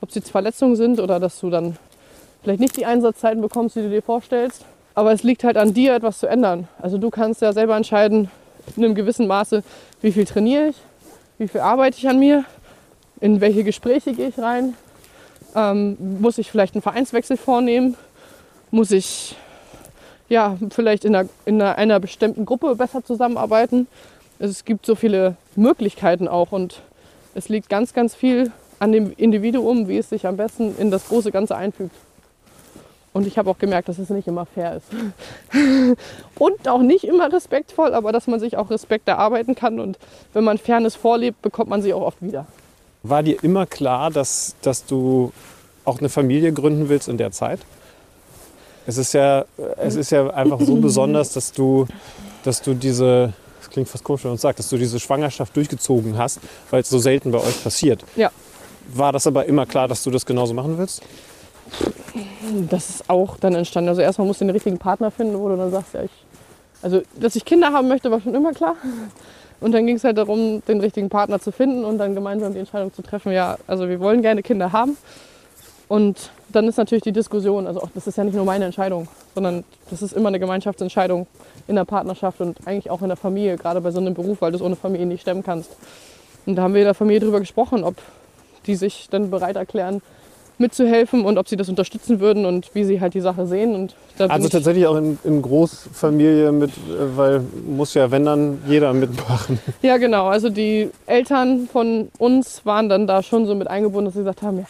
[0.00, 1.76] ob es jetzt Verletzungen sind oder dass du dann
[2.42, 4.64] vielleicht nicht die Einsatzzeiten bekommst, die du dir vorstellst.
[4.94, 6.68] Aber es liegt halt an dir, etwas zu ändern.
[6.80, 8.30] Also du kannst ja selber entscheiden,
[8.76, 9.62] in einem gewissen Maße,
[10.00, 10.76] wie viel trainiere ich,
[11.36, 12.44] wie viel arbeite ich an mir,
[13.20, 14.74] in welche Gespräche gehe ich rein,
[15.54, 17.94] ähm, muss ich vielleicht einen Vereinswechsel vornehmen,
[18.70, 19.36] muss ich
[20.30, 23.88] ja, vielleicht in einer, in einer, bestimmten Gruppe besser zusammenarbeiten.
[24.38, 26.80] Es gibt so viele Möglichkeiten auch und
[27.34, 31.08] es liegt ganz, ganz viel an dem Individuum, wie es sich am besten in das
[31.08, 31.94] große Ganze einfügt.
[33.12, 34.86] Und ich habe auch gemerkt, dass es nicht immer fair ist.
[36.38, 39.80] und auch nicht immer respektvoll, aber dass man sich auch Respekt erarbeiten kann.
[39.80, 39.98] Und
[40.32, 42.46] wenn man Fairness vorlebt, bekommt man sie auch oft wieder.
[43.02, 45.32] War dir immer klar, dass, dass du
[45.84, 47.58] auch eine Familie gründen willst in der Zeit?
[48.90, 49.44] Es ist ja,
[49.76, 51.86] es ist ja einfach so besonders, dass du,
[52.42, 56.18] dass du diese, das klingt fast komisch, wenn man sagt, dass du diese Schwangerschaft durchgezogen
[56.18, 56.40] hast,
[56.72, 58.04] weil es so selten bei euch passiert.
[58.16, 58.32] Ja.
[58.92, 61.02] War das aber immer klar, dass du das genauso machen willst?
[62.68, 63.90] Das ist auch dann entstanden.
[63.90, 66.10] Also erstmal musst du den richtigen Partner finden, wo du dann sagst, ja, ich,
[66.82, 68.74] also dass ich Kinder haben möchte, war schon immer klar.
[69.60, 72.58] Und dann ging es halt darum, den richtigen Partner zu finden und dann gemeinsam die
[72.58, 74.96] Entscheidung zu treffen, ja, also wir wollen gerne Kinder haben.
[75.90, 79.08] Und dann ist natürlich die Diskussion, also auch, das ist ja nicht nur meine Entscheidung,
[79.34, 81.26] sondern das ist immer eine Gemeinschaftsentscheidung
[81.66, 84.52] in der Partnerschaft und eigentlich auch in der Familie, gerade bei so einem Beruf, weil
[84.52, 85.74] du es ohne Familie nicht stemmen kannst.
[86.46, 87.96] Und da haben wir in der Familie darüber gesprochen, ob
[88.68, 90.00] die sich dann bereit erklären,
[90.58, 93.74] mitzuhelfen und ob sie das unterstützen würden und wie sie halt die Sache sehen.
[93.74, 93.96] Und
[94.30, 96.70] also tatsächlich auch in, in, Großfamilie mit,
[97.16, 99.58] weil muss ja, wenn dann, jeder mitmachen.
[99.82, 100.28] Ja, genau.
[100.28, 104.42] Also die Eltern von uns waren dann da schon so mit eingebunden, dass sie gesagt
[104.42, 104.66] haben, ja,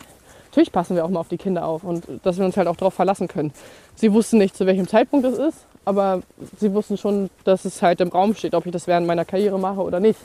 [0.50, 2.76] natürlich passen wir auch mal auf die Kinder auf und dass wir uns halt auch
[2.76, 3.52] darauf verlassen können.
[3.94, 6.22] Sie wussten nicht, zu welchem Zeitpunkt es ist, aber
[6.58, 9.58] sie wussten schon, dass es halt im Raum steht, ob ich das während meiner Karriere
[9.58, 10.18] mache oder nicht.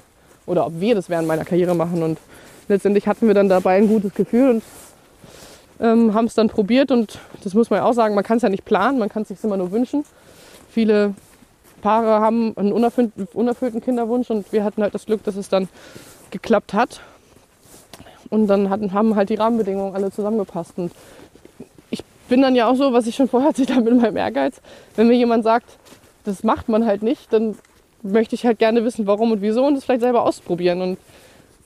[0.47, 2.03] Oder ob wir das während meiner Karriere machen.
[2.03, 2.19] Und
[2.68, 4.64] letztendlich hatten wir dann dabei ein gutes Gefühl und
[5.80, 6.91] ähm, haben es dann probiert.
[6.91, 9.23] Und das muss man ja auch sagen, man kann es ja nicht planen, man kann
[9.23, 10.06] es sich immer nur wünschen.
[10.69, 11.14] Viele
[11.81, 15.68] Paare haben einen unerfüllten, unerfüllten Kinderwunsch und wir hatten halt das Glück, dass es dann
[16.31, 17.02] geklappt hat.
[18.30, 20.73] Und dann hatten, haben halt die Rahmenbedingungen alle zusammengepasst.
[20.77, 20.91] Und
[21.89, 24.61] ich bin dann ja auch so, was ich schon vorher erzählt habe mit meinem Ehrgeiz.
[24.95, 25.77] Wenn mir jemand sagt,
[26.23, 27.56] das macht man halt nicht, dann
[28.02, 30.81] möchte ich halt gerne wissen, warum und wieso und das vielleicht selber ausprobieren.
[30.81, 30.97] Und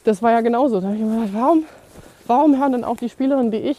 [0.03, 0.79] das war ja genauso.
[0.79, 1.63] Da habe ich mir gedacht, warum,
[2.27, 3.77] warum hören dann auch die Spielerinnen, die ich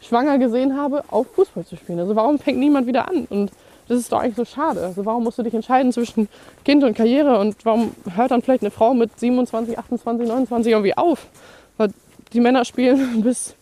[0.00, 2.00] schwanger gesehen habe, auf Fußball zu spielen?
[2.00, 3.26] Also warum fängt niemand wieder an?
[3.28, 3.52] Und
[3.90, 4.82] das ist doch eigentlich so schade.
[4.82, 6.28] Also warum musst du dich entscheiden zwischen
[6.64, 10.96] Kind und Karriere und warum hört dann vielleicht eine Frau mit 27, 28, 29 irgendwie
[10.96, 11.26] auf?
[12.32, 13.54] Die Männer spielen bis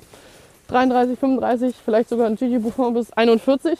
[0.68, 3.78] 33, 35, vielleicht sogar ein Gigi Buffon bis 41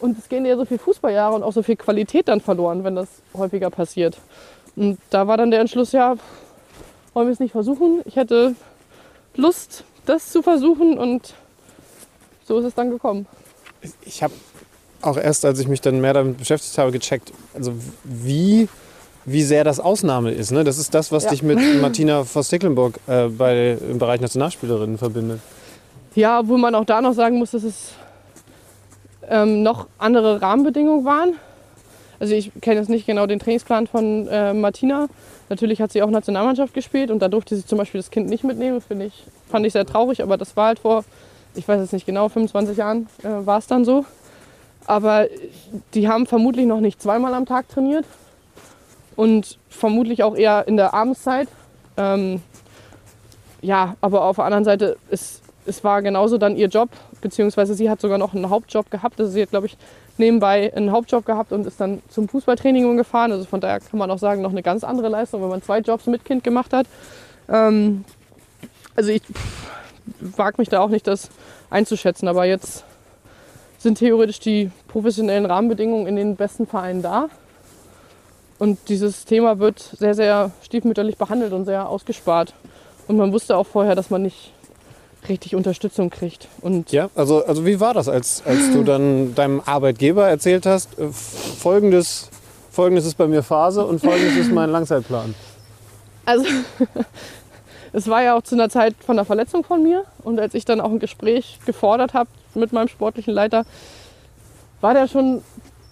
[0.00, 2.94] und es gehen ja so viele Fußballjahre und auch so viel Qualität dann verloren, wenn
[2.94, 4.16] das häufiger passiert.
[4.76, 6.16] Und da war dann der Entschluss, ja,
[7.12, 8.00] wollen wir es nicht versuchen?
[8.06, 8.54] Ich hätte
[9.36, 11.34] Lust, das zu versuchen und
[12.44, 13.26] so ist es dann gekommen.
[14.04, 14.32] Ich habe
[15.02, 17.72] auch erst, als ich mich dann mehr damit beschäftigt habe, gecheckt, also
[18.04, 18.68] wie,
[19.24, 20.50] wie sehr das Ausnahme ist.
[20.50, 20.64] Ne?
[20.64, 21.30] Das ist das, was ja.
[21.30, 25.40] dich mit Martina Voss-Tecklenburg äh, im Bereich Nationalspielerinnen verbindet.
[26.14, 27.92] Ja, obwohl man auch da noch sagen muss, dass es
[29.28, 31.34] ähm, noch andere Rahmenbedingungen waren.
[32.18, 35.06] Also ich kenne jetzt nicht genau den Trainingsplan von äh, Martina.
[35.48, 38.44] Natürlich hat sie auch Nationalmannschaft gespielt und da durfte sie zum Beispiel das Kind nicht
[38.44, 38.82] mitnehmen.
[38.86, 41.04] Das ich, fand ich sehr traurig, aber das war halt vor,
[41.54, 44.04] ich weiß jetzt nicht genau, 25 Jahren äh, war es dann so.
[44.86, 45.28] Aber
[45.94, 48.04] die haben vermutlich noch nicht zweimal am Tag trainiert
[49.20, 51.46] und vermutlich auch eher in der Abendszeit.
[51.98, 52.40] Ähm,
[53.60, 56.88] ja, aber auf der anderen Seite, es, es war genauso dann ihr Job,
[57.20, 59.20] beziehungsweise sie hat sogar noch einen Hauptjob gehabt.
[59.20, 59.76] Also sie hat, glaube ich,
[60.16, 63.30] nebenbei einen Hauptjob gehabt und ist dann zum Fußballtraining gefahren.
[63.30, 65.80] Also von daher kann man auch sagen, noch eine ganz andere Leistung, wenn man zwei
[65.80, 66.86] Jobs mit Kind gemacht hat.
[67.50, 68.06] Ähm,
[68.96, 69.20] also ich
[70.20, 71.28] wage mich da auch nicht, das
[71.68, 72.26] einzuschätzen.
[72.26, 72.86] Aber jetzt
[73.76, 77.28] sind theoretisch die professionellen Rahmenbedingungen in den besten Vereinen da.
[78.60, 82.52] Und dieses Thema wird sehr, sehr stiefmütterlich behandelt und sehr ausgespart.
[83.08, 84.52] Und man wusste auch vorher, dass man nicht
[85.30, 86.46] richtig Unterstützung kriegt.
[86.60, 90.98] Und ja, also, also wie war das, als, als du dann deinem Arbeitgeber erzählt hast,
[90.98, 92.28] äh, folgendes,
[92.70, 95.34] folgendes ist bei mir Phase und folgendes ist mein Langzeitplan?
[96.26, 96.44] Also
[97.94, 100.66] es war ja auch zu einer Zeit von der Verletzung von mir und als ich
[100.66, 103.64] dann auch ein Gespräch gefordert habe mit meinem sportlichen Leiter,
[104.82, 105.42] war der schon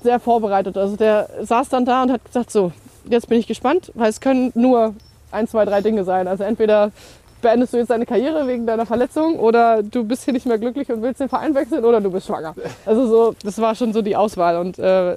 [0.03, 0.77] sehr vorbereitet.
[0.77, 2.73] Also der saß dann da und hat gesagt, so,
[3.09, 4.95] jetzt bin ich gespannt, weil es können nur
[5.31, 6.29] ein, zwei, drei Dinge sein.
[6.29, 6.93] Also entweder
[7.41, 10.91] beendest du jetzt deine Karriere wegen deiner Verletzung oder du bist hier nicht mehr glücklich
[10.91, 12.55] und willst den Verein wechseln oder du bist schwanger.
[12.85, 14.57] Also so, das war schon so die Auswahl.
[14.59, 15.17] Und äh,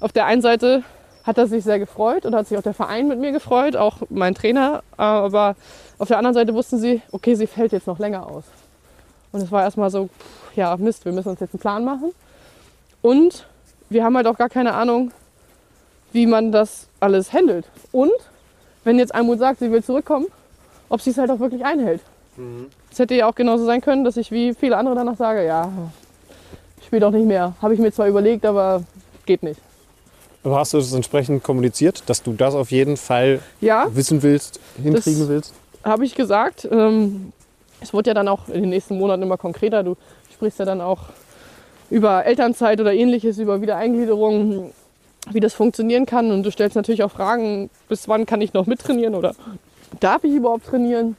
[0.00, 0.82] auf der einen Seite
[1.24, 3.98] hat er sich sehr gefreut und hat sich auch der Verein mit mir gefreut, auch
[4.08, 4.82] mein Trainer.
[4.96, 5.56] Aber
[5.98, 8.44] auf der anderen Seite wussten sie, okay, sie fällt jetzt noch länger aus.
[9.32, 10.08] Und es war erstmal so,
[10.56, 12.12] ja, Mist, wir müssen uns jetzt einen Plan machen.
[13.02, 13.46] Und
[13.90, 15.10] wir haben halt auch gar keine Ahnung,
[16.12, 17.66] wie man das alles handelt.
[17.92, 18.10] Und
[18.84, 20.26] wenn jetzt Almut sagt, sie will zurückkommen,
[20.88, 22.00] ob sie es halt auch wirklich einhält.
[22.90, 25.70] Es hätte ja auch genauso sein können, dass ich wie viele andere danach sage, ja,
[26.80, 27.54] ich spiele doch nicht mehr.
[27.60, 28.82] Habe ich mir zwar überlegt, aber
[29.26, 29.60] geht nicht.
[30.44, 34.60] Aber hast du das entsprechend kommuniziert, dass du das auf jeden Fall Ja, wissen willst,
[34.80, 35.54] hinkriegen Das- willst?
[35.84, 36.66] habe ich gesagt.
[36.70, 37.32] Ähm,
[37.80, 39.82] es wurde ja dann auch in den nächsten Monaten immer konkreter.
[39.82, 39.96] Du
[40.32, 41.00] sprichst ja dann auch
[41.90, 44.72] über Elternzeit oder ähnliches, über Wiedereingliederung,
[45.30, 46.30] wie das funktionieren kann.
[46.30, 49.34] Und du stellst natürlich auch Fragen, bis wann kann ich noch mittrainieren oder
[50.00, 51.16] darf ich überhaupt trainieren?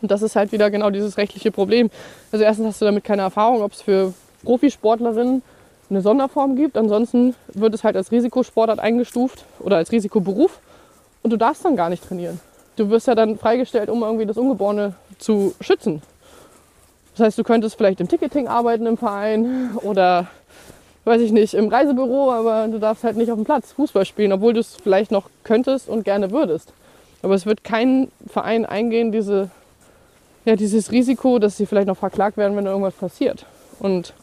[0.00, 1.90] Und das ist halt wieder genau dieses rechtliche Problem.
[2.32, 5.42] Also erstens hast du damit keine Erfahrung, ob es für Profisportlerinnen
[5.90, 6.76] eine Sonderform gibt.
[6.76, 10.58] Ansonsten wird es halt als Risikosportart eingestuft oder als Risikoberuf.
[11.22, 12.40] Und du darfst dann gar nicht trainieren.
[12.76, 16.02] Du wirst ja dann freigestellt, um irgendwie das Ungeborene zu schützen.
[17.12, 20.28] Das heißt, du könntest vielleicht im Ticketing arbeiten im Verein oder,
[21.04, 24.32] weiß ich nicht, im Reisebüro, aber du darfst halt nicht auf dem Platz Fußball spielen,
[24.32, 26.72] obwohl du es vielleicht noch könntest und gerne würdest.
[27.22, 29.50] Aber es wird kein Verein eingehen, diese,
[30.44, 33.46] ja, dieses Risiko, dass sie vielleicht noch verklagt werden, wenn irgendwas passiert.
[33.78, 34.14] Und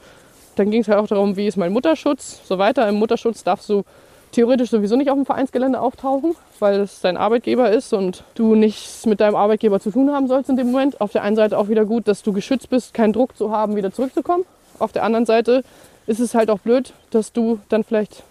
[0.55, 2.87] dann ging es halt auch darum, wie ist mein Mutterschutz, so weiter.
[2.89, 3.83] Im Mutterschutz darfst du
[4.31, 9.05] theoretisch sowieso nicht auf dem Vereinsgelände auftauchen, weil es dein Arbeitgeber ist und du nichts
[9.05, 11.01] mit deinem Arbeitgeber zu tun haben sollst in dem Moment.
[11.01, 13.75] Auf der einen Seite auch wieder gut, dass du geschützt bist, keinen Druck zu haben,
[13.75, 14.45] wieder zurückzukommen.
[14.77, 15.63] Auf der anderen Seite
[16.07, 18.23] ist es halt auch blöd, dass du dann vielleicht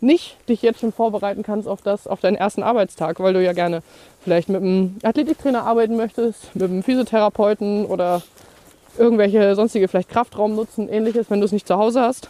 [0.00, 3.52] nicht dich jetzt schon vorbereiten kannst auf das, auf deinen ersten Arbeitstag, weil du ja
[3.52, 3.82] gerne
[4.22, 8.22] vielleicht mit einem Athletiktrainer arbeiten möchtest, mit einem Physiotherapeuten oder
[8.98, 12.28] irgendwelche sonstige vielleicht Kraftraum nutzen, ähnliches, wenn du es nicht zu Hause hast.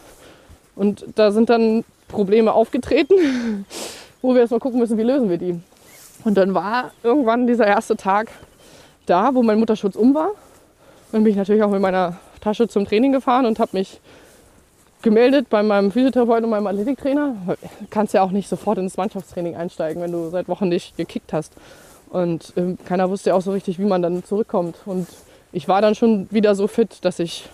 [0.77, 3.65] Und da sind dann Probleme aufgetreten,
[4.21, 5.59] wo wir erstmal gucken müssen, wie lösen wir die.
[6.23, 8.29] Und dann war irgendwann dieser erste Tag
[9.05, 10.31] da, wo mein Mutterschutz um war.
[11.11, 13.99] Dann bin ich natürlich auch mit meiner Tasche zum Training gefahren und habe mich
[15.01, 17.35] gemeldet bei meinem Physiotherapeuten und meinem Athletiktrainer.
[17.45, 17.55] Du
[17.89, 21.53] kannst ja auch nicht sofort ins Mannschaftstraining einsteigen, wenn du seit Wochen nicht gekickt hast.
[22.09, 24.77] Und ähm, keiner wusste ja auch so richtig, wie man dann zurückkommt.
[24.85, 25.07] Und
[25.51, 27.47] ich war dann schon wieder so fit, dass ich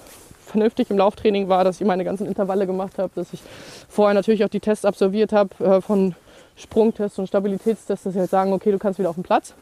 [0.54, 3.42] vernünftig im Lauftraining war, dass ich meine ganzen Intervalle gemacht habe, dass ich
[3.90, 6.16] vorher natürlich auch die Tests absolviert habe äh, von
[6.56, 9.56] Sprungtests und Stabilitätstests, dass sie halt sagen, okay, du kannst wieder auf den Platz.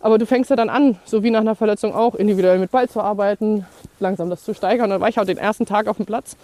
[0.00, 2.88] Aber du fängst ja dann an, so wie nach einer Verletzung auch, individuell mit Ball
[2.88, 3.66] zu arbeiten,
[4.00, 4.84] langsam das zu steigern.
[4.84, 6.36] Und dann war ich auch den ersten Tag auf dem Platz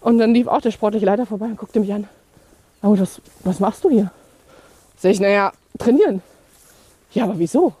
[0.00, 2.08] und dann lief auch der sportliche Leiter vorbei und guckte mich an.
[2.82, 4.10] Oh, was, was machst du hier?
[4.96, 6.22] Sag ich, naja, trainieren.
[7.12, 7.72] Ja, aber wieso?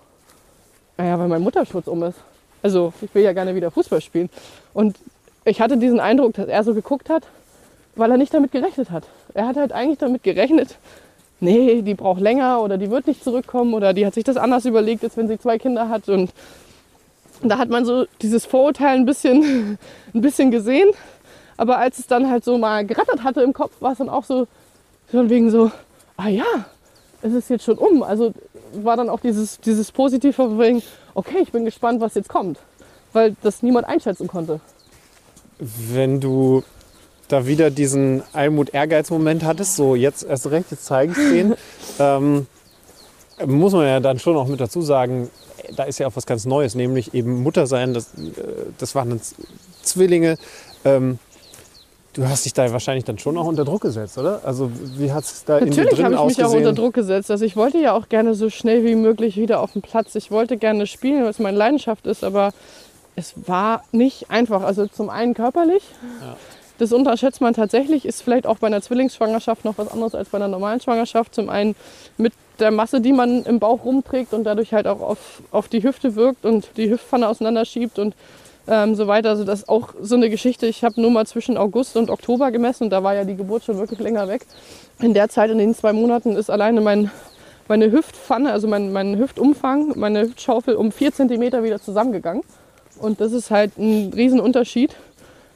[0.96, 2.18] Naja, weil mein Mutterschutz um ist.
[2.62, 4.30] Also ich will ja gerne wieder Fußball spielen.
[4.72, 4.96] Und
[5.44, 7.24] ich hatte diesen Eindruck, dass er so geguckt hat,
[7.96, 9.04] weil er nicht damit gerechnet hat.
[9.34, 10.76] Er hat halt eigentlich damit gerechnet,
[11.40, 14.64] nee, die braucht länger oder die wird nicht zurückkommen oder die hat sich das anders
[14.64, 16.08] überlegt, als wenn sie zwei Kinder hat.
[16.08, 16.32] Und
[17.42, 19.78] da hat man so dieses Vorurteil ein bisschen,
[20.14, 20.90] ein bisschen gesehen.
[21.56, 24.24] Aber als es dann halt so mal gerattert hatte im Kopf, war es dann auch
[24.24, 24.46] so,
[25.08, 25.70] von wegen so,
[26.16, 26.44] ah ja,
[27.20, 28.02] es ist jetzt schon um.
[28.02, 28.32] Also
[28.74, 30.82] war dann auch dieses, dieses Positive von wegen,
[31.14, 32.58] okay, ich bin gespannt, was jetzt kommt.
[33.12, 34.60] Weil das niemand einschätzen konnte.
[35.92, 36.64] Wenn du
[37.28, 41.54] da wieder diesen Almut-Ehrgeiz-Moment hattest, so jetzt erst recht, jetzt zeigen es denen,
[41.98, 42.46] ähm,
[43.46, 45.30] muss man ja dann schon auch mit dazu sagen,
[45.76, 48.32] da ist ja auch was ganz Neues, nämlich eben Mutter sein, das, äh,
[48.78, 49.20] das waren dann
[49.82, 50.36] Zwillinge.
[50.84, 51.18] Ähm,
[52.12, 54.40] du hast dich da wahrscheinlich dann schon auch unter Druck gesetzt, oder?
[54.44, 56.68] Also wie hat es da in dir Natürlich drin habe ich mich auch ausgesehen?
[56.68, 57.30] unter Druck gesetzt.
[57.30, 60.14] Also ich wollte ja auch gerne so schnell wie möglich wieder auf den Platz.
[60.14, 62.52] Ich wollte gerne spielen, was meine Leidenschaft ist, aber
[63.16, 64.62] es war nicht einfach.
[64.62, 65.82] Also zum einen körperlich.
[66.78, 70.38] Das unterschätzt man tatsächlich, ist vielleicht auch bei einer Zwillingsschwangerschaft noch was anderes als bei
[70.38, 71.34] einer normalen Schwangerschaft.
[71.34, 71.76] Zum einen
[72.16, 75.82] mit der Masse, die man im Bauch rumträgt und dadurch halt auch auf, auf die
[75.82, 78.14] Hüfte wirkt und die Hüftpfanne auseinanderschiebt und
[78.66, 79.30] ähm, so weiter.
[79.30, 80.66] Also das ist auch so eine Geschichte.
[80.66, 83.64] Ich habe nur mal zwischen August und Oktober gemessen und da war ja die Geburt
[83.64, 84.46] schon wirklich länger weg.
[85.00, 87.10] In der Zeit, in den zwei Monaten, ist alleine mein,
[87.68, 92.42] meine Hüftpfanne, also mein, mein Hüftumfang, meine Hüftschaufel um vier Zentimeter wieder zusammengegangen.
[93.02, 94.94] Und das ist halt ein Riesenunterschied.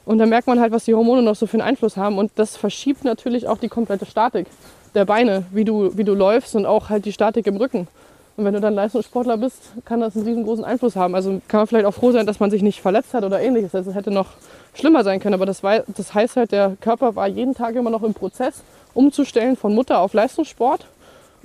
[0.05, 2.17] Und da merkt man halt, was die Hormone noch so für einen Einfluss haben.
[2.17, 4.47] Und das verschiebt natürlich auch die komplette Statik
[4.93, 7.87] der Beine, wie du, wie du läufst und auch halt die Statik im Rücken.
[8.35, 11.15] Und wenn du dann Leistungssportler bist, kann das einen riesengroßen Einfluss haben.
[11.15, 13.73] Also kann man vielleicht auch froh sein, dass man sich nicht verletzt hat oder ähnliches.
[13.73, 14.27] Also es hätte noch
[14.73, 15.33] schlimmer sein können.
[15.33, 18.61] Aber das, war, das heißt halt, der Körper war jeden Tag immer noch im Prozess,
[18.93, 20.85] umzustellen von Mutter auf Leistungssport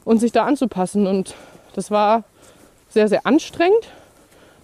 [0.05, 1.07] und sich da anzupassen.
[1.07, 1.35] Und
[1.75, 2.25] das war
[2.91, 3.89] sehr, sehr anstrengend.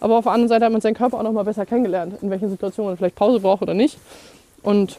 [0.01, 2.31] Aber auf der anderen Seite hat man seinen Körper auch noch mal besser kennengelernt, in
[2.31, 3.99] welchen Situationen man vielleicht Pause braucht oder nicht.
[4.63, 4.99] Und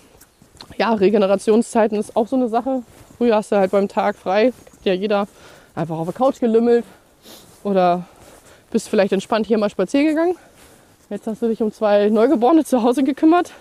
[0.77, 2.83] ja, Regenerationszeiten ist auch so eine Sache.
[3.17, 4.53] Früher hast du halt beim Tag frei,
[4.83, 5.27] ja jeder
[5.75, 6.85] einfach auf der Couch gelümmelt
[7.63, 8.05] oder
[8.71, 10.35] bist vielleicht entspannt hier mal spazieren gegangen.
[11.09, 13.51] Jetzt hast du dich um zwei Neugeborene zu Hause gekümmert.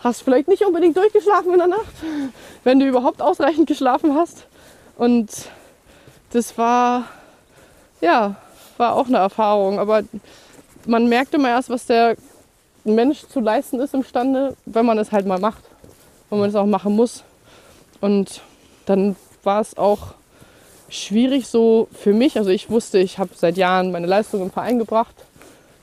[0.00, 1.94] Hast vielleicht nicht unbedingt durchgeschlafen in der Nacht,
[2.64, 4.46] wenn du überhaupt ausreichend geschlafen hast.
[4.96, 5.30] Und
[6.32, 7.04] das war,
[8.00, 8.36] ja,
[8.76, 9.78] war auch eine Erfahrung.
[9.78, 10.02] Aber
[10.88, 12.16] man merkt immer erst, was der
[12.84, 15.62] Mensch zu leisten ist imstande, wenn man es halt mal macht.
[16.30, 17.24] Wenn man es auch machen muss.
[18.00, 18.40] Und
[18.86, 20.14] dann war es auch
[20.88, 22.38] schwierig so für mich.
[22.38, 25.14] Also ich wusste, ich habe seit Jahren meine Leistung im Verein gebracht.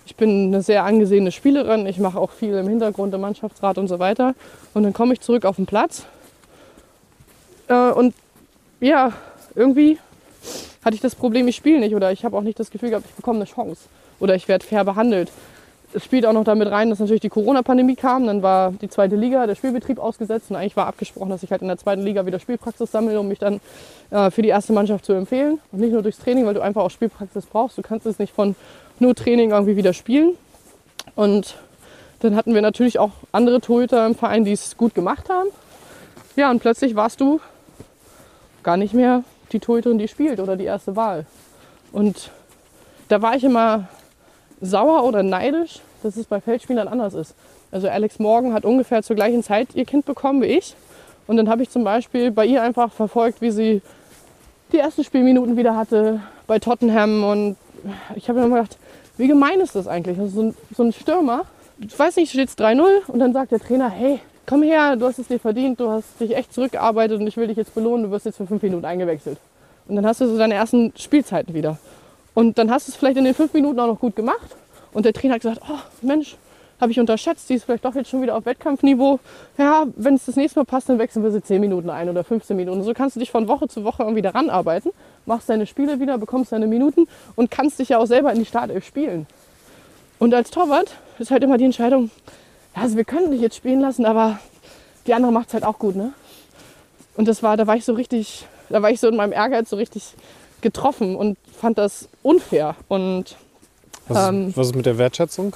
[0.07, 1.86] Ich bin eine sehr angesehene Spielerin.
[1.86, 4.34] Ich mache auch viel im Hintergrund im Mannschaftsrat und so weiter.
[4.73, 6.06] Und dann komme ich zurück auf den Platz.
[7.68, 8.15] Äh, und
[8.80, 9.14] ja,
[9.53, 9.99] irgendwie
[10.84, 13.06] hatte ich das Problem, ich spiele nicht oder ich habe auch nicht das Gefühl gehabt,
[13.07, 13.82] ich bekomme eine Chance
[14.20, 15.32] oder ich werde fair behandelt.
[15.94, 18.28] Es spielt auch noch damit rein, dass natürlich die Corona-Pandemie kam.
[18.28, 21.62] Dann war die zweite Liga, der Spielbetrieb ausgesetzt und eigentlich war abgesprochen, dass ich halt
[21.62, 23.62] in der zweiten Liga wieder Spielpraxis sammle, um mich dann
[24.10, 25.60] äh, für die erste Mannschaft zu empfehlen.
[25.72, 27.78] Und nicht nur durchs Training, weil du einfach auch Spielpraxis brauchst.
[27.78, 28.56] Du kannst es nicht von
[29.00, 30.34] nur Training irgendwie wieder spielen.
[31.16, 31.56] Und
[32.20, 35.48] dann hatten wir natürlich auch andere Torhüter im Verein, die es gut gemacht haben.
[36.36, 37.40] Ja, und plötzlich warst du
[38.64, 41.26] gar nicht mehr die Torhüterin, die spielt oder die erste Wahl.
[41.92, 42.32] Und
[43.08, 43.88] da war ich immer
[44.61, 47.36] sauer oder neidisch, dass es bei Feldspielern anders ist.
[47.72, 50.76] Also Alex Morgan hat ungefähr zur gleichen Zeit ihr Kind bekommen wie ich.
[51.27, 53.82] Und dann habe ich zum Beispiel bei ihr einfach verfolgt, wie sie
[54.72, 57.23] die ersten Spielminuten wieder hatte bei Tottenham.
[57.23, 57.56] Und
[58.15, 58.77] ich habe mir immer gedacht,
[59.18, 60.19] wie gemein ist das eigentlich?
[60.19, 61.45] Also so, ein, so ein Stürmer,
[61.80, 65.06] ich weiß nicht, steht es 3-0 und dann sagt der Trainer, hey, komm her, du
[65.06, 68.06] hast es dir verdient, du hast dich echt zurückgearbeitet und ich will dich jetzt belohnen,
[68.06, 69.38] du wirst jetzt für fünf Minuten eingewechselt.
[69.88, 71.77] Und dann hast du so deine ersten Spielzeiten wieder.
[72.36, 74.56] Und dann hast du es vielleicht in den fünf Minuten auch noch gut gemacht.
[74.94, 76.38] Und der Trainer hat gesagt, oh Mensch,
[76.80, 79.20] habe ich unterschätzt, die ist vielleicht doch jetzt schon wieder auf Wettkampfniveau.
[79.57, 82.24] Ja, wenn es das nächste Mal passt, dann wechseln wir sie 10 Minuten ein oder
[82.24, 82.84] 15 Minuten.
[82.84, 84.91] So kannst du dich von Woche zu Woche irgendwie daran arbeiten,
[85.26, 88.45] machst deine Spiele wieder, bekommst deine Minuten und kannst dich ja auch selber in die
[88.45, 89.26] Startelf spielen.
[90.20, 92.12] Und als Torwart ist halt immer die Entscheidung,
[92.74, 94.40] also wir können dich jetzt spielen lassen, aber
[95.07, 96.14] die andere macht es halt auch gut, ne?
[97.16, 99.70] Und das war, da war ich so richtig, da war ich so in meinem Ehrgeiz
[99.70, 100.14] so richtig
[100.61, 102.76] getroffen und fand das unfair.
[102.88, 103.36] Und
[104.07, 105.56] was, ähm, was ist mit der Wertschätzung?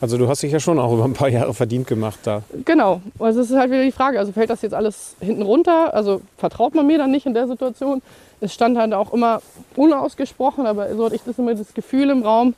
[0.00, 2.42] Also du hast dich ja schon auch über ein paar Jahre verdient gemacht da.
[2.64, 5.94] Genau, also es ist halt wieder die Frage, also fällt das jetzt alles hinten runter?
[5.94, 8.02] Also vertraut man mir dann nicht in der Situation?
[8.40, 9.40] Es stand halt auch immer
[9.76, 12.54] unausgesprochen, aber so hatte ich das immer das Gefühl im Raum,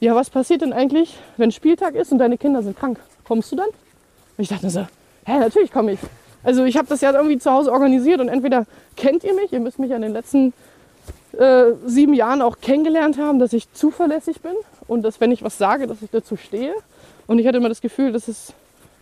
[0.00, 2.98] ja, was passiert denn eigentlich, wenn Spieltag ist und deine Kinder sind krank?
[3.24, 3.68] Kommst du dann?
[3.68, 4.80] Und ich dachte so,
[5.26, 6.00] hä, natürlich komme ich.
[6.42, 8.66] Also ich habe das ja irgendwie zu Hause organisiert und entweder
[8.96, 10.54] kennt ihr mich, ihr müsst mich ja in den letzten
[11.38, 14.54] äh, sieben Jahren auch kennengelernt haben, dass ich zuverlässig bin
[14.88, 16.74] und dass wenn ich was sage, dass ich dazu stehe.
[17.26, 18.52] Und ich hatte immer das Gefühl, dass es,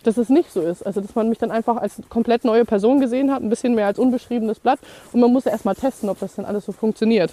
[0.03, 0.87] dass es nicht so ist.
[0.87, 3.87] Also dass man mich dann einfach als komplett neue Person gesehen hat, ein bisschen mehr
[3.87, 4.79] als unbeschriebenes Blatt.
[5.13, 7.33] Und man musste erst mal testen, ob das dann alles so funktioniert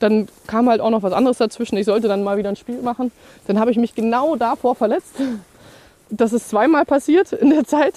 [0.00, 1.76] dann kam halt auch noch was anderes dazwischen.
[1.76, 3.10] Ich sollte dann mal wieder ein Spiel machen.
[3.46, 5.14] Dann habe ich mich genau davor verletzt.
[6.10, 7.94] Das ist zweimal passiert in der Zeit.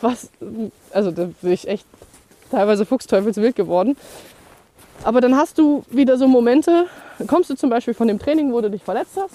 [0.00, 0.30] Was,
[0.92, 1.86] also da bin ich echt
[2.50, 3.96] teilweise fuchsteufelswild geworden.
[5.04, 6.86] Aber dann hast du wieder so Momente,
[7.18, 9.34] dann kommst du zum Beispiel von dem Training, wo du dich verletzt hast,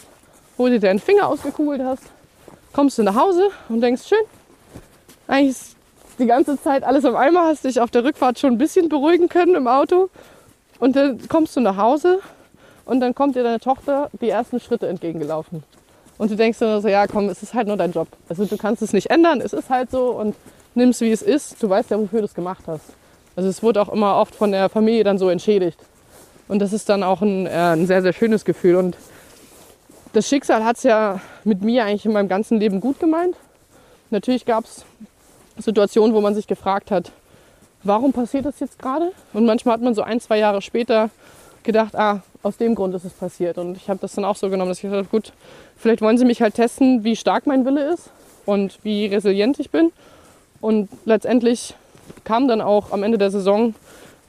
[0.58, 2.02] wo du dir deinen Finger ausgekugelt hast,
[2.74, 4.18] kommst du nach Hause und denkst, schön,
[5.28, 5.76] eigentlich ist
[6.18, 9.30] die ganze Zeit alles am Eimer, hast dich auf der Rückfahrt schon ein bisschen beruhigen
[9.30, 10.10] können im Auto
[10.80, 12.20] und dann kommst du nach Hause
[12.86, 15.64] und dann kommt dir deine Tochter die ersten Schritte entgegengelaufen.
[16.18, 18.08] Und du denkst dann so, ja komm, es ist halt nur dein Job.
[18.28, 20.36] Also du kannst es nicht ändern, es ist halt so und
[20.74, 21.62] nimmst wie es ist.
[21.62, 22.86] Du weißt ja, wofür du es gemacht hast.
[23.40, 25.80] Also es wurde auch immer oft von der Familie dann so entschädigt.
[26.50, 28.76] Und das ist dann auch ein, äh, ein sehr, sehr schönes Gefühl.
[28.76, 28.98] Und
[30.12, 33.38] das Schicksal hat es ja mit mir eigentlich in meinem ganzen Leben gut gemeint.
[34.10, 34.84] Natürlich gab es
[35.58, 37.14] Situationen, wo man sich gefragt hat,
[37.84, 39.14] warum passiert das jetzt gerade?
[39.32, 41.10] Und manchmal hat man so ein, zwei Jahre später
[41.64, 43.58] gedacht, ah, aus dem Grund ist es passiert.
[43.58, 45.32] Und ich habe das dann auch so genommen, dass ich gesagt habe, gut,
[45.78, 48.10] vielleicht wollen sie mich halt testen, wie stark mein Wille ist
[48.46, 49.94] und wie resilient ich bin.
[50.60, 51.76] Und letztendlich
[52.24, 53.74] kam dann auch am Ende der Saison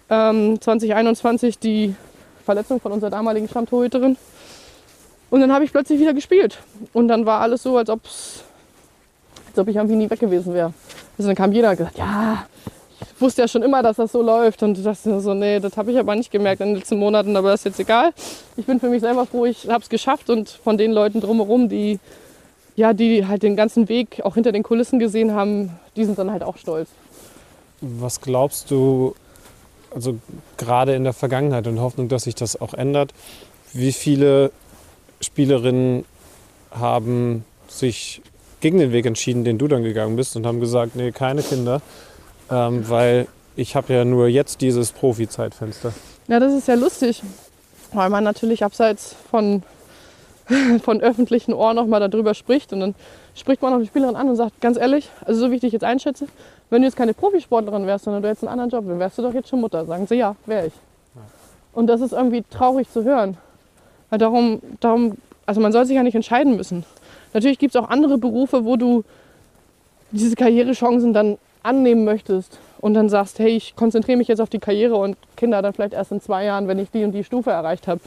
[0.08, 1.94] ähm, 2021 die
[2.44, 4.16] Verletzung von unserer damaligen Stammtorhüterin.
[5.30, 6.58] Und dann habe ich plötzlich wieder gespielt.
[6.92, 8.42] Und dann war alles so, als, als
[9.56, 10.72] ob ich irgendwie nie weg gewesen wäre.
[11.16, 12.46] Also dann kam jeder und gesagt, ja,
[13.14, 14.62] ich wusste ja schon immer, dass das so läuft.
[14.62, 17.36] Und ich dachte so, nee, das habe ich aber nicht gemerkt in den letzten Monaten,
[17.36, 18.12] aber das ist jetzt egal.
[18.56, 21.68] Ich bin für mich selber froh, ich habe es geschafft und von den Leuten drumherum,
[21.68, 22.00] die,
[22.74, 26.32] ja, die halt den ganzen Weg auch hinter den Kulissen gesehen haben, die sind dann
[26.32, 26.88] halt auch stolz.
[27.80, 29.14] Was glaubst du,
[29.94, 30.18] also
[30.56, 33.12] gerade in der Vergangenheit und Hoffnung, dass sich das auch ändert,
[33.72, 34.52] wie viele
[35.20, 36.04] Spielerinnen
[36.70, 38.22] haben sich
[38.60, 41.80] gegen den Weg entschieden, den du dann gegangen bist und haben gesagt, nee, keine Kinder,
[42.50, 43.26] ähm, weil
[43.56, 45.92] ich habe ja nur jetzt dieses Profi-Zeitfenster.
[46.28, 47.22] Ja, das ist ja lustig,
[47.92, 49.62] weil man natürlich abseits von,
[50.82, 52.94] von öffentlichen Ohren nochmal darüber spricht und dann
[53.34, 55.72] spricht man auch die Spielerin an und sagt, ganz ehrlich, also so wie ich dich
[55.72, 56.26] jetzt einschätze,
[56.70, 59.22] wenn du jetzt keine Profisportlerin wärst, sondern du hättest einen anderen Job, dann wärst du
[59.22, 59.84] doch jetzt schon Mutter.
[59.84, 60.72] Sagen sie, ja, wäre ich.
[61.72, 63.36] Und das ist irgendwie traurig zu hören.
[64.08, 65.16] Weil darum, darum,
[65.46, 66.84] also man soll sich ja nicht entscheiden müssen.
[67.32, 69.04] Natürlich gibt es auch andere Berufe, wo du
[70.10, 74.58] diese Karrierechancen dann annehmen möchtest und dann sagst, hey, ich konzentriere mich jetzt auf die
[74.58, 77.50] Karriere und Kinder dann vielleicht erst in zwei Jahren, wenn ich die und die Stufe
[77.50, 78.00] erreicht habe.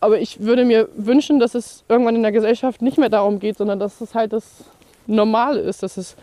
[0.00, 3.58] Aber ich würde mir wünschen, dass es irgendwann in der Gesellschaft nicht mehr darum geht,
[3.58, 4.64] sondern dass es halt das
[5.06, 6.16] Normale ist, dass es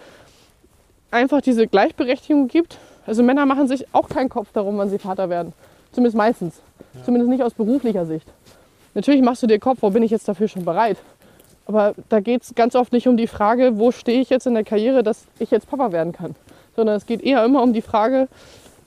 [1.11, 2.77] einfach diese Gleichberechtigung gibt.
[3.05, 5.53] Also Männer machen sich auch keinen Kopf darum, wann sie Vater werden.
[5.91, 6.61] Zumindest meistens.
[6.93, 7.03] Ja.
[7.03, 8.27] Zumindest nicht aus beruflicher Sicht.
[8.93, 10.97] Natürlich machst du dir Kopf, wo bin ich jetzt dafür schon bereit.
[11.65, 14.53] Aber da geht es ganz oft nicht um die Frage, wo stehe ich jetzt in
[14.53, 16.35] der Karriere, dass ich jetzt Papa werden kann.
[16.75, 18.27] Sondern es geht eher immer um die Frage,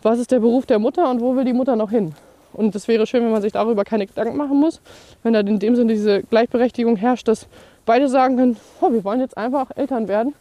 [0.03, 2.15] was ist der Beruf der Mutter und wo will die Mutter noch hin.
[2.53, 4.81] Und es wäre schön, wenn man sich darüber keine Gedanken machen muss,
[5.23, 7.47] wenn da in dem Sinne diese Gleichberechtigung herrscht, dass
[7.85, 10.35] beide sagen können, oh, wir wollen jetzt einfach Eltern werden.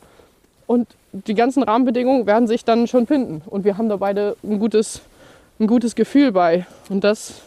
[0.68, 3.44] Und die ganzen Rahmenbedingungen werden sich dann schon finden.
[3.46, 5.02] Und wir haben da beide ein gutes,
[5.60, 6.66] ein gutes Gefühl bei.
[6.90, 7.42] Und das,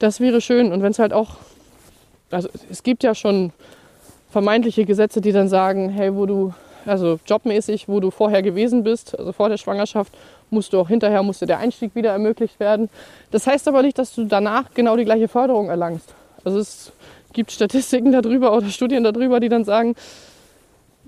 [0.00, 0.72] das wäre schön.
[0.72, 1.36] Und wenn es halt auch,
[2.30, 3.52] also es gibt ja schon
[4.30, 6.52] vermeintliche Gesetze, die dann sagen, hey, wo du,
[6.84, 10.12] also jobmäßig, wo du vorher gewesen bist, also vor der Schwangerschaft,
[10.50, 12.90] musst du auch hinterher, musste der Einstieg wieder ermöglicht werden.
[13.30, 16.12] Das heißt aber nicht, dass du danach genau die gleiche Förderung erlangst.
[16.44, 16.92] Also es
[17.32, 19.94] gibt Statistiken darüber oder Studien darüber, die dann sagen,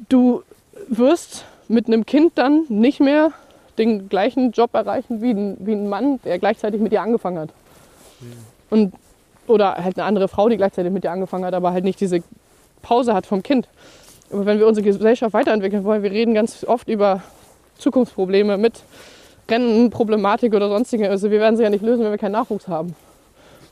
[0.08, 0.42] du
[0.90, 3.30] wirst mit einem Kind dann nicht mehr
[3.78, 7.50] den gleichen Job erreichen wie ein, wie ein Mann, der gleichzeitig mit dir angefangen hat.
[8.68, 8.92] Und,
[9.46, 12.22] oder halt eine andere Frau, die gleichzeitig mit dir angefangen hat, aber halt nicht diese
[12.82, 13.68] Pause hat vom Kind.
[14.30, 17.22] Aber wenn wir unsere Gesellschaft weiterentwickeln wollen, wir reden ganz oft über
[17.78, 18.82] Zukunftsprobleme mit
[19.50, 21.08] Rennenproblematik oder sonstige.
[21.08, 22.94] Also wir werden sie ja nicht lösen, wenn wir keinen Nachwuchs haben.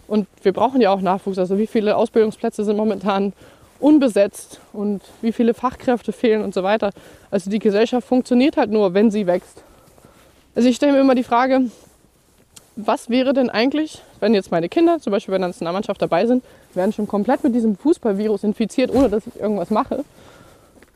[0.09, 1.39] Und wir brauchen ja auch Nachwuchs.
[1.39, 3.32] Also wie viele Ausbildungsplätze sind momentan
[3.80, 6.90] unbesetzt und wie viele Fachkräfte fehlen und so weiter.
[7.30, 9.62] Also die Gesellschaft funktioniert halt nur, wenn sie wächst.
[10.55, 11.70] Also ich stelle mir immer die Frage,
[12.76, 16.44] was wäre denn eigentlich, wenn jetzt meine Kinder zum Beispiel bei der Nationalmannschaft dabei sind,
[16.74, 20.05] werden schon komplett mit diesem Fußballvirus infiziert, ohne dass ich irgendwas mache.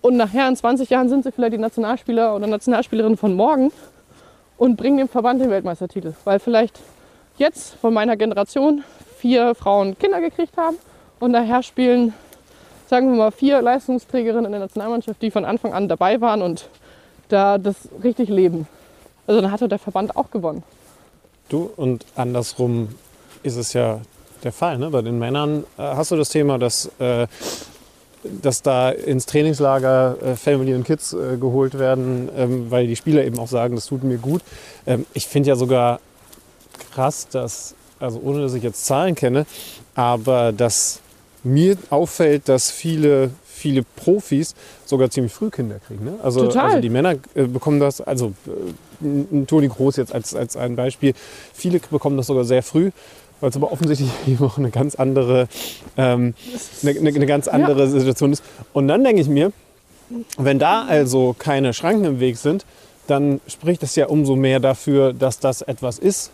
[0.00, 3.72] Und nachher in 20 Jahren sind sie vielleicht die Nationalspieler oder Nationalspielerinnen von morgen
[4.58, 6.14] und bringen dem Verband den Weltmeistertitel.
[6.24, 6.80] Weil vielleicht
[7.38, 8.84] jetzt von meiner Generation
[9.18, 10.76] vier Frauen Kinder gekriegt haben
[11.20, 12.14] und nachher spielen,
[12.92, 16.68] sagen wir mal, vier Leistungsträgerinnen in der Nationalmannschaft, die von Anfang an dabei waren und
[17.30, 18.68] da das richtig leben.
[19.26, 20.62] Also dann hatte der Verband auch gewonnen.
[21.48, 22.90] Du und andersrum
[23.42, 24.02] ist es ja
[24.44, 24.76] der Fall.
[24.76, 24.90] Ne?
[24.90, 27.28] Bei den Männern äh, hast du das Thema, dass, äh,
[28.24, 33.24] dass da ins Trainingslager äh, Family und Kids äh, geholt werden, ähm, weil die Spieler
[33.24, 34.42] eben auch sagen, das tut mir gut.
[34.86, 35.98] Ähm, ich finde ja sogar
[36.92, 39.46] krass, dass, also ohne dass ich jetzt Zahlen kenne,
[39.94, 41.01] aber dass
[41.44, 43.30] mir auffällt, dass viele
[43.62, 44.54] viele Profis
[44.84, 46.04] sogar ziemlich früh Kinder kriegen.
[46.04, 46.14] Ne?
[46.22, 50.74] Also, also, die Männer äh, bekommen das, also äh, Toni Groß jetzt als, als ein
[50.74, 51.14] Beispiel,
[51.54, 52.90] viele bekommen das sogar sehr früh,
[53.40, 55.48] weil es aber offensichtlich eben auch eine ganz andere,
[55.96, 56.34] ähm,
[56.82, 57.86] eine, eine, ganz andere ja.
[57.86, 58.42] Situation ist.
[58.72, 59.52] Und dann denke ich mir,
[60.38, 62.66] wenn da also keine Schranken im Weg sind,
[63.06, 66.30] dann spricht es ja umso mehr dafür, dass das etwas ist,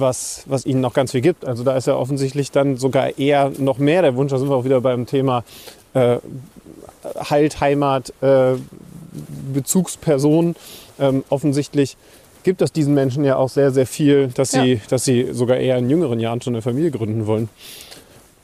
[0.00, 1.44] was, was ihnen noch ganz viel gibt.
[1.44, 4.56] Also da ist ja offensichtlich dann sogar eher noch mehr der Wunsch, da sind wir
[4.56, 5.44] auch wieder beim Thema
[5.94, 6.18] äh,
[7.16, 8.54] Halt, Heimat, äh,
[9.52, 10.56] Bezugsperson.
[10.98, 11.96] Ähm, offensichtlich
[12.42, 14.62] gibt es diesen Menschen ja auch sehr, sehr viel, dass, ja.
[14.62, 17.48] sie, dass sie sogar eher in jüngeren Jahren schon eine Familie gründen wollen.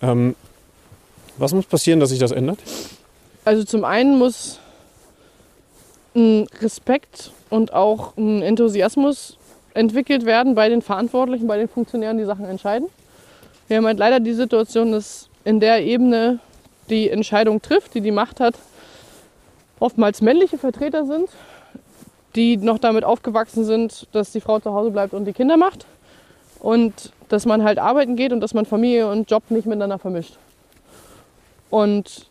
[0.03, 0.35] Ähm,
[1.37, 2.59] was muss passieren, dass sich das ändert?
[3.45, 4.61] Also zum einen muss
[6.15, 9.37] ein Respekt und auch ein Enthusiasmus
[9.75, 12.89] entwickelt werden bei den Verantwortlichen, bei den Funktionären, die Sachen entscheiden.
[13.69, 16.39] Wir haben halt leider die Situation, dass in der Ebene
[16.89, 18.55] die Entscheidung trifft, die die Macht hat,
[19.81, 21.29] oftmals männliche Vertreter sind,
[22.37, 25.87] die noch damit aufgewachsen sind, dass die Frau zu Hause bleibt und die Kinder macht
[26.61, 30.37] und dass man halt arbeiten geht und dass man Familie und Job nicht miteinander vermischt.
[31.71, 32.27] Und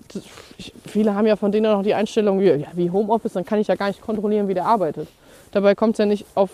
[0.88, 3.88] viele haben ja von denen noch die Einstellung, wie Homeoffice, dann kann ich ja gar
[3.88, 5.08] nicht kontrollieren, wie der arbeitet.
[5.52, 6.52] Dabei kommt es ja nicht auf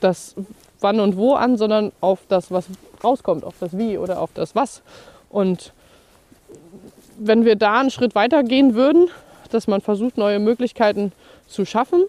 [0.00, 0.34] das
[0.80, 2.66] Wann und Wo an, sondern auf das, was
[3.02, 4.82] rauskommt, auf das Wie oder auf das Was.
[5.30, 5.72] Und
[7.18, 9.08] wenn wir da einen Schritt weiter gehen würden,
[9.50, 11.12] dass man versucht, neue Möglichkeiten
[11.48, 12.04] zu schaffen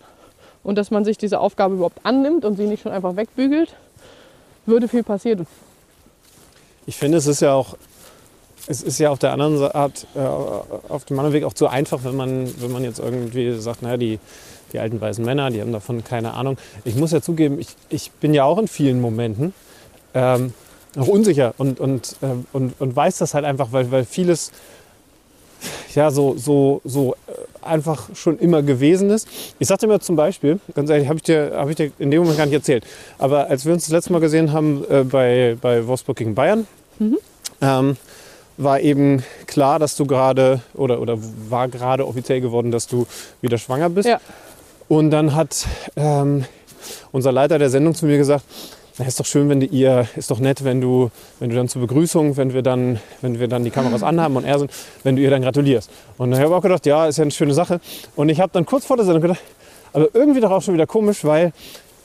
[0.64, 3.76] und dass man sich diese Aufgabe überhaupt annimmt und sie nicht schon einfach wegbügelt,
[4.66, 5.48] würde viel passieren.
[6.86, 7.78] Ich finde, es ist ja auch,
[8.68, 12.04] es ist ja auf der anderen Art, äh, auf dem anderen Weg auch zu einfach,
[12.04, 14.20] wenn man, wenn man jetzt irgendwie sagt, naja, die,
[14.74, 16.58] die alten weißen Männer, die haben davon keine Ahnung.
[16.86, 19.54] Ich muss ja zugeben, ich, ich bin ja auch in vielen Momenten
[20.14, 20.54] ähm,
[20.96, 24.52] noch unsicher und, und, äh, und, und weiß das halt einfach, weil, weil vieles
[25.96, 29.28] ja, so, so, so äh, einfach schon immer gewesen ist.
[29.60, 32.22] Ich sagte mir zum Beispiel, ganz ehrlich, habe ich, dir, hab ich dir in dem
[32.22, 32.86] Moment gar nicht erzählt,
[33.18, 36.68] aber als wir uns das letzte Mal gesehen haben äh, bei, bei Wolfsburg gegen Bayern,
[37.00, 37.18] mhm.
[37.62, 37.98] ähm,
[38.58, 41.18] war eben klar, dass du gerade oder, oder
[41.50, 43.08] war gerade offiziell geworden, dass du
[43.42, 44.08] wieder schwanger bist.
[44.08, 44.20] Ja.
[44.90, 46.46] Und dann hat ähm,
[47.12, 48.44] unser Leiter der Sendung zu mir gesagt,
[48.98, 51.70] na, ist doch schön, wenn du ihr, ist doch nett, wenn du, wenn du dann
[51.70, 54.72] zur Begrüßung, wenn wir dann, wenn wir dann die Kameras anhaben und er sind,
[55.04, 55.92] wenn du ihr dann gratulierst.
[56.18, 57.80] Und dann habe ich auch gedacht, ja, ist ja eine schöne Sache.
[58.16, 59.42] Und ich habe dann kurz vor der Sendung gedacht,
[59.94, 61.54] aber irgendwie doch auch schon wieder komisch, weil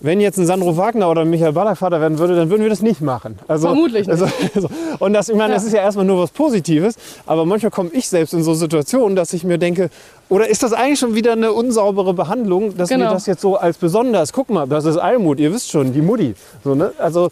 [0.00, 2.68] wenn jetzt ein Sandro Wagner oder ein Michael Ballack Vater werden würde, dann würden wir
[2.70, 3.38] das nicht machen.
[3.48, 4.10] Also, Vermutlich nicht.
[4.10, 4.68] Also, also,
[4.98, 5.54] und das, ich meine, Ja.
[5.56, 6.96] das ist ja erstmal nur was Positives,
[7.26, 9.90] aber manchmal komme ich selbst in so Situationen, dass ich mir denke,
[10.28, 13.06] oder ist das eigentlich schon wieder eine unsaubere Behandlung, dass Genau.
[13.06, 16.02] wir das jetzt so als besonders, guck mal, das ist Almut, ihr wisst schon, die
[16.02, 16.34] Mutti.
[16.64, 16.92] So, ne?
[16.98, 17.30] Also,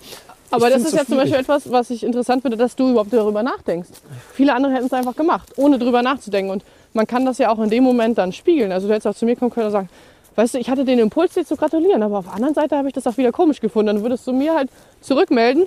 [0.51, 3.13] Aber das ist so ja zum Beispiel etwas, was ich interessant finde, dass du überhaupt
[3.13, 3.89] darüber nachdenkst.
[4.35, 6.51] Viele andere hätten es einfach gemacht, ohne drüber nachzudenken.
[6.53, 6.63] Und
[6.93, 8.71] man kann das ja auch in dem Moment dann spiegeln.
[8.71, 9.89] Also du hättest auch zu mir kommen können und sagen,
[10.37, 12.89] weißt du, ich hatte den Impuls, dir zu gratulieren, aber auf der anderen Seite habe
[12.89, 13.89] ich das auch wieder komisch gefunden.
[13.89, 15.67] Dann würdest du mir halt zurückmelden,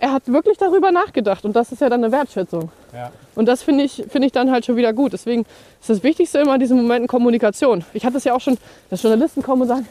[0.00, 1.44] er hat wirklich darüber nachgedacht.
[1.44, 2.70] Und das ist ja dann eine Wertschätzung.
[2.92, 3.12] Ja.
[3.34, 5.12] Und das finde ich, finde ich dann halt schon wieder gut.
[5.12, 5.42] Deswegen
[5.80, 7.84] ist das Wichtigste immer in diesen Momenten Kommunikation.
[7.92, 8.56] Ich hatte es ja auch schon,
[8.88, 9.86] dass Journalisten kommen und sagen,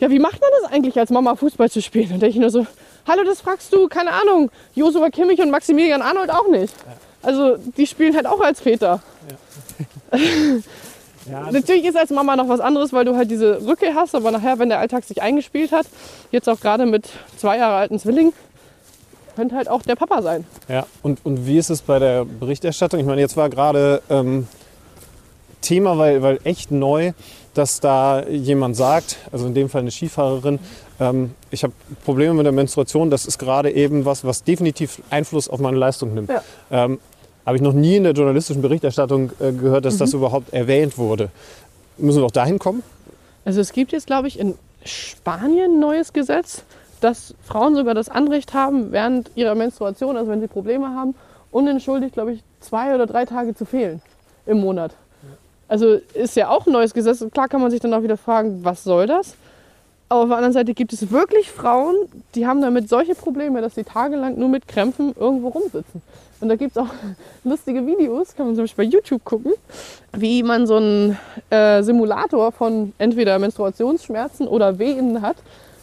[0.00, 2.12] ja, wie macht man das eigentlich als Mama Fußball zu spielen?
[2.12, 2.66] Und denke ich nur so,
[3.06, 6.74] hallo, das fragst du, keine Ahnung, Josua Kimmich und Maximilian Arnold auch nicht.
[7.22, 9.02] Also die spielen halt auch als Väter.
[11.50, 14.58] Natürlich ist als Mama noch was anderes, weil du halt diese Rücke hast, aber nachher,
[14.58, 15.86] wenn der Alltag sich eingespielt hat,
[16.30, 18.32] jetzt auch gerade mit zwei Jahre alten Zwillingen,
[19.36, 20.44] könnte halt auch der Papa sein.
[20.68, 22.98] Ja, und, und wie ist es bei der Berichterstattung?
[22.98, 24.48] Ich meine, jetzt war gerade ähm,
[25.60, 27.12] Thema, weil, weil echt neu,
[27.54, 30.58] dass da jemand sagt, also in dem Fall eine Skifahrerin,
[31.00, 31.72] ähm, ich habe
[32.04, 36.14] Probleme mit der Menstruation, das ist gerade eben was, was definitiv Einfluss auf meine Leistung
[36.14, 36.30] nimmt.
[36.30, 36.42] Ja.
[36.70, 36.98] Ähm,
[37.48, 41.30] habe ich noch nie in der journalistischen Berichterstattung äh, gehört, dass das überhaupt erwähnt wurde.
[41.96, 42.82] Müssen wir auch dahin kommen?
[43.46, 44.54] Also es gibt jetzt, glaube ich, in
[44.84, 46.62] Spanien ein neues Gesetz,
[47.00, 51.14] dass Frauen sogar das Anrecht haben, während ihrer Menstruation, also wenn sie Probleme haben,
[51.50, 54.02] unentschuldigt, glaube ich, zwei oder drei Tage zu fehlen
[54.44, 54.94] im Monat.
[55.68, 57.24] Also ist ja auch ein neues Gesetz.
[57.32, 59.36] Klar kann man sich dann auch wieder fragen, was soll das?
[60.08, 61.94] Aber auf der anderen Seite gibt es wirklich Frauen,
[62.34, 66.02] die haben damit solche Probleme, dass sie tagelang nur mit Krämpfen irgendwo rumsitzen.
[66.40, 66.88] Und da gibt es auch
[67.44, 69.52] lustige Videos, kann man zum Beispiel bei YouTube gucken,
[70.12, 71.18] wie man so einen
[71.50, 75.36] äh, Simulator von entweder Menstruationsschmerzen oder Wehen hat,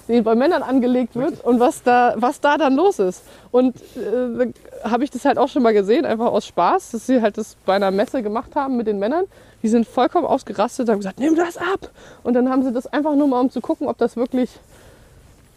[0.07, 3.23] den bei Männern angelegt wird und was da, was da dann los ist.
[3.51, 4.51] Und äh,
[4.83, 7.37] da habe ich das halt auch schon mal gesehen, einfach aus Spaß, dass sie halt
[7.37, 9.25] das bei einer Messe gemacht haben mit den Männern.
[9.65, 11.89] Die sind vollkommen ausgerastet, haben gesagt, nimm das ab.
[12.21, 14.51] Und dann haben sie das einfach nur mal, um zu gucken, ob das wirklich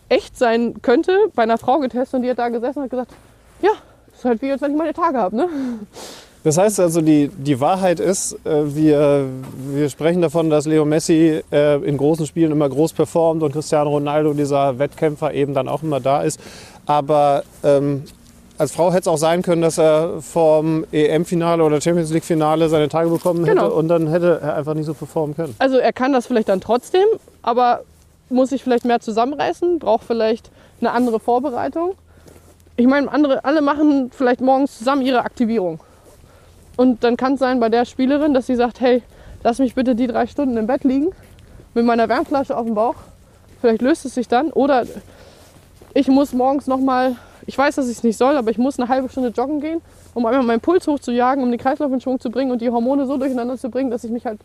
[0.08, 3.12] echt sein könnte, bei einer Frau getestet und die hat da gesessen und hat gesagt,
[3.60, 3.72] ja,
[4.14, 5.48] ist halt wie, als wenn ich meine Tage habe, ne?
[6.42, 9.26] Das heißt also, die, die Wahrheit ist, äh, wir,
[9.74, 13.90] wir sprechen davon, dass Leo Messi äh, in großen Spielen immer groß performt und Cristiano
[13.90, 16.40] Ronaldo, dieser Wettkämpfer, eben dann auch immer da ist.
[16.86, 18.04] Aber ähm,
[18.58, 22.88] als Frau hätte es auch sein können, dass er vom EM-Finale oder Champions League-Finale seine
[22.88, 23.70] Tage bekommen hätte Genau.
[23.72, 25.54] und dann hätte er einfach nicht so performen können.
[25.58, 27.04] Also er kann das vielleicht dann trotzdem,
[27.42, 27.82] aber
[28.30, 31.94] muss sich vielleicht mehr zusammenreißen, braucht vielleicht eine andere Vorbereitung.
[32.76, 35.80] Ich meine, andere, alle machen vielleicht morgens zusammen ihre Aktivierung.
[36.76, 39.02] Und dann kann es sein bei der Spielerin, dass sie sagt, hey,
[39.42, 41.10] lass mich bitte die drei Stunden im Bett liegen
[41.74, 42.94] mit meiner Wärmflasche auf dem Bauch.
[43.60, 44.50] Vielleicht löst es sich dann.
[44.52, 44.84] Oder
[45.94, 47.16] ich muss morgens noch mal,
[47.48, 49.80] ich weiß, dass ich es nicht soll, aber ich muss eine halbe Stunde joggen gehen,
[50.12, 53.06] um einmal meinen Puls hochzujagen, um den Kreislauf in Schwung zu bringen und die Hormone
[53.06, 54.38] so durcheinander zu bringen, dass ich mich halt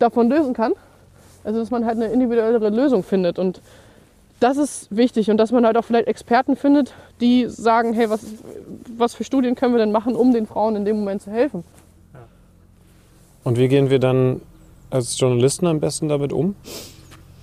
[0.00, 0.72] davon lösen kann.
[1.44, 3.38] Also dass man halt eine individuellere Lösung findet.
[3.38, 3.60] Und
[4.40, 8.26] das ist wichtig und dass man halt auch vielleicht Experten findet, die sagen, hey, was,
[8.96, 11.62] was für Studien können wir denn machen, um den Frauen in dem Moment zu helfen.
[13.44, 14.40] Und wie gehen wir dann
[14.90, 16.56] als Journalisten am besten damit um?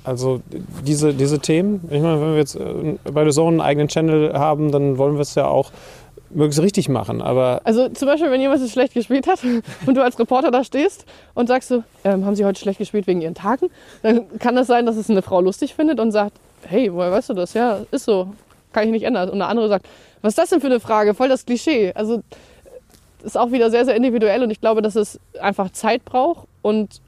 [0.03, 0.41] Also
[0.85, 4.33] diese, diese Themen, ich meine, wenn wir jetzt äh, bei der Zone einen eigenen Channel
[4.33, 5.71] haben, dann wollen wir es ja auch
[6.33, 7.21] möglichst richtig machen.
[7.21, 9.39] Aber Also zum Beispiel, wenn jemand so schlecht gespielt hat
[9.85, 13.07] und du als Reporter da stehst und sagst so, ähm, haben Sie heute schlecht gespielt
[13.07, 13.69] wegen Ihren Tagen?
[14.01, 16.33] Dann kann es sein, dass es eine Frau lustig findet und sagt,
[16.65, 17.53] hey, woher weißt du das?
[17.53, 18.33] Ja, ist so,
[18.73, 19.29] kann ich nicht ändern.
[19.29, 19.87] Und eine andere sagt,
[20.21, 21.13] was ist das denn für eine Frage?
[21.13, 21.91] Voll das Klischee.
[21.93, 22.21] Also
[23.23, 27.01] ist auch wieder sehr, sehr individuell und ich glaube, dass es einfach Zeit braucht und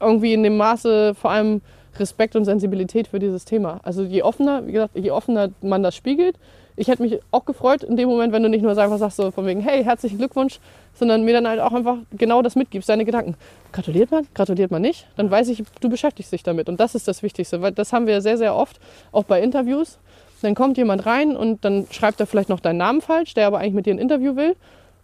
[0.00, 1.62] irgendwie in dem Maße vor allem
[1.98, 3.80] Respekt und Sensibilität für dieses Thema.
[3.82, 6.36] Also je offener, wie gesagt, je offener man das spiegelt.
[6.74, 9.30] Ich hätte mich auch gefreut in dem Moment, wenn du nicht nur einfach sagst so
[9.30, 10.58] von wegen, hey, herzlichen Glückwunsch,
[10.94, 13.34] sondern mir dann halt auch einfach genau das mitgibst, deine Gedanken.
[13.72, 14.26] Gratuliert man?
[14.32, 15.06] Gratuliert man nicht?
[15.16, 18.06] Dann weiß ich, du beschäftigst dich damit und das ist das Wichtigste, weil das haben
[18.06, 18.80] wir sehr, sehr oft,
[19.12, 19.98] auch bei Interviews.
[20.40, 23.58] Dann kommt jemand rein und dann schreibt er vielleicht noch deinen Namen falsch, der aber
[23.58, 24.56] eigentlich mit dir ein Interview will.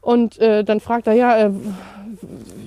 [0.09, 1.51] Und äh, dann fragt er, ja, äh,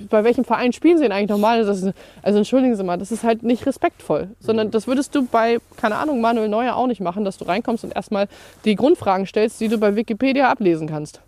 [0.08, 1.64] bei welchem Verein spielen Sie denn eigentlich nochmal?
[1.64, 1.92] Das ist,
[2.22, 4.28] also entschuldigen Sie mal, das ist halt nicht respektvoll.
[4.38, 7.82] Sondern das würdest du bei, keine Ahnung, Manuel Neuer auch nicht machen, dass du reinkommst
[7.82, 8.28] und erstmal
[8.64, 11.20] die Grundfragen stellst, die du bei Wikipedia ablesen kannst.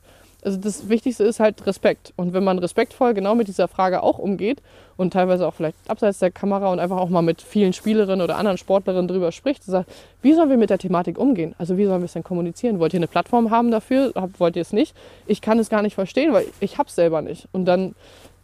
[0.44, 2.12] Also das Wichtigste ist halt Respekt.
[2.16, 4.60] Und wenn man respektvoll genau mit dieser Frage auch umgeht
[4.96, 8.36] und teilweise auch vielleicht abseits der Kamera und einfach auch mal mit vielen Spielerinnen oder
[8.36, 9.90] anderen Sportlerinnen drüber spricht, sagt,
[10.20, 11.54] wie sollen wir mit der Thematik umgehen?
[11.58, 12.78] Also wie sollen wir es denn kommunizieren?
[12.78, 14.12] Wollt ihr eine Plattform haben dafür?
[14.38, 14.94] Wollt ihr es nicht?
[15.26, 17.48] Ich kann es gar nicht verstehen, weil ich es selber nicht.
[17.52, 17.94] Und dann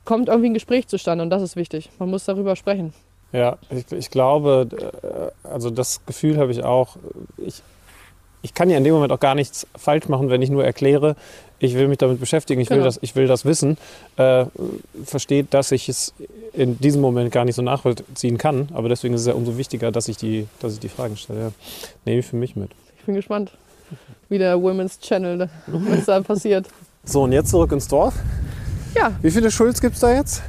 [0.05, 1.91] kommt irgendwie ein Gespräch zustande und das ist wichtig.
[1.99, 2.95] Man muss darüber sprechen.
[3.33, 4.67] Ja, ich, ich glaube,
[5.43, 6.97] äh, also das Gefühl habe ich auch.
[7.37, 7.63] Ich,
[8.43, 11.17] ich kann ja in dem Moment auch gar nichts falsch machen, wenn ich nur erkläre,
[11.59, 12.79] ich will mich damit beschäftigen, ich, Genau.
[12.81, 13.77] will, das, ich will das wissen,
[14.17, 14.47] äh,
[15.05, 16.15] versteht, dass ich es
[16.55, 18.69] in diesem Moment gar nicht so nachvollziehen kann.
[18.73, 21.41] Aber deswegen ist es ja umso wichtiger, dass ich die, dass ich die Fragen stelle.
[21.41, 21.51] Ja.
[22.07, 22.71] Nehme ich für mich mit.
[22.99, 23.53] Ich bin gespannt,
[24.31, 26.67] wie der Women's Channel, was da passiert.
[27.05, 28.15] So, und jetzt zurück ins Dorf.
[28.97, 30.43] Ja, Wie viele Schulz gibt es da jetzt?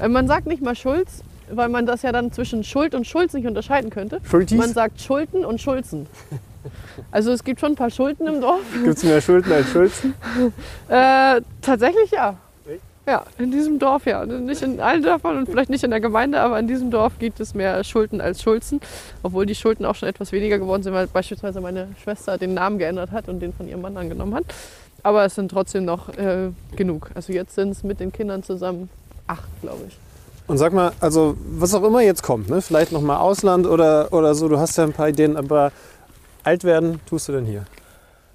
[0.00, 3.32] äh, man sagt nicht mal Schulz, weil man das ja dann zwischen Schuld und Schulz
[3.32, 4.20] nicht unterscheiden könnte.
[4.24, 4.58] Schultis?
[4.58, 6.06] Man sagt Schulten und Schulzen.
[7.10, 8.60] Also es gibt schon ein paar Schulden im Dorf.
[8.72, 10.14] Gibt es mehr Schulden als Schulzen?
[10.88, 12.36] Äh, tatsächlich ja.
[13.06, 14.26] Ja, in diesem Dorf ja.
[14.26, 17.40] Nicht in allen Dörfern und vielleicht nicht in der Gemeinde, aber in diesem Dorf gibt
[17.40, 18.80] es mehr Schulden als Schulzen.
[19.22, 22.78] Obwohl die Schulden auch schon etwas weniger geworden sind, weil beispielsweise meine Schwester den Namen
[22.78, 24.44] geändert hat und den von ihrem Mann angenommen hat.
[25.02, 27.10] Aber es sind trotzdem noch äh, genug.
[27.14, 28.90] Also jetzt sind es mit den Kindern zusammen
[29.26, 29.96] acht, glaube ich.
[30.48, 32.62] Und sag mal, also was auch immer jetzt kommt, ne?
[32.62, 35.72] vielleicht nochmal Ausland oder, oder so, du hast ja ein paar Ideen, aber
[36.48, 37.64] alt werden tust du denn hier?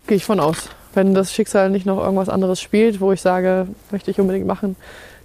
[0.06, 0.70] Gehe ich von aus.
[0.94, 4.76] Wenn das Schicksal nicht noch irgendwas anderes spielt, wo ich sage, möchte ich unbedingt machen,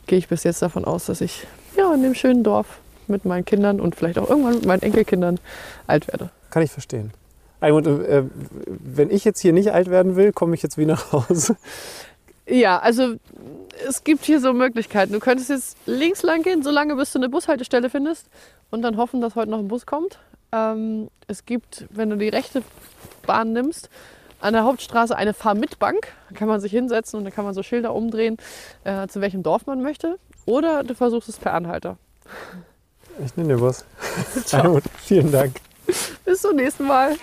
[0.07, 1.47] gehe ich bis jetzt davon aus, dass ich
[1.77, 5.39] ja, in dem schönen Dorf mit meinen Kindern und vielleicht auch irgendwann mit meinen Enkelkindern
[5.87, 6.31] alt werde.
[6.51, 7.13] Kann ich verstehen.
[7.61, 8.23] Almut, äh,
[8.67, 11.57] wenn ich jetzt hier nicht alt werden will, komme ich jetzt wie nach Hause.
[12.47, 13.17] Ja, also
[13.87, 15.13] es gibt hier so Möglichkeiten.
[15.13, 18.29] Du könntest jetzt links lang gehen, solange bis du eine Bushaltestelle findest
[18.71, 20.19] und dann hoffen, dass heute noch ein Bus kommt.
[20.53, 22.63] Ähm, es gibt, wenn du die rechte
[23.27, 23.91] Bahn nimmst,
[24.41, 26.09] an der Hauptstraße eine Fahr-mit-Bank.
[26.31, 28.37] Da kann man sich hinsetzen und da kann man so Schilder umdrehen,
[28.85, 30.19] äh, zu welchem Dorf man möchte.
[30.47, 31.99] Oder du versuchst es per Anhalter.
[33.25, 33.85] Ich nehme den Bus.
[34.53, 35.57] Almut, vielen Dank.
[36.25, 37.17] Bis zum nächsten Mal.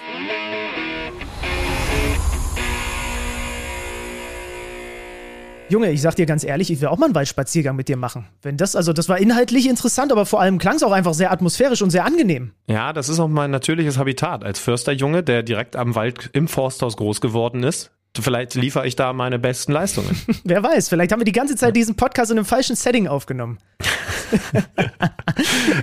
[5.67, 8.27] Junge, ich sag dir ganz ehrlich, ich will auch mal einen Waldspaziergang mit dir machen.
[8.43, 11.31] Wenn das, also das war inhaltlich interessant, aber vor allem klang es auch einfach sehr
[11.31, 12.51] atmosphärisch und sehr angenehm.
[12.67, 16.97] Ja, das ist auch mein natürliches Habitat als Försterjunge, der direkt am Wald im Forsthaus
[16.97, 17.91] groß geworden ist.
[18.17, 20.15] Vielleicht liefere ich da meine besten Leistungen.
[20.43, 23.57] Wer weiß, vielleicht haben wir die ganze Zeit diesen Podcast in einem falschen Setting aufgenommen.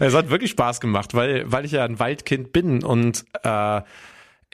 [0.01, 3.81] es hat wirklich Spaß gemacht, weil, weil ich ja ein Waldkind bin und äh,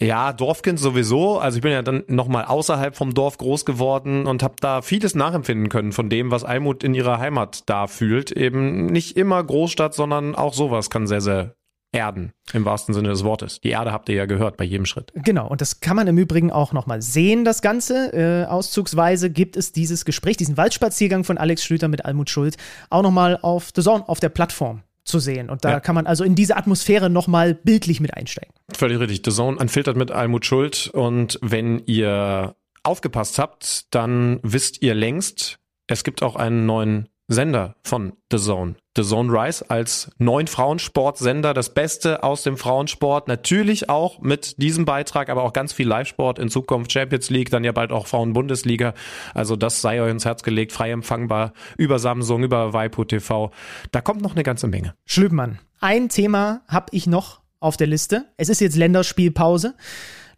[0.01, 1.39] ja, Dorfkind sowieso.
[1.39, 5.15] Also ich bin ja dann nochmal außerhalb vom Dorf groß geworden und habe da vieles
[5.15, 8.31] nachempfinden können von dem, was Almut in ihrer Heimat da fühlt.
[8.31, 11.55] Eben nicht immer Großstadt, sondern auch sowas kann sehr, sehr
[11.91, 13.61] erden, im wahrsten Sinne des Wortes.
[13.61, 15.11] Die Erde habt ihr ja gehört bei jedem Schritt.
[15.15, 18.13] Genau, und das kann man im Übrigen auch nochmal sehen, das Ganze.
[18.13, 22.57] Äh, auszugsweise gibt es dieses Gespräch, diesen Waldspaziergang von Alex Schlüter mit Almut Schuld,
[22.91, 25.51] auch nochmal auf The Zone, auf der Plattform zu sehen.
[25.51, 25.81] Und da Ja.
[25.81, 28.55] kann man also in diese Atmosphäre nochmal bildlich mit einsteigen.
[28.73, 29.23] Völlig richtig.
[29.25, 30.89] The Zone unfiltert mit Almut Schuld.
[30.93, 32.55] Und wenn ihr
[32.85, 35.59] aufgepasst habt, dann wisst ihr längst,
[35.89, 38.77] es gibt auch einen neuen Sender von The Zone.
[38.97, 43.29] The Zone Rise als neuen Frauensportsender, das Beste aus dem Frauensport.
[43.29, 46.91] Natürlich auch mit diesem Beitrag, aber auch ganz viel Live-Sport in Zukunft.
[46.91, 48.95] Champions League, dann ja bald auch Frauen-Bundesliga.
[49.35, 53.53] Also das sei euch ins Herz gelegt, frei empfangbar über Samsung, über Waipu TV.
[53.93, 54.95] Da kommt noch eine ganze Menge.
[55.05, 58.25] Schlübmann, ein Thema habe ich noch auf der Liste.
[58.39, 59.75] Es ist jetzt Länderspielpause.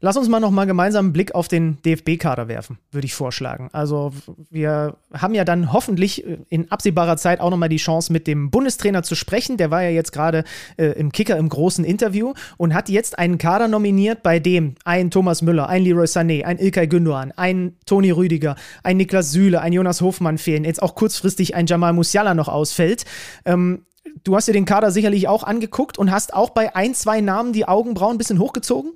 [0.03, 3.69] Lass uns mal noch mal gemeinsam einen Blick auf den DFB-Kader werfen, würde ich vorschlagen.
[3.73, 4.13] Also
[4.49, 8.27] wir haben ja dann hoffentlich äh, in absehbarer Zeit auch noch mal die Chance, mit
[8.27, 9.59] dem Bundestrainer zu sprechen.
[9.59, 10.45] Der war ja jetzt gerade
[10.79, 15.11] äh, im Kicker im großen Interview und hat jetzt einen Kader nominiert, bei dem ein
[15.11, 19.75] Thomas Müller, ein Leroy Sané, ein Ilkay Gündoğan, ein Toni Rüdiger, ein Niklas Süle, ein
[19.75, 20.65] Jonas Hofmann fehlen.
[20.65, 23.05] Jetzt auch kurzfristig ein Jamal Musiala noch ausfällt.
[23.45, 23.85] Ähm,
[24.25, 27.53] Du hast dir den Kader sicherlich auch angeguckt und hast auch bei ein, zwei Namen
[27.53, 28.93] die Augenbrauen ein bisschen hochgezogen?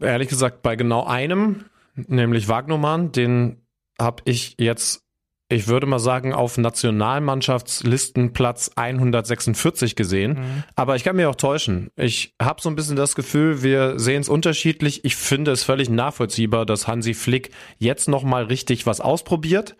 [0.00, 1.64] Ehrlich gesagt bei genau einem,
[1.94, 3.60] nämlich Wagnermann, den
[4.00, 5.02] habe ich jetzt,
[5.48, 10.64] ich würde mal sagen, auf Nationalmannschaftslistenplatz 146 gesehen.
[10.74, 11.90] Aber ich kann mich auch täuschen.
[11.96, 15.02] Ich habe so ein bisschen das Gefühl, wir sehen es unterschiedlich.
[15.04, 17.48] Ich finde es völlig nachvollziehbar, dass Hansi Flick
[17.78, 19.76] jetzt noch mal richtig was ausprobiert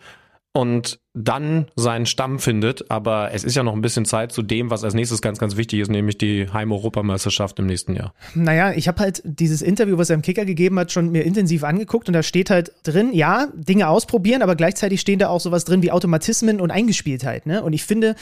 [0.56, 2.90] und dann seinen Stamm findet.
[2.90, 5.56] Aber es ist ja noch ein bisschen Zeit zu dem, was als nächstes ganz, ganz
[5.56, 8.14] wichtig ist, nämlich die Heim-Europameisterschaft im nächsten Jahr.
[8.34, 11.62] Naja, ich habe halt dieses Interview, was er im Kicker gegeben hat, schon mir intensiv
[11.62, 15.66] angeguckt und da steht halt drin, ja, Dinge ausprobieren, aber gleichzeitig stehen da auch sowas
[15.66, 17.44] drin wie Automatismen und Eingespieltheit.
[17.44, 17.62] Ne?
[17.62, 18.14] Und ich finde,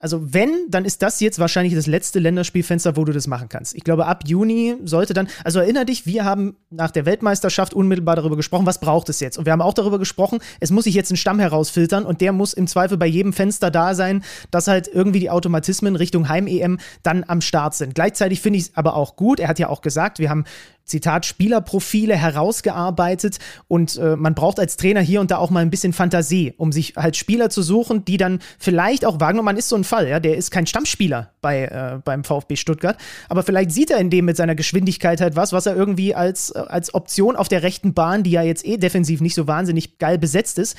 [0.00, 3.74] Also wenn, dann ist das jetzt wahrscheinlich das letzte Länderspielfenster, wo du das machen kannst.
[3.74, 8.14] Ich glaube, ab Juni sollte dann, also erinner dich, wir haben nach der Weltmeisterschaft unmittelbar
[8.14, 9.38] darüber gesprochen, was braucht es jetzt?
[9.38, 12.32] Und wir haben auch darüber gesprochen, es muss sich jetzt ein Stamm herausfiltern und der
[12.32, 14.22] muss im Zweifel bei jedem Fenster da sein,
[14.52, 17.96] dass halt irgendwie die Automatismen Richtung Heim-EM dann am Start sind.
[17.96, 20.44] Gleichzeitig finde ich es aber auch gut, er hat ja auch gesagt, wir haben
[20.88, 23.38] Zitat, Spielerprofile herausgearbeitet
[23.68, 26.72] und äh, man braucht als Trainer hier und da auch mal ein bisschen Fantasie, um
[26.72, 30.18] sich halt Spieler zu suchen, die dann vielleicht auch Wagnermann ist so ein Fall, ja,
[30.18, 32.96] der ist kein Stammspieler bei, äh, beim VfB Stuttgart,
[33.28, 36.50] aber vielleicht sieht er in dem mit seiner Geschwindigkeit halt was, was er irgendwie als,
[36.50, 39.98] äh, als Option auf der rechten Bahn, die ja jetzt eh defensiv nicht so wahnsinnig
[39.98, 40.76] geil besetzt ist,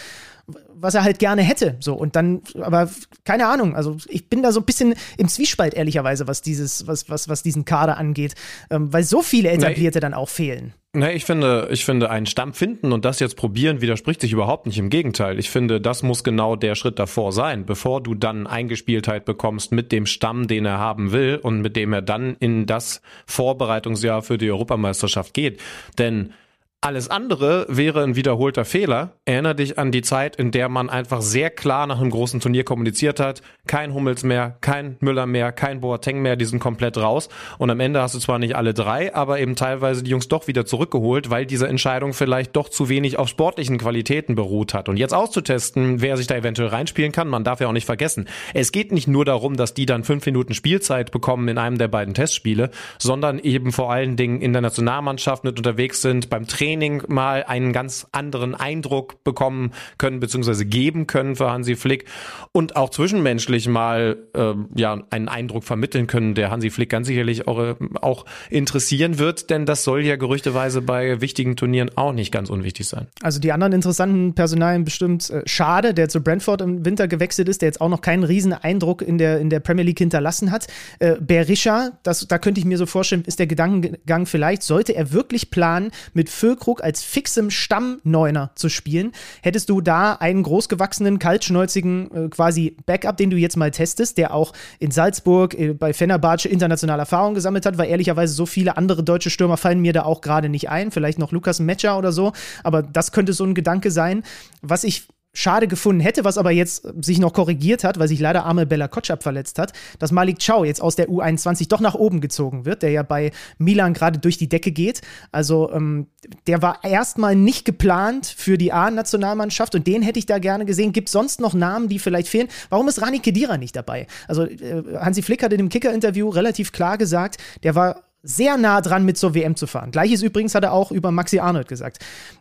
[0.74, 1.78] was er halt gerne hätte.
[1.80, 2.90] So, und dann, aber
[3.26, 7.10] keine Ahnung, also ich bin da so ein bisschen im Zwiespalt, ehrlicherweise, was dieses, was,
[7.10, 8.36] was, was diesen Kader angeht,
[8.70, 10.74] ähm, weil so viele etablierte nee, dann auch fehlen.
[10.94, 14.66] Ne, ich finde, ich finde, einen Stamm finden und das jetzt probieren widerspricht sich überhaupt
[14.66, 14.80] nicht.
[14.80, 15.38] Im Gegenteil.
[15.38, 19.92] Ich finde, das muss genau der Schritt davor sein, bevor du dann Eingespieltheit bekommst mit
[19.92, 24.40] dem Stamm, den er haben will und mit dem er dann in das Vorbereitungsjahr für
[24.40, 25.60] die Europameisterschaft geht.
[26.00, 26.34] Denn
[26.82, 29.18] alles andere wäre ein wiederholter Fehler.
[29.26, 32.64] Erinner dich an die Zeit, in der man einfach sehr klar nach einem großen Turnier
[32.64, 33.42] kommuniziert hat.
[33.68, 37.28] Kein Hummels mehr, kein Müller mehr, kein Boateng mehr, die sind komplett raus.
[37.58, 40.48] Und am Ende hast du zwar nicht alle drei, aber eben teilweise die Jungs doch
[40.48, 44.88] wieder zurückgeholt, weil diese Entscheidung vielleicht doch zu wenig auf sportlichen Qualitäten beruht hat.
[44.88, 48.30] Und jetzt auszutesten, wer sich da eventuell reinspielen kann, man darf ja auch nicht vergessen.
[48.54, 51.90] Es geht nicht nur darum, dass die dann fünf Minuten Spielzeit bekommen in einem der
[51.90, 52.70] beiden Testspiele,
[53.00, 57.44] sondern eben vor allen Dingen in der Nationalmannschaft mit unterwegs sind, beim Training Training mal
[57.44, 62.06] einen ganz anderen Eindruck bekommen können, beziehungsweise geben können für Hansi Flick
[62.52, 67.48] und auch zwischenmenschlich mal äh, ja einen Eindruck vermitteln können, der Hansi Flick ganz sicherlich
[67.48, 72.32] auch, äh, auch interessieren wird, denn das soll ja gerüchteweise bei wichtigen Turnieren auch nicht
[72.32, 73.08] ganz unwichtig sein.
[73.24, 77.64] Also die anderen interessanten Personalien bestimmt äh, Schade, der zu Brentford im Winter gewechselt ist,
[77.64, 80.68] der jetzt auch noch keinen riesen Eindruck in der, in der Premier League hinterlassen hat.
[81.00, 85.12] Äh, Berisha, das, da könnte ich mir so vorstellen, ist der Gedankengang vielleicht, sollte er
[85.12, 91.18] wirklich planen, mit Füll Füllkrug als fixem Stammneuner zu spielen, hättest du da einen großgewachsenen,
[91.18, 95.94] kaltschnäuzigen äh, quasi Backup, den du jetzt mal testest, der auch in Salzburg äh, bei
[95.94, 100.04] Fenerbahce internationale Erfahrung gesammelt hat, weil ehrlicherweise so viele andere deutsche Stürmer fallen mir da
[100.04, 100.92] auch gerade nicht ein.
[100.92, 102.34] Vielleicht noch Lukas Metscher oder so,
[102.64, 104.24] aber das könnte so ein Gedanke sein.
[104.62, 108.46] Was ich schade gefunden hätte, was aber jetzt sich noch korrigiert hat, weil sich leider
[108.46, 112.20] arme Bella Kotschap verletzt hat, dass Malik Chow jetzt aus der U21 doch nach oben
[112.20, 115.02] gezogen wird, der ja bei Milan gerade durch die Decke geht.
[115.32, 116.08] Also ähm,
[116.48, 120.94] der war erstmal nicht geplant für die A-Nationalmannschaft und den hätte ich da gerne gesehen.
[120.94, 122.48] Gibt sonst noch Namen, die vielleicht fehlen?
[122.70, 124.08] Warum ist Rani Kedira nicht dabei?
[124.28, 128.82] Also äh, Hansi Flick hat in dem Kicker-Interview relativ klar gesagt, der war sehr nah
[128.82, 129.92] dran, mit zur WM zu fahren.
[129.92, 132.00] Gleiches übrigens hat er auch über Maxi Arnold gesagt.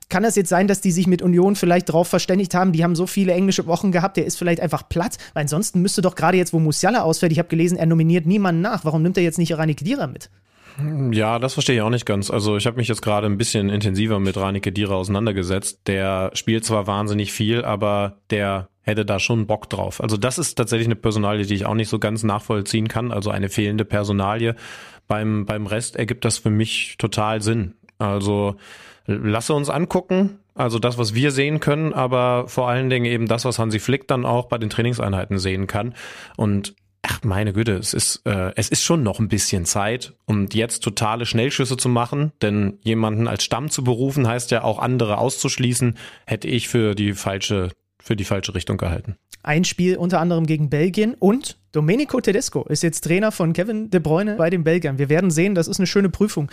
[0.08, 2.96] Kann das jetzt sein, dass die sich mit Union vielleicht darauf verständigt haben, die haben
[2.96, 6.36] so viele englische Wochen gehabt, der ist vielleicht einfach platt, weil ansonsten müsste doch gerade
[6.36, 8.84] jetzt, wo Musiala ausfällt, ich habe gelesen, er nominiert niemanden nach.
[8.84, 10.30] Warum nimmt er jetzt nicht Rani Kedira mit?
[11.12, 12.30] Ja, das verstehe ich auch nicht ganz.
[12.30, 15.80] Also ich habe mich jetzt gerade ein bisschen intensiver mit Rani Kedira auseinandergesetzt.
[15.86, 20.00] Der spielt zwar wahnsinnig viel, aber der hätte da schon Bock drauf.
[20.00, 23.10] Also das ist tatsächlich eine Personalie, die ich auch nicht so ganz nachvollziehen kann.
[23.10, 24.54] Also eine fehlende Personalie.
[25.08, 27.74] Beim, beim Rest ergibt das für mich total Sinn.
[27.98, 28.56] Also
[29.06, 33.44] lasse uns angucken, also das, was wir sehen können, aber vor allen Dingen eben das,
[33.44, 35.94] was Hansi Flick dann auch bei den Trainingseinheiten sehen kann.
[36.36, 40.46] Und ach meine Güte, es ist, äh, es ist schon noch ein bisschen Zeit, um
[40.52, 45.18] jetzt totale Schnellschüsse zu machen, denn jemanden als Stamm zu berufen, heißt ja auch andere
[45.18, 47.70] auszuschließen, hätte ich für die falsche,
[48.00, 49.16] für die falsche Richtung gehalten.
[49.42, 54.00] Ein Spiel unter anderem gegen Belgien und Domenico Tedesco ist jetzt Trainer von Kevin De
[54.00, 54.98] Bruyne bei den Belgiern.
[54.98, 56.50] Wir werden sehen, das ist eine schöne Prüfung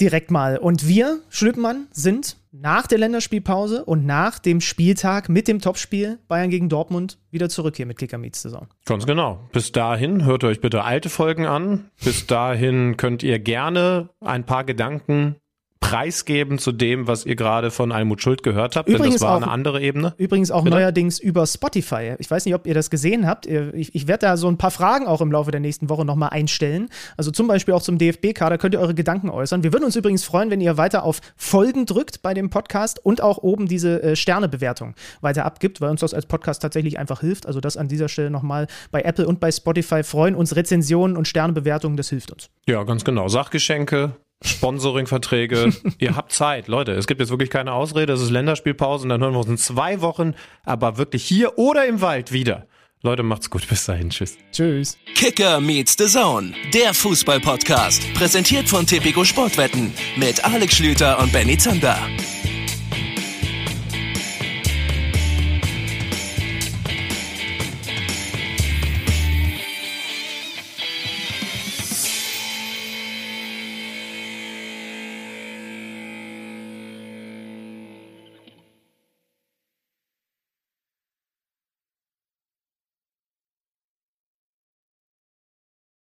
[0.00, 0.58] direkt mal.
[0.58, 6.50] Und wir, Schlüppmann, sind nach der Länderspielpause und nach dem Spieltag mit dem Topspiel Bayern
[6.50, 8.68] gegen Dortmund wieder zurück hier mit Kicker Meets Saison.
[8.84, 9.48] Ganz genau.
[9.52, 11.90] Bis dahin hört euch bitte alte Folgen an.
[12.04, 15.36] Bis dahin könnt ihr gerne ein paar Gedanken
[15.82, 19.36] preisgeben zu dem, was ihr gerade von Almut Schuld gehört habt, übrigens denn das war
[19.36, 20.14] auch, eine andere Ebene.
[20.16, 20.76] Übrigens auch Bitte?
[20.76, 22.14] neuerdings über Spotify.
[22.18, 23.46] Ich weiß nicht, ob ihr das gesehen habt.
[23.46, 26.30] Ich, ich werde da so ein paar Fragen auch im Laufe der nächsten Woche nochmal
[26.30, 26.88] einstellen.
[27.16, 29.64] Also zum Beispiel auch zum DFB-Kader könnt ihr eure Gedanken äußern.
[29.64, 33.20] Wir würden uns übrigens freuen, wenn ihr weiter auf Folgen drückt bei dem Podcast und
[33.20, 37.46] auch oben diese äh, Sternebewertung weiter abgibt, weil uns das als Podcast tatsächlich einfach hilft.
[37.46, 41.26] Also das an dieser Stelle nochmal bei Apple und bei Spotify freuen uns Rezensionen und
[41.26, 42.50] Sternebewertungen, das hilft uns.
[42.68, 43.26] Ja, ganz genau.
[43.26, 45.72] Sachgeschenke, Sponsoring-Verträge.
[45.98, 46.92] Ihr habt Zeit, Leute.
[46.92, 48.12] Es gibt jetzt wirklich keine Ausrede.
[48.12, 51.86] Es ist Länderspielpause und dann hören wir uns in zwei Wochen, aber wirklich hier oder
[51.86, 52.66] im Wald wieder.
[53.04, 53.66] Leute, macht's gut.
[53.68, 54.10] Bis dahin.
[54.10, 54.38] Tschüss.
[54.52, 54.96] Tschüss.
[55.14, 56.52] Kicker meets the Zone.
[56.72, 58.14] Der Fußball-Podcast.
[58.14, 59.92] Präsentiert von Tipico Sportwetten.
[60.16, 61.98] Mit Alex Schlüter und Benny Zander.